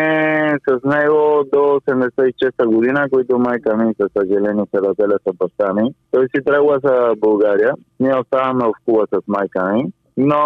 с 0.68 0.84
него 0.84 1.44
до 1.52 1.80
76-та 1.88 2.66
година, 2.66 3.06
които 3.12 3.38
майка 3.38 3.76
ми, 3.76 3.94
със 4.00 4.12
съжаление, 4.18 4.64
се 4.74 4.80
разделя 4.80 5.18
с 5.28 5.36
баща 5.36 5.74
ми. 5.74 5.94
Той 6.10 6.28
си 6.28 6.44
тръгва 6.44 6.78
за 6.84 7.14
България. 7.18 7.72
Ние 8.00 8.20
оставаме 8.20 8.64
в 8.64 8.72
Куба 8.84 9.04
с 9.14 9.18
майка 9.26 9.72
ми. 9.72 9.84
Но 10.16 10.38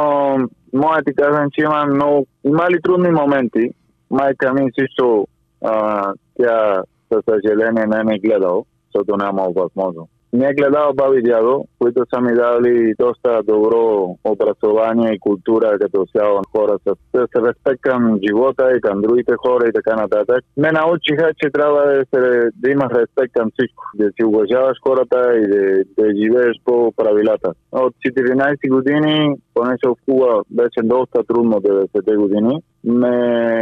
моя 0.73 1.03
ти 1.07 1.15
казвам, 1.15 1.49
че 1.53 1.63
има 1.63 1.87
много... 1.87 2.27
Има 2.45 2.67
трудни 2.83 3.11
моменти? 3.11 3.71
Майка 4.11 4.55
ми 4.55 4.71
също, 4.81 5.27
а, 5.65 6.05
тя 6.39 6.83
със 7.13 7.25
съжаление 7.31 7.87
не 7.87 8.05
ме 8.05 8.19
гледал, 8.19 8.65
защото 8.87 9.17
нямал 9.17 9.53
възможност. 9.57 10.11
Не 10.33 10.47
е 10.47 10.55
гледал 10.55 10.93
баби 10.95 11.23
дядо, 11.23 11.65
които 11.79 12.05
са 12.15 12.21
ми 12.21 12.33
дали 12.35 12.95
доста 12.99 13.43
добро 13.43 14.17
образование 14.25 15.13
и 15.13 15.21
култура 15.21 15.79
като 15.81 16.07
цяло 16.17 16.41
хора 16.57 16.79
с, 16.87 16.95
с 17.15 17.29
респект 17.47 17.81
към 17.81 18.19
живота 18.27 18.73
и 18.77 18.81
към 18.81 19.01
другите 19.01 19.35
хора 19.47 19.69
и 19.69 19.73
така 19.73 19.97
нататък. 19.97 20.41
Ме 20.57 20.73
научиха, 20.73 21.31
че 21.43 21.51
трябва 21.51 21.83
да, 21.87 22.05
се, 22.15 22.51
да 22.55 22.71
имаш 22.71 22.93
респект 22.93 23.33
към 23.33 23.51
всичко, 23.53 23.83
да 23.95 24.05
си 24.05 24.25
уважаваш 24.25 24.77
хората 24.87 25.19
и 25.37 25.47
да, 25.49 25.61
да 25.99 26.07
живееш 26.21 26.57
по 26.65 26.93
правилата. 26.97 27.53
От 27.73 27.95
14 28.07 28.69
години, 28.71 29.37
понеже 29.61 29.87
в 29.87 29.95
Куба 30.07 30.43
беше 30.51 30.81
доста 30.83 31.25
трудно 31.29 31.53
90-те 31.53 32.17
години, 32.17 32.63
ме 32.85 33.15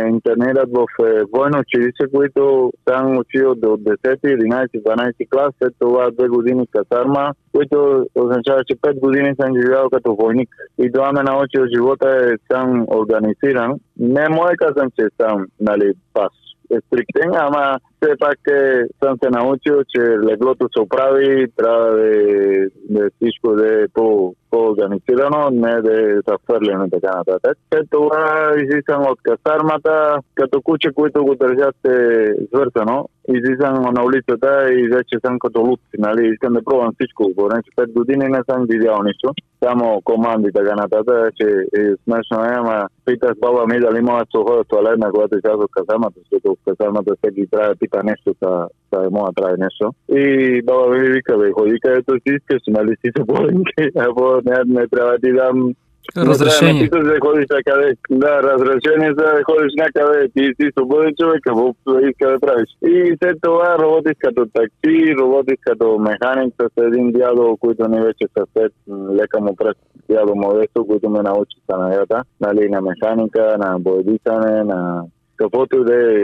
интернират 0.09 0.71
в 0.73 0.87
е, 1.05 1.23
военно 1.33 1.59
училище, 1.59 2.05
които 2.15 2.73
съм 2.89 3.19
учил 3.19 3.55
до 3.55 3.67
10, 3.67 3.97
11, 4.25 4.67
12 4.83 5.31
клас, 5.31 5.55
след 5.59 5.75
това 5.79 6.11
две 6.11 6.29
години 6.29 6.67
касарма, 6.67 7.33
които 7.55 8.07
означава, 8.15 8.65
че 8.65 8.77
5 8.77 9.01
години 9.01 9.35
съм 9.41 9.61
живял 9.63 9.91
като 9.91 10.15
войник. 10.15 10.49
И 10.79 10.93
това 10.93 11.13
ме 11.13 11.23
научил 11.23 11.63
живота 11.75 12.09
е 12.09 12.53
сам 12.53 12.87
организиран. 12.89 13.73
Не 13.99 14.29
мое 14.29 14.53
казвам, 14.57 14.89
че 14.99 15.07
съм, 15.21 15.47
нали, 15.61 15.93
пас 16.15 16.33
е 16.71 16.77
стриктен, 16.87 17.31
ама 17.35 17.79
все 18.03 18.17
пак 18.19 18.39
е, 18.51 18.85
съм 19.05 19.17
се 19.23 19.31
научил, 19.31 19.85
че 19.95 20.01
леглото 20.01 20.69
се 20.77 20.83
оправи, 20.83 21.47
трябва 21.57 21.91
да, 21.91 22.07
е, 22.07 22.67
да 22.91 23.07
е 23.07 23.11
всичко 23.21 23.53
да 23.53 23.83
е 23.83 23.89
по, 23.95 24.35
по-организирано, 24.51 25.51
не 25.53 25.83
да 25.83 25.93
е 26.03 26.15
захвърлено 26.29 26.85
и 26.87 26.91
така 26.91 27.17
нататък. 27.17 27.59
След 27.75 27.87
това 27.91 28.53
излизам 28.57 29.03
от 29.03 29.19
касармата, 29.23 30.19
като 30.35 30.63
куче, 30.63 30.89
които 30.95 31.25
го 31.25 31.35
държат 31.35 31.77
е 31.85 32.27
свързано. 32.55 33.09
Излизам 33.29 33.75
на 33.75 34.05
улицата 34.05 34.73
и 34.73 34.89
вече 34.89 35.17
съм 35.27 35.39
като 35.39 35.61
луд. 35.61 35.81
Нали? 35.99 36.29
Искам 36.29 36.53
да 36.53 36.65
пробвам 36.65 36.95
всичко. 36.95 37.25
Че 37.65 37.83
5 37.83 37.93
години 37.93 38.25
не 38.29 38.41
съм 38.51 38.67
видял 38.69 39.03
нищо. 39.03 39.29
Само 39.65 40.01
команди 40.05 40.51
така 40.55 40.75
нататък, 40.75 41.35
че 41.41 41.47
е 41.81 41.85
смешно 42.05 42.45
е, 42.45 42.55
ама 42.61 42.87
питах 43.05 43.33
баба 43.41 43.67
ми 43.67 43.81
дали 43.81 44.01
мога 44.01 44.19
да 44.19 44.27
се 44.31 44.39
ходя 44.39 44.63
в 44.65 44.69
туалетна, 44.69 45.11
когато 45.13 45.39
изляза 45.39 45.63
от 45.65 45.71
касармата, 45.73 46.21
защото 46.21 46.57
в 46.57 46.65
касармата 46.69 47.15
всеки 47.17 47.51
трябва 47.51 47.75
пита 47.89 48.03
нещо, 48.05 48.35
да, 48.43 48.67
да 48.93 49.11
мога 49.11 49.31
да 49.33 49.43
прави 49.43 49.55
нещо. 49.59 49.93
И 50.09 50.63
баба 50.63 50.89
ми 50.89 51.11
вика, 51.11 51.39
бе, 51.39 51.53
ходи 51.53 51.81
където 51.81 52.13
си 52.13 52.35
искаш, 52.37 52.63
нали 52.69 52.97
си 53.01 53.13
свободен, 53.17 53.63
або 54.09 54.35
не, 54.45 54.81
не 54.81 54.89
трябва 54.89 55.13
да 55.13 55.19
ти 55.19 55.33
дам 55.33 55.75
Разрешение. 56.17 56.83
Не 56.83 56.89
трябва 56.89 57.13
да 57.13 57.21
ходиш 57.21 57.47
някъде. 57.51 57.95
Да, 58.11 58.43
разрешение 58.43 59.09
за 59.09 59.25
да 59.25 59.43
ходиш 59.45 59.73
някъде. 59.77 60.29
Ти 60.37 60.45
си 60.61 60.71
свободен 60.79 61.15
човек, 61.21 61.41
какво 61.43 61.75
иска 62.09 62.31
да 62.31 62.41
правиш. 62.41 62.69
И 62.83 63.17
след 63.23 63.37
това 63.43 63.79
работих 63.79 64.13
като 64.19 64.47
такси, 64.47 65.15
работих 65.19 65.59
като 65.61 65.99
механик 65.99 66.55
с 66.61 66.83
един 66.83 67.13
дядо, 67.13 67.57
който 67.61 67.89
не 67.89 68.01
вече 68.01 68.27
съсед, 68.39 68.73
лека 69.21 69.41
му 69.41 69.57
през 69.57 69.75
дядо 70.11 70.35
Модесто, 70.35 70.87
който 70.87 71.11
ме 71.11 71.23
научи 71.23 71.57
санаята, 71.71 72.23
нали, 72.41 72.69
на 72.69 72.81
механика, 72.81 73.57
на 73.59 73.79
боедисане, 73.79 74.65
на 74.65 75.03
каквото 75.39 75.85
да 75.85 75.95
е, 75.95 76.15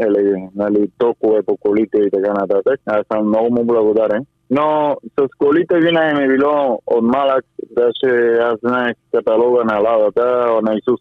еле, 0.00 0.48
нали, 0.54 0.90
токове 0.98 1.42
по 1.42 1.56
колите 1.56 1.98
и 1.98 2.10
така 2.10 2.32
нататък. 2.32 2.80
Аз 2.86 3.06
съм 3.12 3.28
много 3.28 3.50
му 3.50 3.64
благодарен. 3.64 4.24
Но 4.50 4.96
с 5.18 5.28
колите 5.38 5.78
винаги 5.78 6.14
ми 6.14 6.24
е 6.24 6.36
било 6.36 6.82
от 6.86 7.04
малък, 7.04 7.44
даже 7.70 8.36
аз 8.40 8.54
знаех 8.60 8.94
каталога 9.14 9.64
на 9.64 9.78
ладата 9.78 10.46
на 10.62 10.74
Исус. 10.74 11.00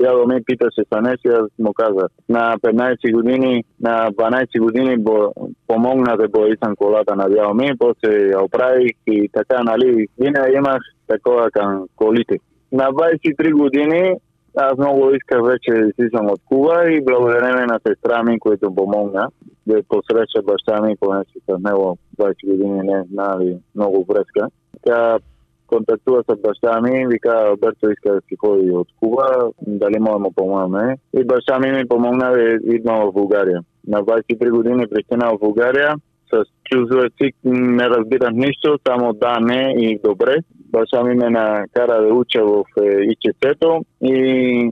Дядо 0.00 0.26
ми 0.26 0.44
питаше 0.44 0.82
Санеси, 0.92 1.28
аз 1.28 1.48
му 1.58 1.72
казах. 1.72 2.06
На 2.28 2.56
15 2.58 3.12
години, 3.12 3.64
на 3.80 4.10
12 4.10 4.60
години 4.60 4.96
бо, 4.98 5.32
помогна 5.66 6.16
да 6.16 6.28
боисам 6.28 6.76
колата 6.76 7.16
на 7.16 7.28
дядо 7.28 7.54
ми, 7.54 7.70
после 7.78 8.28
я 8.28 8.44
оправих 8.44 8.92
и 9.06 9.28
така, 9.32 9.62
нали, 9.62 10.06
винаги 10.18 10.56
имах 10.56 10.82
такова 11.08 11.50
към 11.50 11.86
колите. 11.96 12.36
На 12.72 12.84
23 12.84 13.52
години 13.52 14.14
аз 14.56 14.78
много 14.78 15.10
исках 15.10 15.46
вече 15.46 15.70
да 15.70 15.88
излизам 15.88 16.26
от 16.26 16.40
Куба 16.48 16.90
и 16.90 17.04
благодарение 17.04 17.66
на 17.66 17.80
сестра 17.86 18.22
ми, 18.22 18.38
който 18.38 18.74
помогна 18.74 19.28
да 19.66 19.82
посреща 19.88 20.42
баща 20.42 20.82
ми, 20.82 20.96
понеже 21.00 21.24
с 21.50 21.58
него 21.58 21.98
20 22.18 22.34
години 22.46 22.80
не 22.82 22.92
е 22.92 23.04
знали 23.12 23.58
много 23.74 24.04
връзка. 24.04 24.48
Тя 24.82 25.18
контактува 25.66 26.22
с 26.22 26.40
баща 26.40 26.80
ми 26.80 27.00
и 27.00 27.06
вика, 27.06 27.44
Алберто 27.46 27.90
иска 27.90 28.12
да 28.12 28.20
си 28.20 28.36
ходи 28.36 28.70
от 28.70 28.88
Куба, 29.00 29.50
дали 29.66 29.98
може 29.98 30.12
да 30.12 30.18
му 30.18 30.32
помогне. 30.32 30.96
И 31.20 31.24
баща 31.24 31.58
ми 31.58 31.72
ми 31.72 31.88
помогна 31.88 32.30
да 32.32 32.58
идвам 32.74 33.10
в 33.10 33.12
България. 33.12 33.60
На 33.88 34.02
23 34.02 34.50
години 34.50 34.86
пристигна 34.86 35.30
в 35.34 35.38
България, 35.38 35.94
с 36.32 36.44
чуждо 36.64 36.98
език 36.98 37.36
не 37.44 37.88
разбирам 37.88 38.34
нищо, 38.34 38.78
само 38.88 39.12
да, 39.12 39.40
не 39.40 39.74
и 39.78 40.00
добре. 40.04 40.36
Баща 40.72 41.04
ми 41.04 41.14
ме 41.14 41.30
накара 41.30 42.02
да 42.02 42.14
уча 42.14 42.44
в 42.44 42.64
е, 42.82 42.86
ИЧЦ-то 42.86 43.84
и 44.02 44.70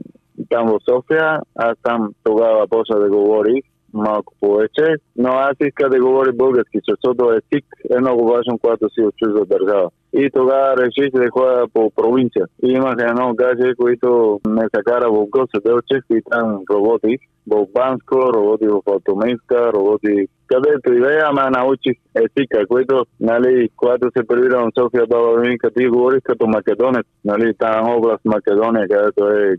там 0.49 0.67
в 0.67 0.79
София. 0.89 1.39
Аз 1.55 1.73
там 1.83 2.09
тогава 2.23 2.67
почна 2.67 2.99
да 2.99 3.09
говорих 3.09 3.63
малко 3.93 4.33
повече, 4.39 4.95
но 5.15 5.29
аз 5.29 5.51
иска 5.61 5.89
да 5.89 5.99
говоря 5.99 6.33
български, 6.33 6.79
защото 6.87 7.31
език 7.31 7.65
е 7.95 7.99
много 7.99 8.25
важен, 8.25 8.57
когато 8.61 8.89
си 8.89 9.01
от 9.01 9.15
чужда 9.17 9.45
държава. 9.45 9.89
И 10.13 10.29
тогава 10.33 10.77
реших 10.77 11.11
да 11.13 11.29
ходя 11.29 11.65
по 11.73 11.91
провинция. 11.95 12.45
И 12.63 12.71
имах 12.71 12.95
едно 12.99 13.33
гаже, 13.33 13.73
които 13.77 14.39
ме 14.47 14.61
закара 14.75 15.11
в 15.11 15.25
Госе 15.29 15.59
Делчев 15.65 16.03
и 16.09 16.21
там 16.31 16.61
работих. 16.71 17.19
В 17.47 17.65
Банско, 17.73 18.33
работих 18.33 18.69
в 18.69 18.81
Алтомейска, 18.87 19.73
работих 19.73 20.29
където 20.49 20.93
и 20.93 20.99
да 20.99 21.13
е, 21.15 21.19
ама 21.23 21.49
научих 21.49 21.97
езика, 22.15 22.67
който, 22.67 23.05
нали, 23.19 23.69
когато 23.77 24.11
се 24.17 24.27
прибирам 24.27 24.69
в 24.69 24.79
София, 24.79 25.05
баба 25.07 25.43
ти 25.77 25.87
говориш 25.87 26.19
като 26.23 26.47
македонец, 26.47 27.05
нали, 27.25 27.53
там 27.59 27.89
област 27.89 28.25
Македония, 28.25 28.87
където 28.89 29.27
е 29.27 29.55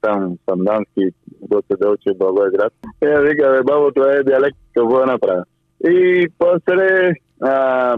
там 0.00 0.36
Сандански, 0.48 1.04
Гоце 1.40 1.74
Делчев, 1.80 2.18
Благоевград. 2.18 2.72
Я 3.02 3.20
вика, 3.20 3.62
бабо, 3.64 3.90
това 3.94 4.12
е 4.12 4.22
диалект, 4.22 4.56
какво 4.74 5.06
направя? 5.06 5.44
И 5.84 6.28
после 6.38 7.12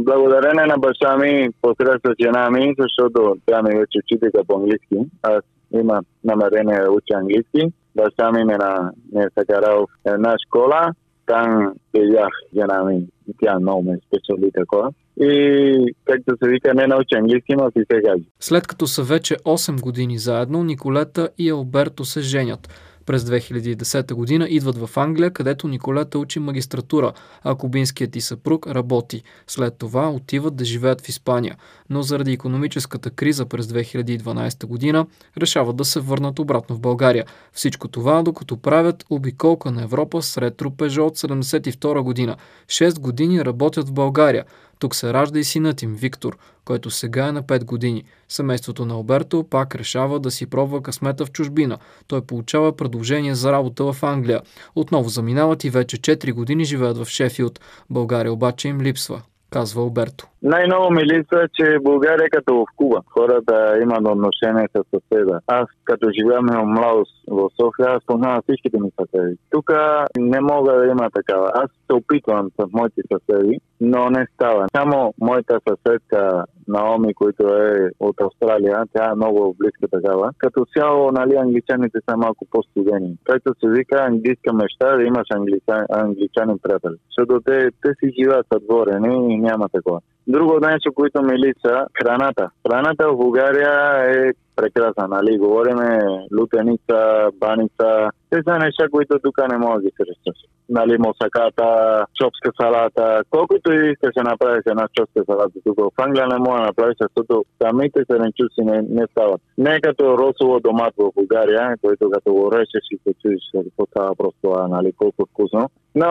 благодарение 0.01 0.66
на 0.66 0.78
баща 0.78 1.16
ми, 1.16 1.49
посредства 1.62 2.14
жена 2.20 2.51
ми, 2.51 2.74
защото 2.78 3.36
тя 3.47 3.62
ми 3.62 3.78
вече 3.78 3.99
учителка 3.99 4.45
по 4.49 4.57
английски. 4.57 5.11
Аз 5.22 5.40
има 5.74 6.01
намерение 6.24 6.80
да 6.80 6.90
уча 6.90 7.14
английски. 7.14 7.72
Баща 7.95 8.32
ми 8.32 8.45
ме, 8.45 8.57
на, 8.57 8.92
ме 9.12 9.26
в 9.36 9.86
една 10.05 10.34
школа. 10.47 10.92
Там 11.26 11.72
видях 11.95 12.28
жена 12.55 12.84
ми. 12.84 13.07
Тя 13.42 13.59
много 13.61 13.82
ме 13.82 13.99
спечели 14.07 14.51
такова. 14.53 14.90
И, 15.20 15.95
както 16.05 16.36
се 16.42 16.51
вика, 16.51 16.74
не 16.74 16.86
науча 16.86 17.16
английски, 17.16 17.55
но 17.57 17.70
си 17.70 17.84
се 17.92 18.01
гади. 18.01 18.24
След 18.40 18.66
като 18.66 18.86
са 18.86 19.03
вече 19.03 19.34
8 19.34 19.80
години 19.80 20.18
заедно, 20.18 20.64
Николета 20.64 21.28
и 21.38 21.51
Алберто 21.51 22.05
се 22.05 22.20
женят. 22.20 22.68
През 23.07 23.24
2010 23.24 24.14
година 24.14 24.46
идват 24.48 24.78
в 24.78 24.96
Англия, 24.96 25.30
където 25.30 25.68
Николета 25.68 26.18
учи 26.18 26.38
магистратура, 26.38 27.12
а 27.42 27.55
кубинският 27.55 28.16
и 28.16 28.20
съпруг 28.20 28.66
работи. 28.66 29.22
След 29.46 29.78
това 29.78 30.11
отиват 30.11 30.57
да 30.57 30.64
живеят 30.64 31.00
в 31.00 31.09
Испания, 31.09 31.57
но 31.90 32.02
заради 32.02 32.32
економическата 32.32 33.11
криза 33.11 33.46
през 33.46 33.66
2012 33.66 34.66
година 34.66 35.07
решават 35.38 35.76
да 35.76 35.84
се 35.84 36.00
върнат 36.00 36.38
обратно 36.38 36.76
в 36.76 36.80
България. 36.80 37.24
Всичко 37.52 37.88
това, 37.88 38.22
докато 38.22 38.57
правят 38.57 39.05
обиколка 39.11 39.70
на 39.70 39.82
Европа 39.82 40.22
с 40.22 40.38
ретро 40.38 40.70
Peugeot 40.70 41.00
от 41.00 41.18
72 41.18 42.00
година. 42.00 42.36
6 42.66 43.00
години 43.00 43.44
работят 43.44 43.88
в 43.88 43.92
България. 43.92 44.44
Тук 44.79 44.95
се 44.95 45.12
ражда 45.12 45.39
и 45.39 45.45
синът 45.45 45.83
им, 45.83 45.95
Виктор, 45.95 46.39
който 46.64 46.91
сега 46.91 47.27
е 47.27 47.33
на 47.33 47.43
5 47.43 47.64
години. 47.64 48.05
Семейството 48.29 48.85
на 48.85 48.95
Алберто 48.95 49.45
пак 49.51 49.75
решава 49.75 50.20
да 50.20 50.31
си 50.31 50.47
пробва 50.47 50.83
късмета 50.83 51.27
в 51.27 51.31
чужбина. 51.31 51.79
Той 52.07 52.20
получава 52.20 52.77
предложение 52.77 53.35
за 53.35 53.53
работа 53.53 53.93
в 53.93 54.03
Англия. 54.03 54.41
Отново 54.75 55.09
заминават 55.09 55.64
и 55.64 55.70
вече 55.70 55.97
4 55.97 56.33
години 56.33 56.64
живеят 56.64 56.99
в 56.99 57.07
Шефилд. 57.07 57.61
България 57.91 58.33
обаче 58.33 58.68
им 58.68 58.81
липсва 58.81 59.22
казва 59.55 59.83
Алберто. 59.83 60.27
Най-ново 60.45 60.90
ми 60.90 61.03
липсва, 61.05 61.49
че 61.55 61.78
България 61.82 62.24
е 62.26 62.30
като 62.36 62.55
в 62.55 62.64
Куба. 62.76 63.01
Хората 63.11 63.78
имат 63.82 64.09
отношение 64.09 64.68
с 64.76 64.82
съседа. 64.95 65.40
Аз 65.47 65.66
като 65.84 66.07
живеем 66.18 66.47
в 66.47 66.64
младост 66.66 67.12
в 67.28 67.49
София, 67.61 67.97
аз 67.97 68.07
познавам 68.07 68.42
всичките 68.42 68.80
ми 68.80 68.90
съседи. 69.01 69.36
Тук 69.51 69.72
не 70.18 70.40
мога 70.40 70.72
да 70.72 70.86
има 70.86 71.11
такава. 71.11 71.51
Аз 71.55 71.70
се 71.86 71.92
опитвам 71.95 72.51
с 72.61 72.72
моите 72.72 73.03
съседи, 73.12 73.61
но 73.80 74.11
не 74.11 74.26
става. 74.34 74.66
Само 74.76 75.14
моята 75.20 75.61
съседка 75.68 76.45
Наоми, 76.68 77.14
който 77.14 77.42
е 77.47 77.90
от 78.01 78.16
Австралия, 78.20 78.82
тя 78.92 79.05
е 79.11 79.14
много 79.14 79.57
близка 79.59 79.88
такава. 79.88 80.30
Като 80.38 80.64
цяло, 80.76 81.11
нали, 81.12 81.36
англичаните 81.36 81.99
са 82.09 82.16
малко 82.16 82.47
по-студени. 82.51 83.16
Както 83.24 83.55
се 83.61 83.68
вика 83.68 83.97
английска 84.01 84.53
мечта, 84.53 84.97
да 84.97 85.03
имаш 85.03 85.26
англичанин, 85.30 85.86
англичанин 85.90 86.59
приятел. 86.62 86.90
Защото 87.09 87.40
те, 87.40 87.70
те 87.82 87.88
си 87.88 88.12
живеят 88.18 88.47
отворени 88.55 89.34
и 89.34 89.36
няма 89.36 89.68
такова. 89.68 90.01
Друго 90.29 90.61
нещо, 90.61 90.93
което 90.95 91.22
ми 91.22 91.39
липса, 91.39 91.87
храната. 92.03 92.51
Храната 92.66 93.09
в 93.09 93.16
България 93.16 93.72
е 94.11 94.33
прекрасна, 94.57 95.09
нали? 95.09 95.39
Говориме 95.39 96.01
лутеница, 96.39 97.31
баница, 97.41 98.11
те 98.31 98.43
са 98.43 98.59
неща, 98.59 98.85
които 98.91 99.18
тук 99.18 99.39
не 99.49 99.59
може 99.59 99.85
да 99.85 99.91
срещаш. 99.97 100.39
Нали, 100.68 100.99
мосаката, 100.99 101.68
чопска 102.14 102.51
салата, 102.61 103.22
колкото 103.31 103.72
и 103.72 103.95
ще 103.97 104.09
се 104.16 104.22
направи 104.22 104.61
с 104.62 104.70
една 104.70 104.89
чопска 104.93 105.25
салата 105.25 105.59
тук 105.66 105.79
в 105.79 106.03
Англия 106.03 106.27
не 106.27 106.39
може 106.39 106.61
да 106.61 106.66
направиш, 106.66 106.97
защото 107.01 107.45
самите 107.62 108.01
зеленчуци 108.11 108.61
не, 108.61 108.83
не 108.91 109.07
стават. 109.11 109.41
Не 109.59 109.75
е 109.75 109.81
като 109.81 110.18
росово 110.18 110.61
домат 110.61 110.95
в 110.99 111.11
България, 111.16 111.75
който 111.83 112.11
като 112.11 112.33
го 112.33 112.53
речеш 112.53 112.85
и 112.93 112.99
се 113.03 113.14
чуеш 113.22 113.64
какво 113.64 113.87
става 113.87 114.14
просто 114.14 114.68
нали, 114.68 114.93
колко 114.93 115.27
вкусно. 115.31 115.70
Но 115.95 116.11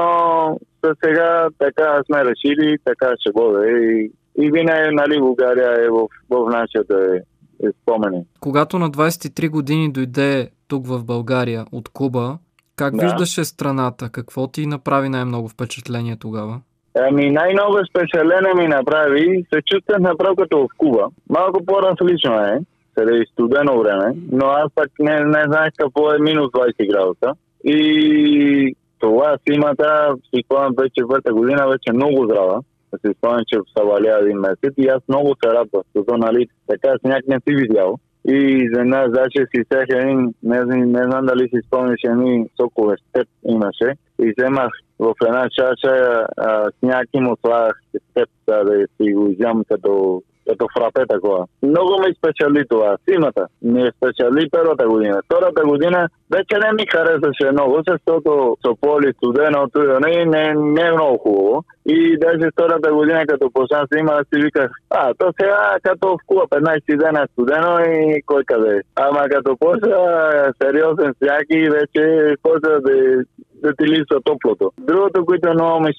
сега 1.04 1.48
така 1.58 2.02
сме 2.06 2.26
решили, 2.26 2.78
така 2.86 3.14
ще 3.20 3.32
бъде 3.32 3.72
и, 3.72 4.12
и 4.38 4.52
винаги, 4.52 4.96
нали, 4.96 5.20
България 5.20 5.86
е 5.86 5.90
в, 5.90 6.08
в 6.30 6.50
нашите 6.50 7.24
е 7.64 7.68
спомени. 7.82 8.26
Когато 8.40 8.80
на 8.80 8.90
23 8.90 9.50
години 9.50 9.92
дойде 9.92 10.50
тук 10.68 10.88
в 10.88 11.04
България 11.04 11.66
от 11.72 11.90
Куба, 11.90 12.38
как 12.76 12.96
Да. 12.96 13.06
виждаше 13.06 13.44
страната? 13.44 14.10
Какво 14.12 14.48
ти 14.48 14.68
направи 14.68 15.10
най-много 15.10 15.48
впечатление 15.50 16.18
тогава? 16.20 16.62
Ами 17.00 17.32
най-много 17.32 17.78
впечатление 17.90 18.54
ми 18.56 18.68
направи, 18.68 19.46
се 19.54 19.62
чувствах 19.62 20.00
направо 20.00 20.36
като 20.36 20.58
в 20.58 20.68
Куба. 20.78 21.08
Малко 21.30 21.66
по-различно 21.66 22.40
е, 22.40 22.60
сега 22.98 23.18
е 23.18 23.26
студено 23.32 23.80
време, 23.80 24.16
но 24.32 24.46
аз 24.46 24.72
пък 24.76 24.88
не, 25.00 25.20
не 25.20 25.44
знаех 25.48 25.72
какво 25.78 26.14
е 26.14 26.20
минус 26.20 26.48
20 26.48 26.92
градуса. 26.92 27.32
И 27.64 28.76
това 29.04 29.38
зимата, 29.50 30.16
си 30.30 30.44
спомням 30.46 30.74
вече 30.78 31.02
върта 31.10 31.34
година, 31.34 31.68
вече 31.68 31.94
много 31.94 32.26
здрава. 32.26 32.60
Да 32.92 32.98
си 33.00 33.18
спомням, 33.18 33.44
че 33.48 33.58
са 33.78 33.84
валя 33.84 34.20
един 34.22 34.38
месец 34.38 34.74
и 34.78 34.88
аз 34.88 35.02
много 35.10 35.36
се 35.44 35.50
радвах, 35.54 35.84
защото 35.96 36.18
нали, 36.18 36.48
така 36.68 36.90
сняг 37.00 37.28
не 37.28 37.36
си 37.36 37.56
видял. 37.56 37.98
И 38.28 38.70
за 38.74 38.86
нас 38.86 39.12
даже 39.12 39.48
си 39.52 39.62
взех 39.62 39.86
един, 39.90 40.34
не, 40.44 40.60
не 40.86 41.04
знам 41.04 41.26
дали 41.26 41.50
си 41.50 41.60
спомняш, 41.68 42.00
едни 42.04 42.46
сокове 42.62 42.96
степ 42.98 43.28
имаше. 43.46 43.90
И 44.22 44.34
вземах 44.38 44.72
в 45.00 45.14
една 45.28 45.48
чаша 45.50 46.26
а, 46.38 46.72
сняг 46.80 47.08
и 47.14 47.20
му 47.20 47.36
слагах 47.46 47.82
степ, 48.12 48.30
да, 48.48 48.64
да 48.64 48.86
си 48.98 49.14
го 49.14 49.28
изям 49.28 49.64
като, 49.72 50.22
като 50.48 50.68
фрапе 50.78 51.06
такова. 51.10 51.46
Много 51.64 51.94
ми 52.00 52.16
спечели 52.18 52.68
това. 52.70 52.98
Зимата 53.08 53.48
ми 53.62 53.90
спечели 53.98 54.50
първата 54.52 54.88
година. 54.88 55.22
Втората 55.26 55.62
година 55.66 56.10
вече 56.32 56.56
не 56.64 56.72
ми 56.74 56.86
харесваше 56.92 57.52
много, 57.52 57.82
защото 57.88 58.58
Сополи, 58.66 59.14
студеното, 59.14 59.80
не, 59.80 60.26
не, 60.26 60.54
не 60.56 60.82
е 60.82 60.92
много 60.92 61.18
хубаво. 61.18 61.64
И 61.86 62.18
даже 62.20 62.52
втората 62.52 62.94
година, 62.94 63.24
като 63.28 63.50
почна 63.54 63.88
зима, 63.92 64.24
си 64.34 64.42
виках, 64.42 64.72
а, 64.90 65.14
то 65.18 65.34
сега 65.40 65.78
като 65.84 66.08
в 66.08 66.18
Куба 66.28 66.42
15 66.42 66.98
дена 66.98 67.24
е 67.24 67.28
студено 67.32 67.80
и 67.80 68.22
кой 68.26 68.44
къде. 68.44 68.82
Ама 68.96 69.30
като 69.30 69.58
почна 69.58 70.54
сериозен 70.62 71.14
сняг 71.18 71.46
и 71.50 71.70
вече 71.70 72.36
почна 72.44 72.82
да, 72.82 73.24
да 73.64 73.76
ти 73.76 73.88
липсва 73.88 74.22
топлото. 74.22 74.72
Другото, 74.78 75.26
което 75.26 75.54
много 75.54 75.80
ми 75.80 75.94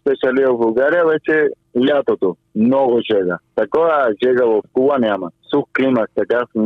в 0.46 0.58
България, 0.58 1.06
вече 1.06 1.48
лятото. 1.88 2.36
Много 2.56 3.00
жега. 3.12 3.38
Такова 3.56 4.08
жега 4.24 4.44
в 4.46 4.62
Куба 4.72 4.98
няма. 4.98 5.30
Сух 5.50 5.64
климат, 5.76 6.10
м, 6.54 6.62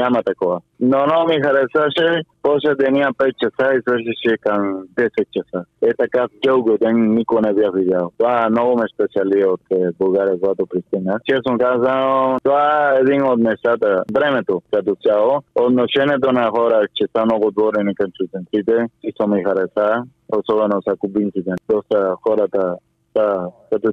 няма 0.00 0.22
такова. 0.22 0.60
Но 0.80 1.06
много 1.06 1.28
ми 1.28 1.42
харесваше, 1.42 2.22
после 2.42 2.74
деня 2.74 3.12
5 3.18 3.32
часа 3.42 3.74
и 3.74 3.82
свършише 3.82 4.36
към 4.40 4.84
10 4.96 5.26
часа. 5.36 5.64
Е 5.82 5.90
така 5.98 6.26
дълго 6.44 6.78
ден 6.82 7.14
никой 7.14 7.40
не 7.40 7.52
бях 7.52 7.74
видял. 7.74 8.12
Това 8.18 8.48
много 8.50 8.76
ме 8.76 8.84
спечели 8.94 9.44
от 9.44 9.60
е, 9.70 9.76
България, 9.98 10.40
когато 10.40 10.66
пристигна. 10.66 11.18
Честно 11.28 11.58
казано, 11.58 12.36
това 12.44 12.94
е 12.94 13.00
един 13.00 13.22
от 13.22 13.38
нещата. 13.38 14.02
Времето 14.12 14.62
като 14.72 14.96
цяло. 15.06 15.42
Отношението 15.54 16.32
на 16.32 16.50
хора, 16.50 16.86
че 16.94 17.04
са 17.16 17.24
много 17.24 17.46
отворени 17.46 17.94
към 17.94 18.10
чужденците, 18.18 18.86
чисто 19.04 19.28
ми 19.28 19.44
хареса. 19.44 20.02
Особено 20.32 20.82
са 20.82 20.96
кубинците. 20.96 21.50
Доста 21.70 22.14
хората 22.22 22.76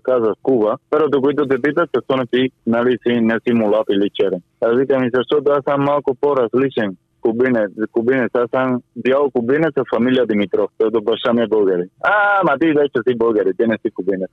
казах 0.03 0.33
Куба, 0.43 0.77
първото, 0.89 1.21
които 1.21 1.47
те 1.47 1.61
питат, 1.61 1.89
защо 1.95 2.17
не 2.17 2.25
си, 2.33 2.51
нали 2.67 2.97
си, 3.07 3.21
не 3.21 3.39
си 3.47 3.53
мулат 3.53 3.87
или 3.89 4.09
черен. 4.13 4.41
Аз 4.61 4.77
викам 4.77 5.03
и 5.03 5.09
защото 5.13 5.51
аз 5.51 5.63
съм 5.63 5.83
малко 5.83 6.15
по-различен 6.21 6.95
кубинец. 7.25 7.71
Кубинец. 7.91 8.31
Аз 8.33 8.49
съм 8.55 8.81
бял 8.95 9.31
кубинец 9.31 9.73
от 9.77 9.87
фамилия 9.95 10.25
Димитров, 10.25 10.69
защото 10.79 11.01
баща 11.01 11.33
ми 11.33 11.41
е 11.41 11.47
българин. 11.47 11.89
А, 12.03 12.43
ма 12.43 12.59
ти 12.59 12.67
вече 12.67 12.99
си 13.07 13.17
българин, 13.17 13.53
ти 13.59 13.67
не 13.67 13.77
си 13.81 13.91
кубинец. 13.91 14.29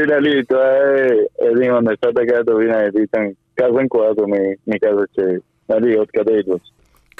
и 0.00 0.02
нали, 0.12 0.46
това 0.46 0.66
е 0.66 1.08
един 1.50 1.74
от 1.74 1.82
нещата, 1.82 2.26
където 2.26 2.56
винаги 2.56 2.96
питам, 2.96 3.24
казвам, 3.56 3.88
когато 3.88 4.28
ми, 4.28 4.54
ми 4.66 4.80
казва, 4.80 5.04
че 5.18 5.38
нали, 5.68 5.98
откъде 5.98 6.32
идваш. 6.38 6.62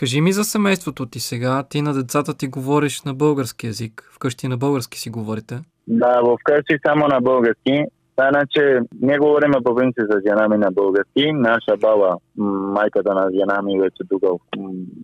Кажи 0.01 0.21
ми 0.21 0.33
за 0.33 0.45
семейството 0.45 1.07
ти 1.07 1.21
сега. 1.21 1.63
Ти 1.71 1.83
на 1.83 1.95
децата 1.95 2.37
ти 2.37 2.49
говориш 2.49 3.03
на 3.03 3.15
български 3.15 3.67
язик. 3.67 4.11
Вкъщи 4.15 4.49
на 4.49 4.57
български 4.57 4.99
си 4.99 5.11
говорите. 5.11 5.61
Да, 5.89 6.21
в 6.23 6.37
къщи 6.45 6.79
само 6.87 7.09
на 7.09 7.21
български. 7.21 7.85
Иначе 8.29 8.81
ние 9.03 9.19
говорим 9.19 9.53
по 9.65 9.75
принцип 9.75 10.05
за 10.11 10.21
жена 10.29 10.49
ми 10.49 10.59
на 10.59 10.71
български. 10.71 11.33
Наша 11.33 11.77
баба, 11.81 12.17
майката 12.77 13.15
на 13.15 13.29
жена 13.33 13.63
ми 13.63 13.81
вече 13.81 14.03
тук 14.09 14.23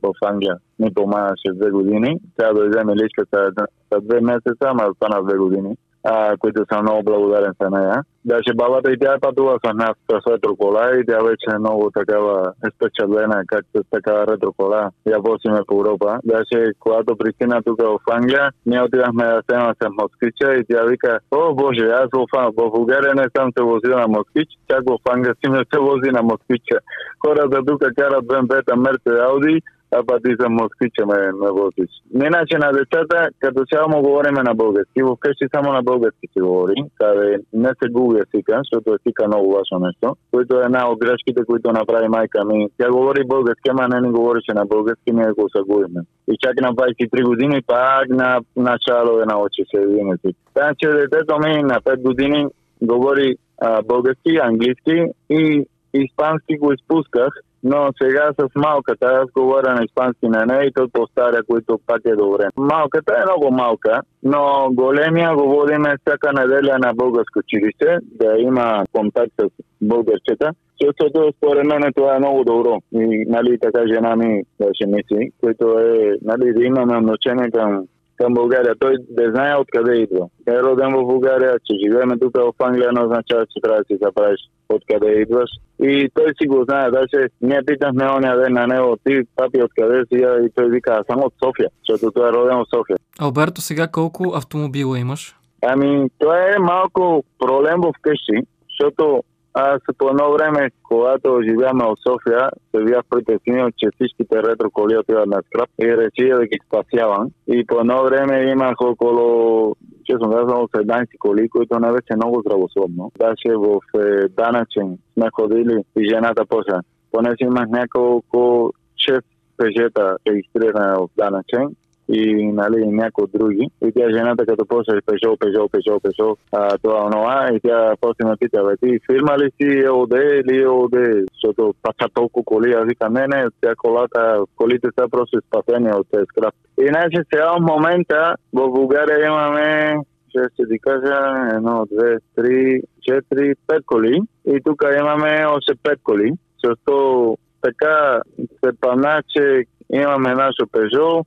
в 0.02 0.12
Англия, 0.24 0.56
ми 0.78 0.94
помагаше 0.94 1.48
две 1.54 1.70
години. 1.70 2.18
Тя 2.36 2.52
дойде 2.52 2.84
миличката 2.84 3.50
за 3.92 4.00
две 4.00 4.20
месеца, 4.20 4.64
ама 4.64 4.84
остана 4.90 5.24
две 5.24 5.36
години 5.38 5.76
а, 6.06 6.36
които 6.36 6.64
съм 6.72 6.82
много 6.82 7.02
благодарен 7.02 7.52
за 7.60 7.70
нея. 7.70 8.02
Даже 8.24 8.54
бабата 8.54 8.92
и 8.92 8.98
тя 8.98 9.14
е 9.14 9.20
пътува 9.20 9.58
с 9.64 9.74
нас 9.74 9.94
с 10.10 10.30
ретрокола 10.32 10.90
и 11.00 11.06
тя 11.06 11.18
вече 11.18 11.46
е 11.54 11.58
много 11.58 11.90
такава 11.90 12.52
впечатлена 12.74 13.42
как 13.46 13.64
с 13.76 13.90
такава 13.90 14.26
ретрокола 14.26 14.90
я 15.06 15.18
возиме 15.18 15.60
по 15.66 15.80
Европа. 15.80 16.18
Даже 16.24 16.72
когато 16.80 17.16
пристигна 17.16 17.62
тук 17.62 17.80
в 17.82 17.98
Англия, 18.10 18.50
ние 18.66 18.82
отидахме 18.82 19.24
да 19.24 19.42
сема 19.50 19.74
с 19.82 19.88
москвича 20.02 20.54
и 20.54 20.64
тя 20.70 20.82
вика, 20.84 21.18
о 21.30 21.54
боже, 21.54 21.86
аз 21.86 22.08
в, 22.12 22.52
България 22.52 23.14
не 23.14 23.26
съм 23.36 23.50
се 23.58 23.64
возил 23.64 23.98
на 23.98 24.08
москвич, 24.08 24.48
чак 24.70 24.82
в 24.86 25.10
Англия 25.10 25.34
си 25.34 25.50
ме 25.50 25.58
се 25.74 25.80
вози 25.80 26.10
на 26.10 26.22
москвича. 26.22 26.78
Хората 27.26 27.64
тук 27.66 27.82
карат 27.98 28.26
БМВ-та, 28.26 28.76
Мерце, 28.76 29.22
Ауди, 29.22 29.62
а 29.90 30.02
па 30.06 30.20
ти 30.20 30.30
за 30.40 30.48
москвича 30.48 31.06
ме, 31.06 31.18
ме 31.42 31.50
возиш. 31.50 31.90
Иначе 32.14 32.58
на 32.58 32.72
децата, 32.72 33.28
като 33.38 33.64
цяло 33.72 33.88
му 33.88 34.02
говориме 34.02 34.42
на 34.42 34.54
български. 34.54 35.00
Вкъщи 35.16 35.46
само 35.54 35.72
на 35.72 35.82
български 35.82 36.26
се 36.32 36.40
говори, 36.40 36.74
каде 37.00 37.38
не 37.52 37.68
се 37.68 37.88
губи 37.90 38.20
езика, 38.24 38.52
защото 38.58 38.96
езика 38.96 39.24
е 39.24 39.32
много 39.32 39.52
важно 39.56 39.86
нещо, 39.86 40.16
което 40.30 40.60
е 40.60 40.64
една 40.64 40.90
от 40.90 40.98
грешките, 40.98 41.44
които 41.46 41.72
направи 41.72 42.08
майка 42.08 42.44
ми. 42.44 42.68
Тя 42.78 42.90
говори 42.90 43.24
български, 43.26 43.70
ама 43.70 43.88
не 43.88 44.00
ни 44.00 44.12
говореше 44.12 44.52
на 44.54 44.66
български, 44.66 45.12
ние 45.12 45.36
го 45.38 45.48
загубиме. 45.56 46.00
И 46.28 46.36
чак 46.42 46.54
на 46.60 46.74
23 46.74 47.24
години, 47.24 47.62
пак 47.66 48.08
на 48.08 48.40
начало 48.56 49.20
е 49.20 49.26
научи 49.26 49.62
се 49.70 49.82
един 49.82 50.12
език. 50.12 50.36
Така 50.54 50.70
че 50.78 50.88
детето 50.88 51.38
ми 51.38 51.62
на 51.62 51.80
5 51.80 52.02
години 52.02 52.46
говори 52.82 53.36
а, 53.60 53.82
български, 53.82 54.38
английски 54.42 55.04
и 55.30 55.66
испански 55.94 56.58
го 56.58 56.72
изпусках, 56.72 57.28
но 57.70 57.90
сега 58.02 58.30
с 58.38 58.48
малката 58.56 59.06
аз 59.22 59.30
говоря 59.30 59.74
на 59.74 59.84
испански 59.84 60.28
на 60.28 60.46
нея 60.46 60.64
и 60.64 60.72
той 60.72 60.86
повтаря, 60.92 61.40
които 61.48 61.80
пак 61.86 62.00
е 62.04 62.16
добре. 62.16 62.44
Малката 62.56 63.12
е 63.18 63.26
много 63.28 63.54
малка, 63.54 64.00
но 64.22 64.68
големия 64.72 65.34
го 65.34 65.48
водиме 65.48 65.96
всяка 66.00 66.32
неделя 66.32 66.78
на 66.78 66.94
българско 66.94 67.38
училище, 67.38 67.98
да 68.02 68.38
има 68.38 68.84
контакт 68.92 69.32
с 69.40 69.48
българчета, 69.82 70.50
защото 70.82 71.32
според 71.36 71.64
мен 71.66 71.92
това 71.96 72.16
е 72.16 72.18
много 72.18 72.44
добро. 72.44 72.78
И 72.92 73.24
нали, 73.28 73.58
така 73.58 73.80
жена 73.94 74.16
ми 74.16 74.42
беше 74.58 74.86
мисли, 74.86 75.30
което 75.40 75.78
е 75.78 76.16
нали, 76.22 76.52
да 76.52 76.64
имаме 76.64 76.96
отношение 76.96 77.50
към 77.50 77.84
към 78.16 78.34
България. 78.34 78.74
Той 78.78 78.96
не 79.18 79.30
знае 79.30 79.56
откъде 79.56 79.94
идва. 79.94 80.26
Е 80.48 80.62
роден 80.62 80.92
в 80.92 81.06
България, 81.06 81.52
че 81.64 81.72
живееме 81.84 82.18
тук 82.18 82.36
в 82.36 82.52
Англия, 82.58 82.92
не 82.92 83.00
означава, 83.00 83.46
че 83.46 83.60
трябва 83.62 83.78
да 83.78 83.84
си 83.84 83.98
забравиш 84.02 84.40
откъде 84.68 85.10
идваш. 85.10 85.50
И 85.82 86.10
той 86.14 86.32
си 86.40 86.46
го 86.48 86.64
знае. 86.64 86.90
Даже 86.90 87.28
ние 87.40 87.62
питахме 87.66 88.04
оня 88.04 88.36
ден 88.36 88.52
на 88.52 88.66
него, 88.66 88.96
ти 89.04 89.20
папи 89.36 89.62
откъде 89.62 90.04
си, 90.12 90.24
и 90.46 90.50
той 90.54 90.70
вика, 90.70 91.02
съм 91.10 91.20
от 91.24 91.34
София, 91.44 91.68
защото 91.88 92.12
той 92.12 92.28
е 92.28 92.32
роден 92.32 92.58
в 92.58 92.64
София. 92.74 92.96
Алберто, 93.18 93.60
сега 93.60 93.88
колко 93.88 94.32
автомобила 94.34 94.98
имаш? 94.98 95.36
Ами, 95.62 96.08
това 96.18 96.38
е 96.38 96.58
малко 96.58 97.24
проблем 97.38 97.80
в 97.80 97.92
къщи, 98.02 98.46
защото 98.70 99.22
аз 99.58 99.80
по 99.98 100.08
едно 100.08 100.32
време, 100.32 100.70
когато 100.82 101.40
живяме 101.48 101.84
в 101.84 101.94
София, 102.06 102.50
се 102.70 102.84
бях 102.84 103.02
притеснил, 103.10 103.66
че 103.78 103.88
всичките 103.94 104.42
ретро 104.42 104.70
коли 104.70 104.98
отиват 104.98 105.26
на 105.26 105.42
скрап 105.46 105.70
и 105.82 105.96
реших 105.96 106.38
да 106.38 106.46
ги 106.46 106.58
спасявам. 106.66 107.30
И 107.46 107.66
по 107.66 107.80
едно 107.80 108.04
време 108.04 108.50
имах 108.50 108.80
около, 108.80 109.76
честно 110.04 110.30
казано, 110.30 110.68
17 110.76 111.06
коли, 111.18 111.48
които 111.48 111.78
не 111.78 111.92
беше 111.92 112.16
много 112.16 112.40
здравословно. 112.40 113.12
Даже 113.18 113.56
в 113.56 113.80
е, 114.00 114.28
данъчен 114.28 114.98
сме 115.12 115.28
ходили 115.32 115.82
и 115.98 116.08
жената 116.08 116.46
почна. 116.46 116.82
Понеже 117.12 117.36
имах 117.40 117.68
няколко 117.68 118.72
6 119.10 119.20
пежета 119.56 120.16
регистриране 120.28 120.94
в 120.98 121.08
данъчен, 121.16 121.76
и 122.08 122.46
нали, 122.52 122.86
някои 122.86 123.24
други. 123.34 123.68
И 123.86 123.92
тя 123.92 124.10
жената 124.10 124.46
като 124.46 124.66
почне 124.66 125.00
Пежо, 125.06 125.36
Пежо, 125.36 125.68
Пежо, 125.68 126.00
Пежо, 126.00 126.36
а, 126.52 126.78
това, 126.78 127.04
онова, 127.06 127.50
и 127.54 127.60
тя 127.60 127.94
после 128.00 128.24
ме 128.24 128.36
пита, 128.40 128.64
бе, 128.64 128.76
ти 128.76 128.98
фирма 129.10 129.38
ли 129.38 129.50
си 129.56 129.78
ЕОД 129.78 130.12
или 130.12 130.62
ЕОД? 130.62 130.94
Защото 131.34 131.74
паша 131.82 132.08
толкова 132.14 132.44
коли. 132.44 132.72
Аз 132.72 132.84
викам, 132.84 133.12
не, 133.12 133.26
не, 133.26 133.46
тя 133.60 133.74
колата, 133.76 134.42
колите 134.56 134.88
са 134.98 135.08
просто 135.08 135.40
спасени 135.46 135.90
от 135.92 136.06
тези 136.10 136.24
скрап. 136.24 136.54
Иначе 136.80 137.22
сега 137.32 137.52
в 137.52 137.60
момента 137.60 138.34
в 138.52 138.70
България 138.70 139.26
имаме 139.26 139.96
ще 140.30 140.68
ти 140.68 140.78
кажа, 140.78 141.48
едно, 141.56 141.86
две, 141.92 142.16
три, 142.36 142.82
четири, 143.02 143.54
пет 143.66 143.82
коли. 143.86 144.20
И 144.46 144.60
тук 144.64 144.84
имаме 145.00 145.46
още 145.46 145.72
пет 145.82 145.98
коли. 146.02 146.32
Защото 146.54 147.36
така 147.60 148.20
се 148.36 148.70
пана, 148.80 149.22
че 149.28 149.64
имаме 149.92 150.34
нашо 150.34 150.66
Пежо, 150.72 151.24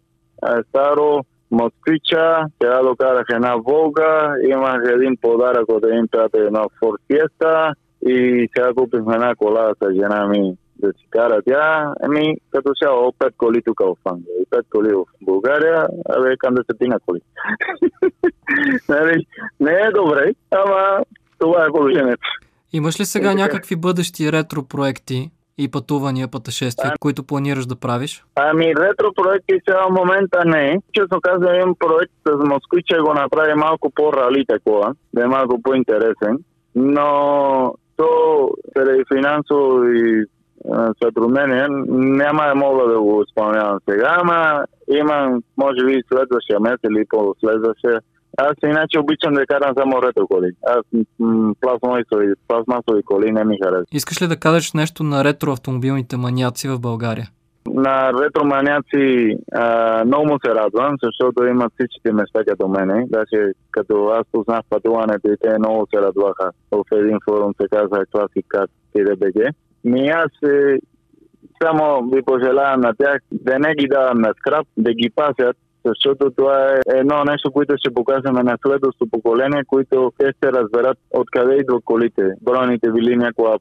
старо, 0.70 1.26
Москвича, 1.52 2.46
сега 2.62 2.82
докарах 2.84 3.26
една 3.34 3.56
Волга, 3.56 4.34
имах 4.50 4.82
един 4.86 5.18
подарък 5.22 5.66
от 5.70 5.86
един 5.86 6.08
приятел, 6.08 6.40
една 6.40 6.64
Fiesta 6.82 7.74
и 8.08 8.48
сега 8.56 8.74
купихме 8.74 9.16
една 9.16 9.36
кола 9.36 9.74
с 9.82 9.94
жена 9.94 10.28
ми 10.28 10.56
да 10.80 10.88
си 10.88 11.08
кара 11.10 11.42
тя. 11.48 11.94
Еми, 12.04 12.38
като 12.52 12.72
цяло, 12.84 13.14
пет 13.20 13.34
коли 13.38 13.62
тук 13.62 13.80
в 13.80 13.96
Англия 14.06 14.36
и 14.42 14.46
пет 14.50 14.66
коли 14.70 14.94
в 14.94 15.04
България, 15.22 15.88
абе, 16.10 16.38
към 16.38 16.56
десетина 16.56 17.00
коли. 17.06 17.20
нали, 18.90 19.26
не 19.60 19.72
е 19.72 19.92
добре, 19.92 20.34
ама 20.52 21.04
това 21.40 21.66
е 21.66 21.72
положението. 21.72 22.28
Имаш 22.74 23.00
ли 23.00 23.06
сега 23.06 23.34
някакви 23.34 23.76
бъдещи 23.76 24.32
ретро 24.32 24.64
проекти 24.64 25.32
и 25.60 25.72
пътувания, 25.72 26.28
пътешествия, 26.28 26.92
а... 26.96 26.98
които 27.00 27.24
планираш 27.24 27.66
да 27.66 27.76
правиш? 27.76 28.24
Ами, 28.36 28.76
ретро 28.76 29.14
проекти 29.16 29.56
сега 29.68 29.82
в 29.88 29.92
момента 29.92 30.42
не. 30.46 30.82
Честно 30.94 31.22
казвам, 31.22 31.56
имам 31.56 31.76
проект 31.80 32.14
с 32.28 32.46
Москвича 32.46 33.04
го 33.04 33.14
направи 33.14 33.54
малко 33.54 33.92
по-рали 33.96 34.46
такова, 34.46 34.96
да 35.14 35.24
е 35.24 35.28
малко 35.28 35.62
по-интересен. 35.62 36.38
Но 36.76 37.74
то 37.98 38.10
заради 38.76 39.04
финансово 39.14 39.84
и 39.84 40.26
сътруднение 41.04 41.68
няма 42.20 42.44
да 42.48 42.56
мога 42.56 42.94
да 42.94 43.00
го 43.00 43.24
изпълнявам 43.28 43.80
сега, 43.90 44.18
ама 44.22 44.66
имам, 44.88 45.44
може 45.58 45.86
би, 45.86 46.04
следващия 46.14 46.60
месец 46.60 46.80
или 46.84 47.06
по-следващия. 47.10 48.02
Аз 48.48 48.54
иначе 48.64 49.00
обичам 49.00 49.34
да 49.34 49.46
карам 49.46 49.74
само 49.78 50.02
ретро 50.02 50.28
коли. 50.28 50.52
Аз 50.68 50.84
пластмасови, 51.62 52.34
пластмасови 52.48 53.04
коли 53.06 53.32
не 53.32 53.44
ми 53.44 53.58
харесват. 53.64 53.88
Искаш 53.92 54.22
ли 54.22 54.28
да 54.28 54.38
кажеш 54.38 54.74
нещо 54.74 55.04
на 55.04 55.24
ретро 55.24 55.52
автомобилните 55.52 56.18
маняци 56.18 56.70
в 56.70 56.80
България? 56.80 57.28
На 57.74 58.14
ретроманяци 58.14 59.36
а, 59.52 60.04
много 60.06 60.26
му 60.26 60.38
се 60.46 60.56
радвам, 60.56 60.96
защото 61.04 61.46
имат 61.46 61.74
всичките 61.74 62.14
места 62.14 62.40
като 62.48 62.68
мене. 62.68 63.06
Даже 63.10 63.52
като 63.72 64.08
аз 64.08 64.24
познах 64.32 64.62
пътуването 64.70 65.28
и 65.32 65.38
те 65.42 65.60
много 65.60 65.88
се 65.94 66.02
радваха. 66.02 66.52
В 66.72 66.84
един 66.92 67.18
форум 67.30 67.54
се 67.62 67.68
казва 67.68 68.06
Класикат 68.12 68.70
ТДБГ. 68.94 69.54
Ми 69.84 70.10
аз 70.10 70.50
е, 70.50 70.80
само 71.64 72.10
ви 72.14 72.22
пожелавам 72.22 72.82
на 72.82 72.94
тях 72.94 73.20
да 73.32 73.60
не 73.60 73.76
ги 73.76 73.88
давам 73.88 74.22
на 74.22 74.34
скраб, 74.40 74.68
да 74.78 74.94
ги 74.94 75.10
пасят, 75.16 75.58
защото 75.86 76.32
това 76.32 76.68
е 76.68 76.98
едно 77.00 77.24
нещо, 77.24 77.52
което 77.52 77.76
ще 77.78 77.94
покажем 77.94 78.34
на 78.34 78.58
следващото 78.68 79.12
поколение, 79.12 79.64
които 79.68 80.12
те 80.18 80.32
ще 80.38 80.52
разберат 80.52 80.98
откъде 81.12 81.56
идват 81.56 81.84
колите. 81.86 82.32
Броните 82.42 82.92
били 82.92 83.16
някога 83.16 83.58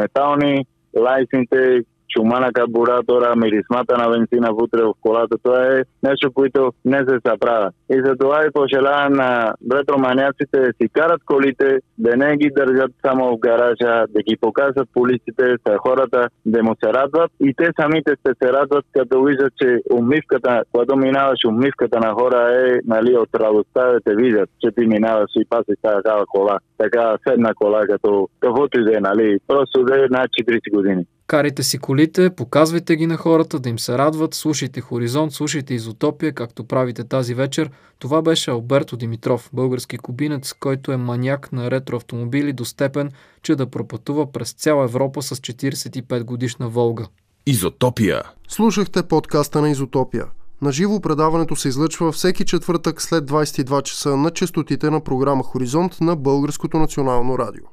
метални, 0.00 0.66
лайсните, 0.98 1.82
чума 2.18 2.40
на 2.40 2.52
карбуратора, 2.52 3.36
мирисмата 3.36 3.98
на 3.98 4.06
бензина 4.10 4.48
вътре 4.52 4.82
в 4.82 4.92
колата. 5.00 5.36
Това 5.42 5.66
е 5.66 5.82
нещо, 6.02 6.32
което 6.32 6.72
не 6.84 6.98
се 6.98 7.16
съправя. 7.26 7.70
И 7.90 8.02
за 8.04 8.16
това 8.16 8.44
и 8.46 8.52
пожелавам 8.52 9.12
на 9.12 9.54
ретроманяците 9.72 10.60
да 10.60 10.72
си 10.82 10.88
карат 10.92 11.20
колите, 11.26 11.78
да 11.98 12.16
не 12.16 12.36
ги 12.36 12.50
държат 12.56 12.92
само 13.06 13.24
в 13.36 13.38
гаража, 13.38 14.04
да 14.08 14.20
ги 14.28 14.36
показват 14.40 14.88
полиците, 14.94 15.44
са 15.66 15.76
хората, 15.86 16.28
да 16.46 16.62
му 16.62 16.74
се 16.84 16.92
радват. 16.92 17.30
И 17.40 17.54
те 17.56 17.70
самите 17.80 18.12
ще 18.20 18.32
се 18.42 18.52
радват, 18.52 18.84
като 18.96 19.22
виждат, 19.22 19.52
че 19.62 19.80
умивката, 19.92 20.62
когато 20.72 20.96
минаваш 20.96 21.38
умивката 21.48 21.98
на 22.00 22.12
хора 22.12 22.40
е 22.66 22.78
нали, 22.86 23.16
от 23.16 23.28
радостта 23.34 23.92
да 23.92 24.00
те 24.00 24.14
видят, 24.14 24.50
че 24.60 24.70
ти 24.70 24.86
минаваш 24.86 25.30
и 25.36 25.48
пасиш 25.50 25.76
такава 25.82 26.26
кола, 26.26 26.58
така 26.78 27.16
седна 27.28 27.54
кола, 27.54 27.80
като 27.86 28.28
каквото 28.40 28.80
и 28.80 28.84
да 28.84 28.96
е, 28.96 29.00
нали, 29.00 29.38
просто 29.48 29.82
да 29.82 29.94
е 29.96 30.06
на 30.10 30.18
40 30.18 30.74
години. 30.74 31.04
Карайте 31.28 31.62
си 31.62 31.78
колите, 31.78 32.30
показвайте 32.30 32.96
ги 32.96 33.06
на 33.06 33.16
хората, 33.16 33.58
да 33.58 33.68
им 33.68 33.78
се 33.78 33.98
радват, 33.98 34.34
слушайте 34.34 34.80
Хоризонт, 34.80 35.32
слушайте 35.32 35.74
Изотопия, 35.74 36.32
както 36.32 36.64
правите 36.64 37.04
тази 37.04 37.34
вечер. 37.34 37.70
Това 37.98 38.22
беше 38.22 38.50
Алберто 38.50 38.96
Димитров, 38.96 39.50
български 39.52 39.98
кубинец, 39.98 40.52
който 40.52 40.92
е 40.92 40.96
маняк 40.96 41.52
на 41.52 41.70
ретроавтомобили 41.70 42.52
до 42.52 42.64
степен, 42.64 43.10
че 43.42 43.56
да 43.56 43.70
пропътува 43.70 44.32
през 44.32 44.52
цяла 44.52 44.84
Европа 44.84 45.22
с 45.22 45.36
45 45.36 46.24
годишна 46.24 46.68
Волга. 46.68 47.06
Изотопия. 47.46 48.22
Слушахте 48.48 49.02
подкаста 49.02 49.60
на 49.60 49.70
Изотопия. 49.70 50.26
На 50.62 50.72
живо 50.72 51.00
предаването 51.00 51.56
се 51.56 51.68
излъчва 51.68 52.12
всеки 52.12 52.44
четвъртък 52.44 53.02
след 53.02 53.24
22 53.24 53.82
часа 53.82 54.16
на 54.16 54.30
частотите 54.30 54.90
на 54.90 55.00
програма 55.00 55.42
Хоризонт 55.42 56.00
на 56.00 56.16
Българското 56.16 56.78
национално 56.78 57.38
радио. 57.38 57.64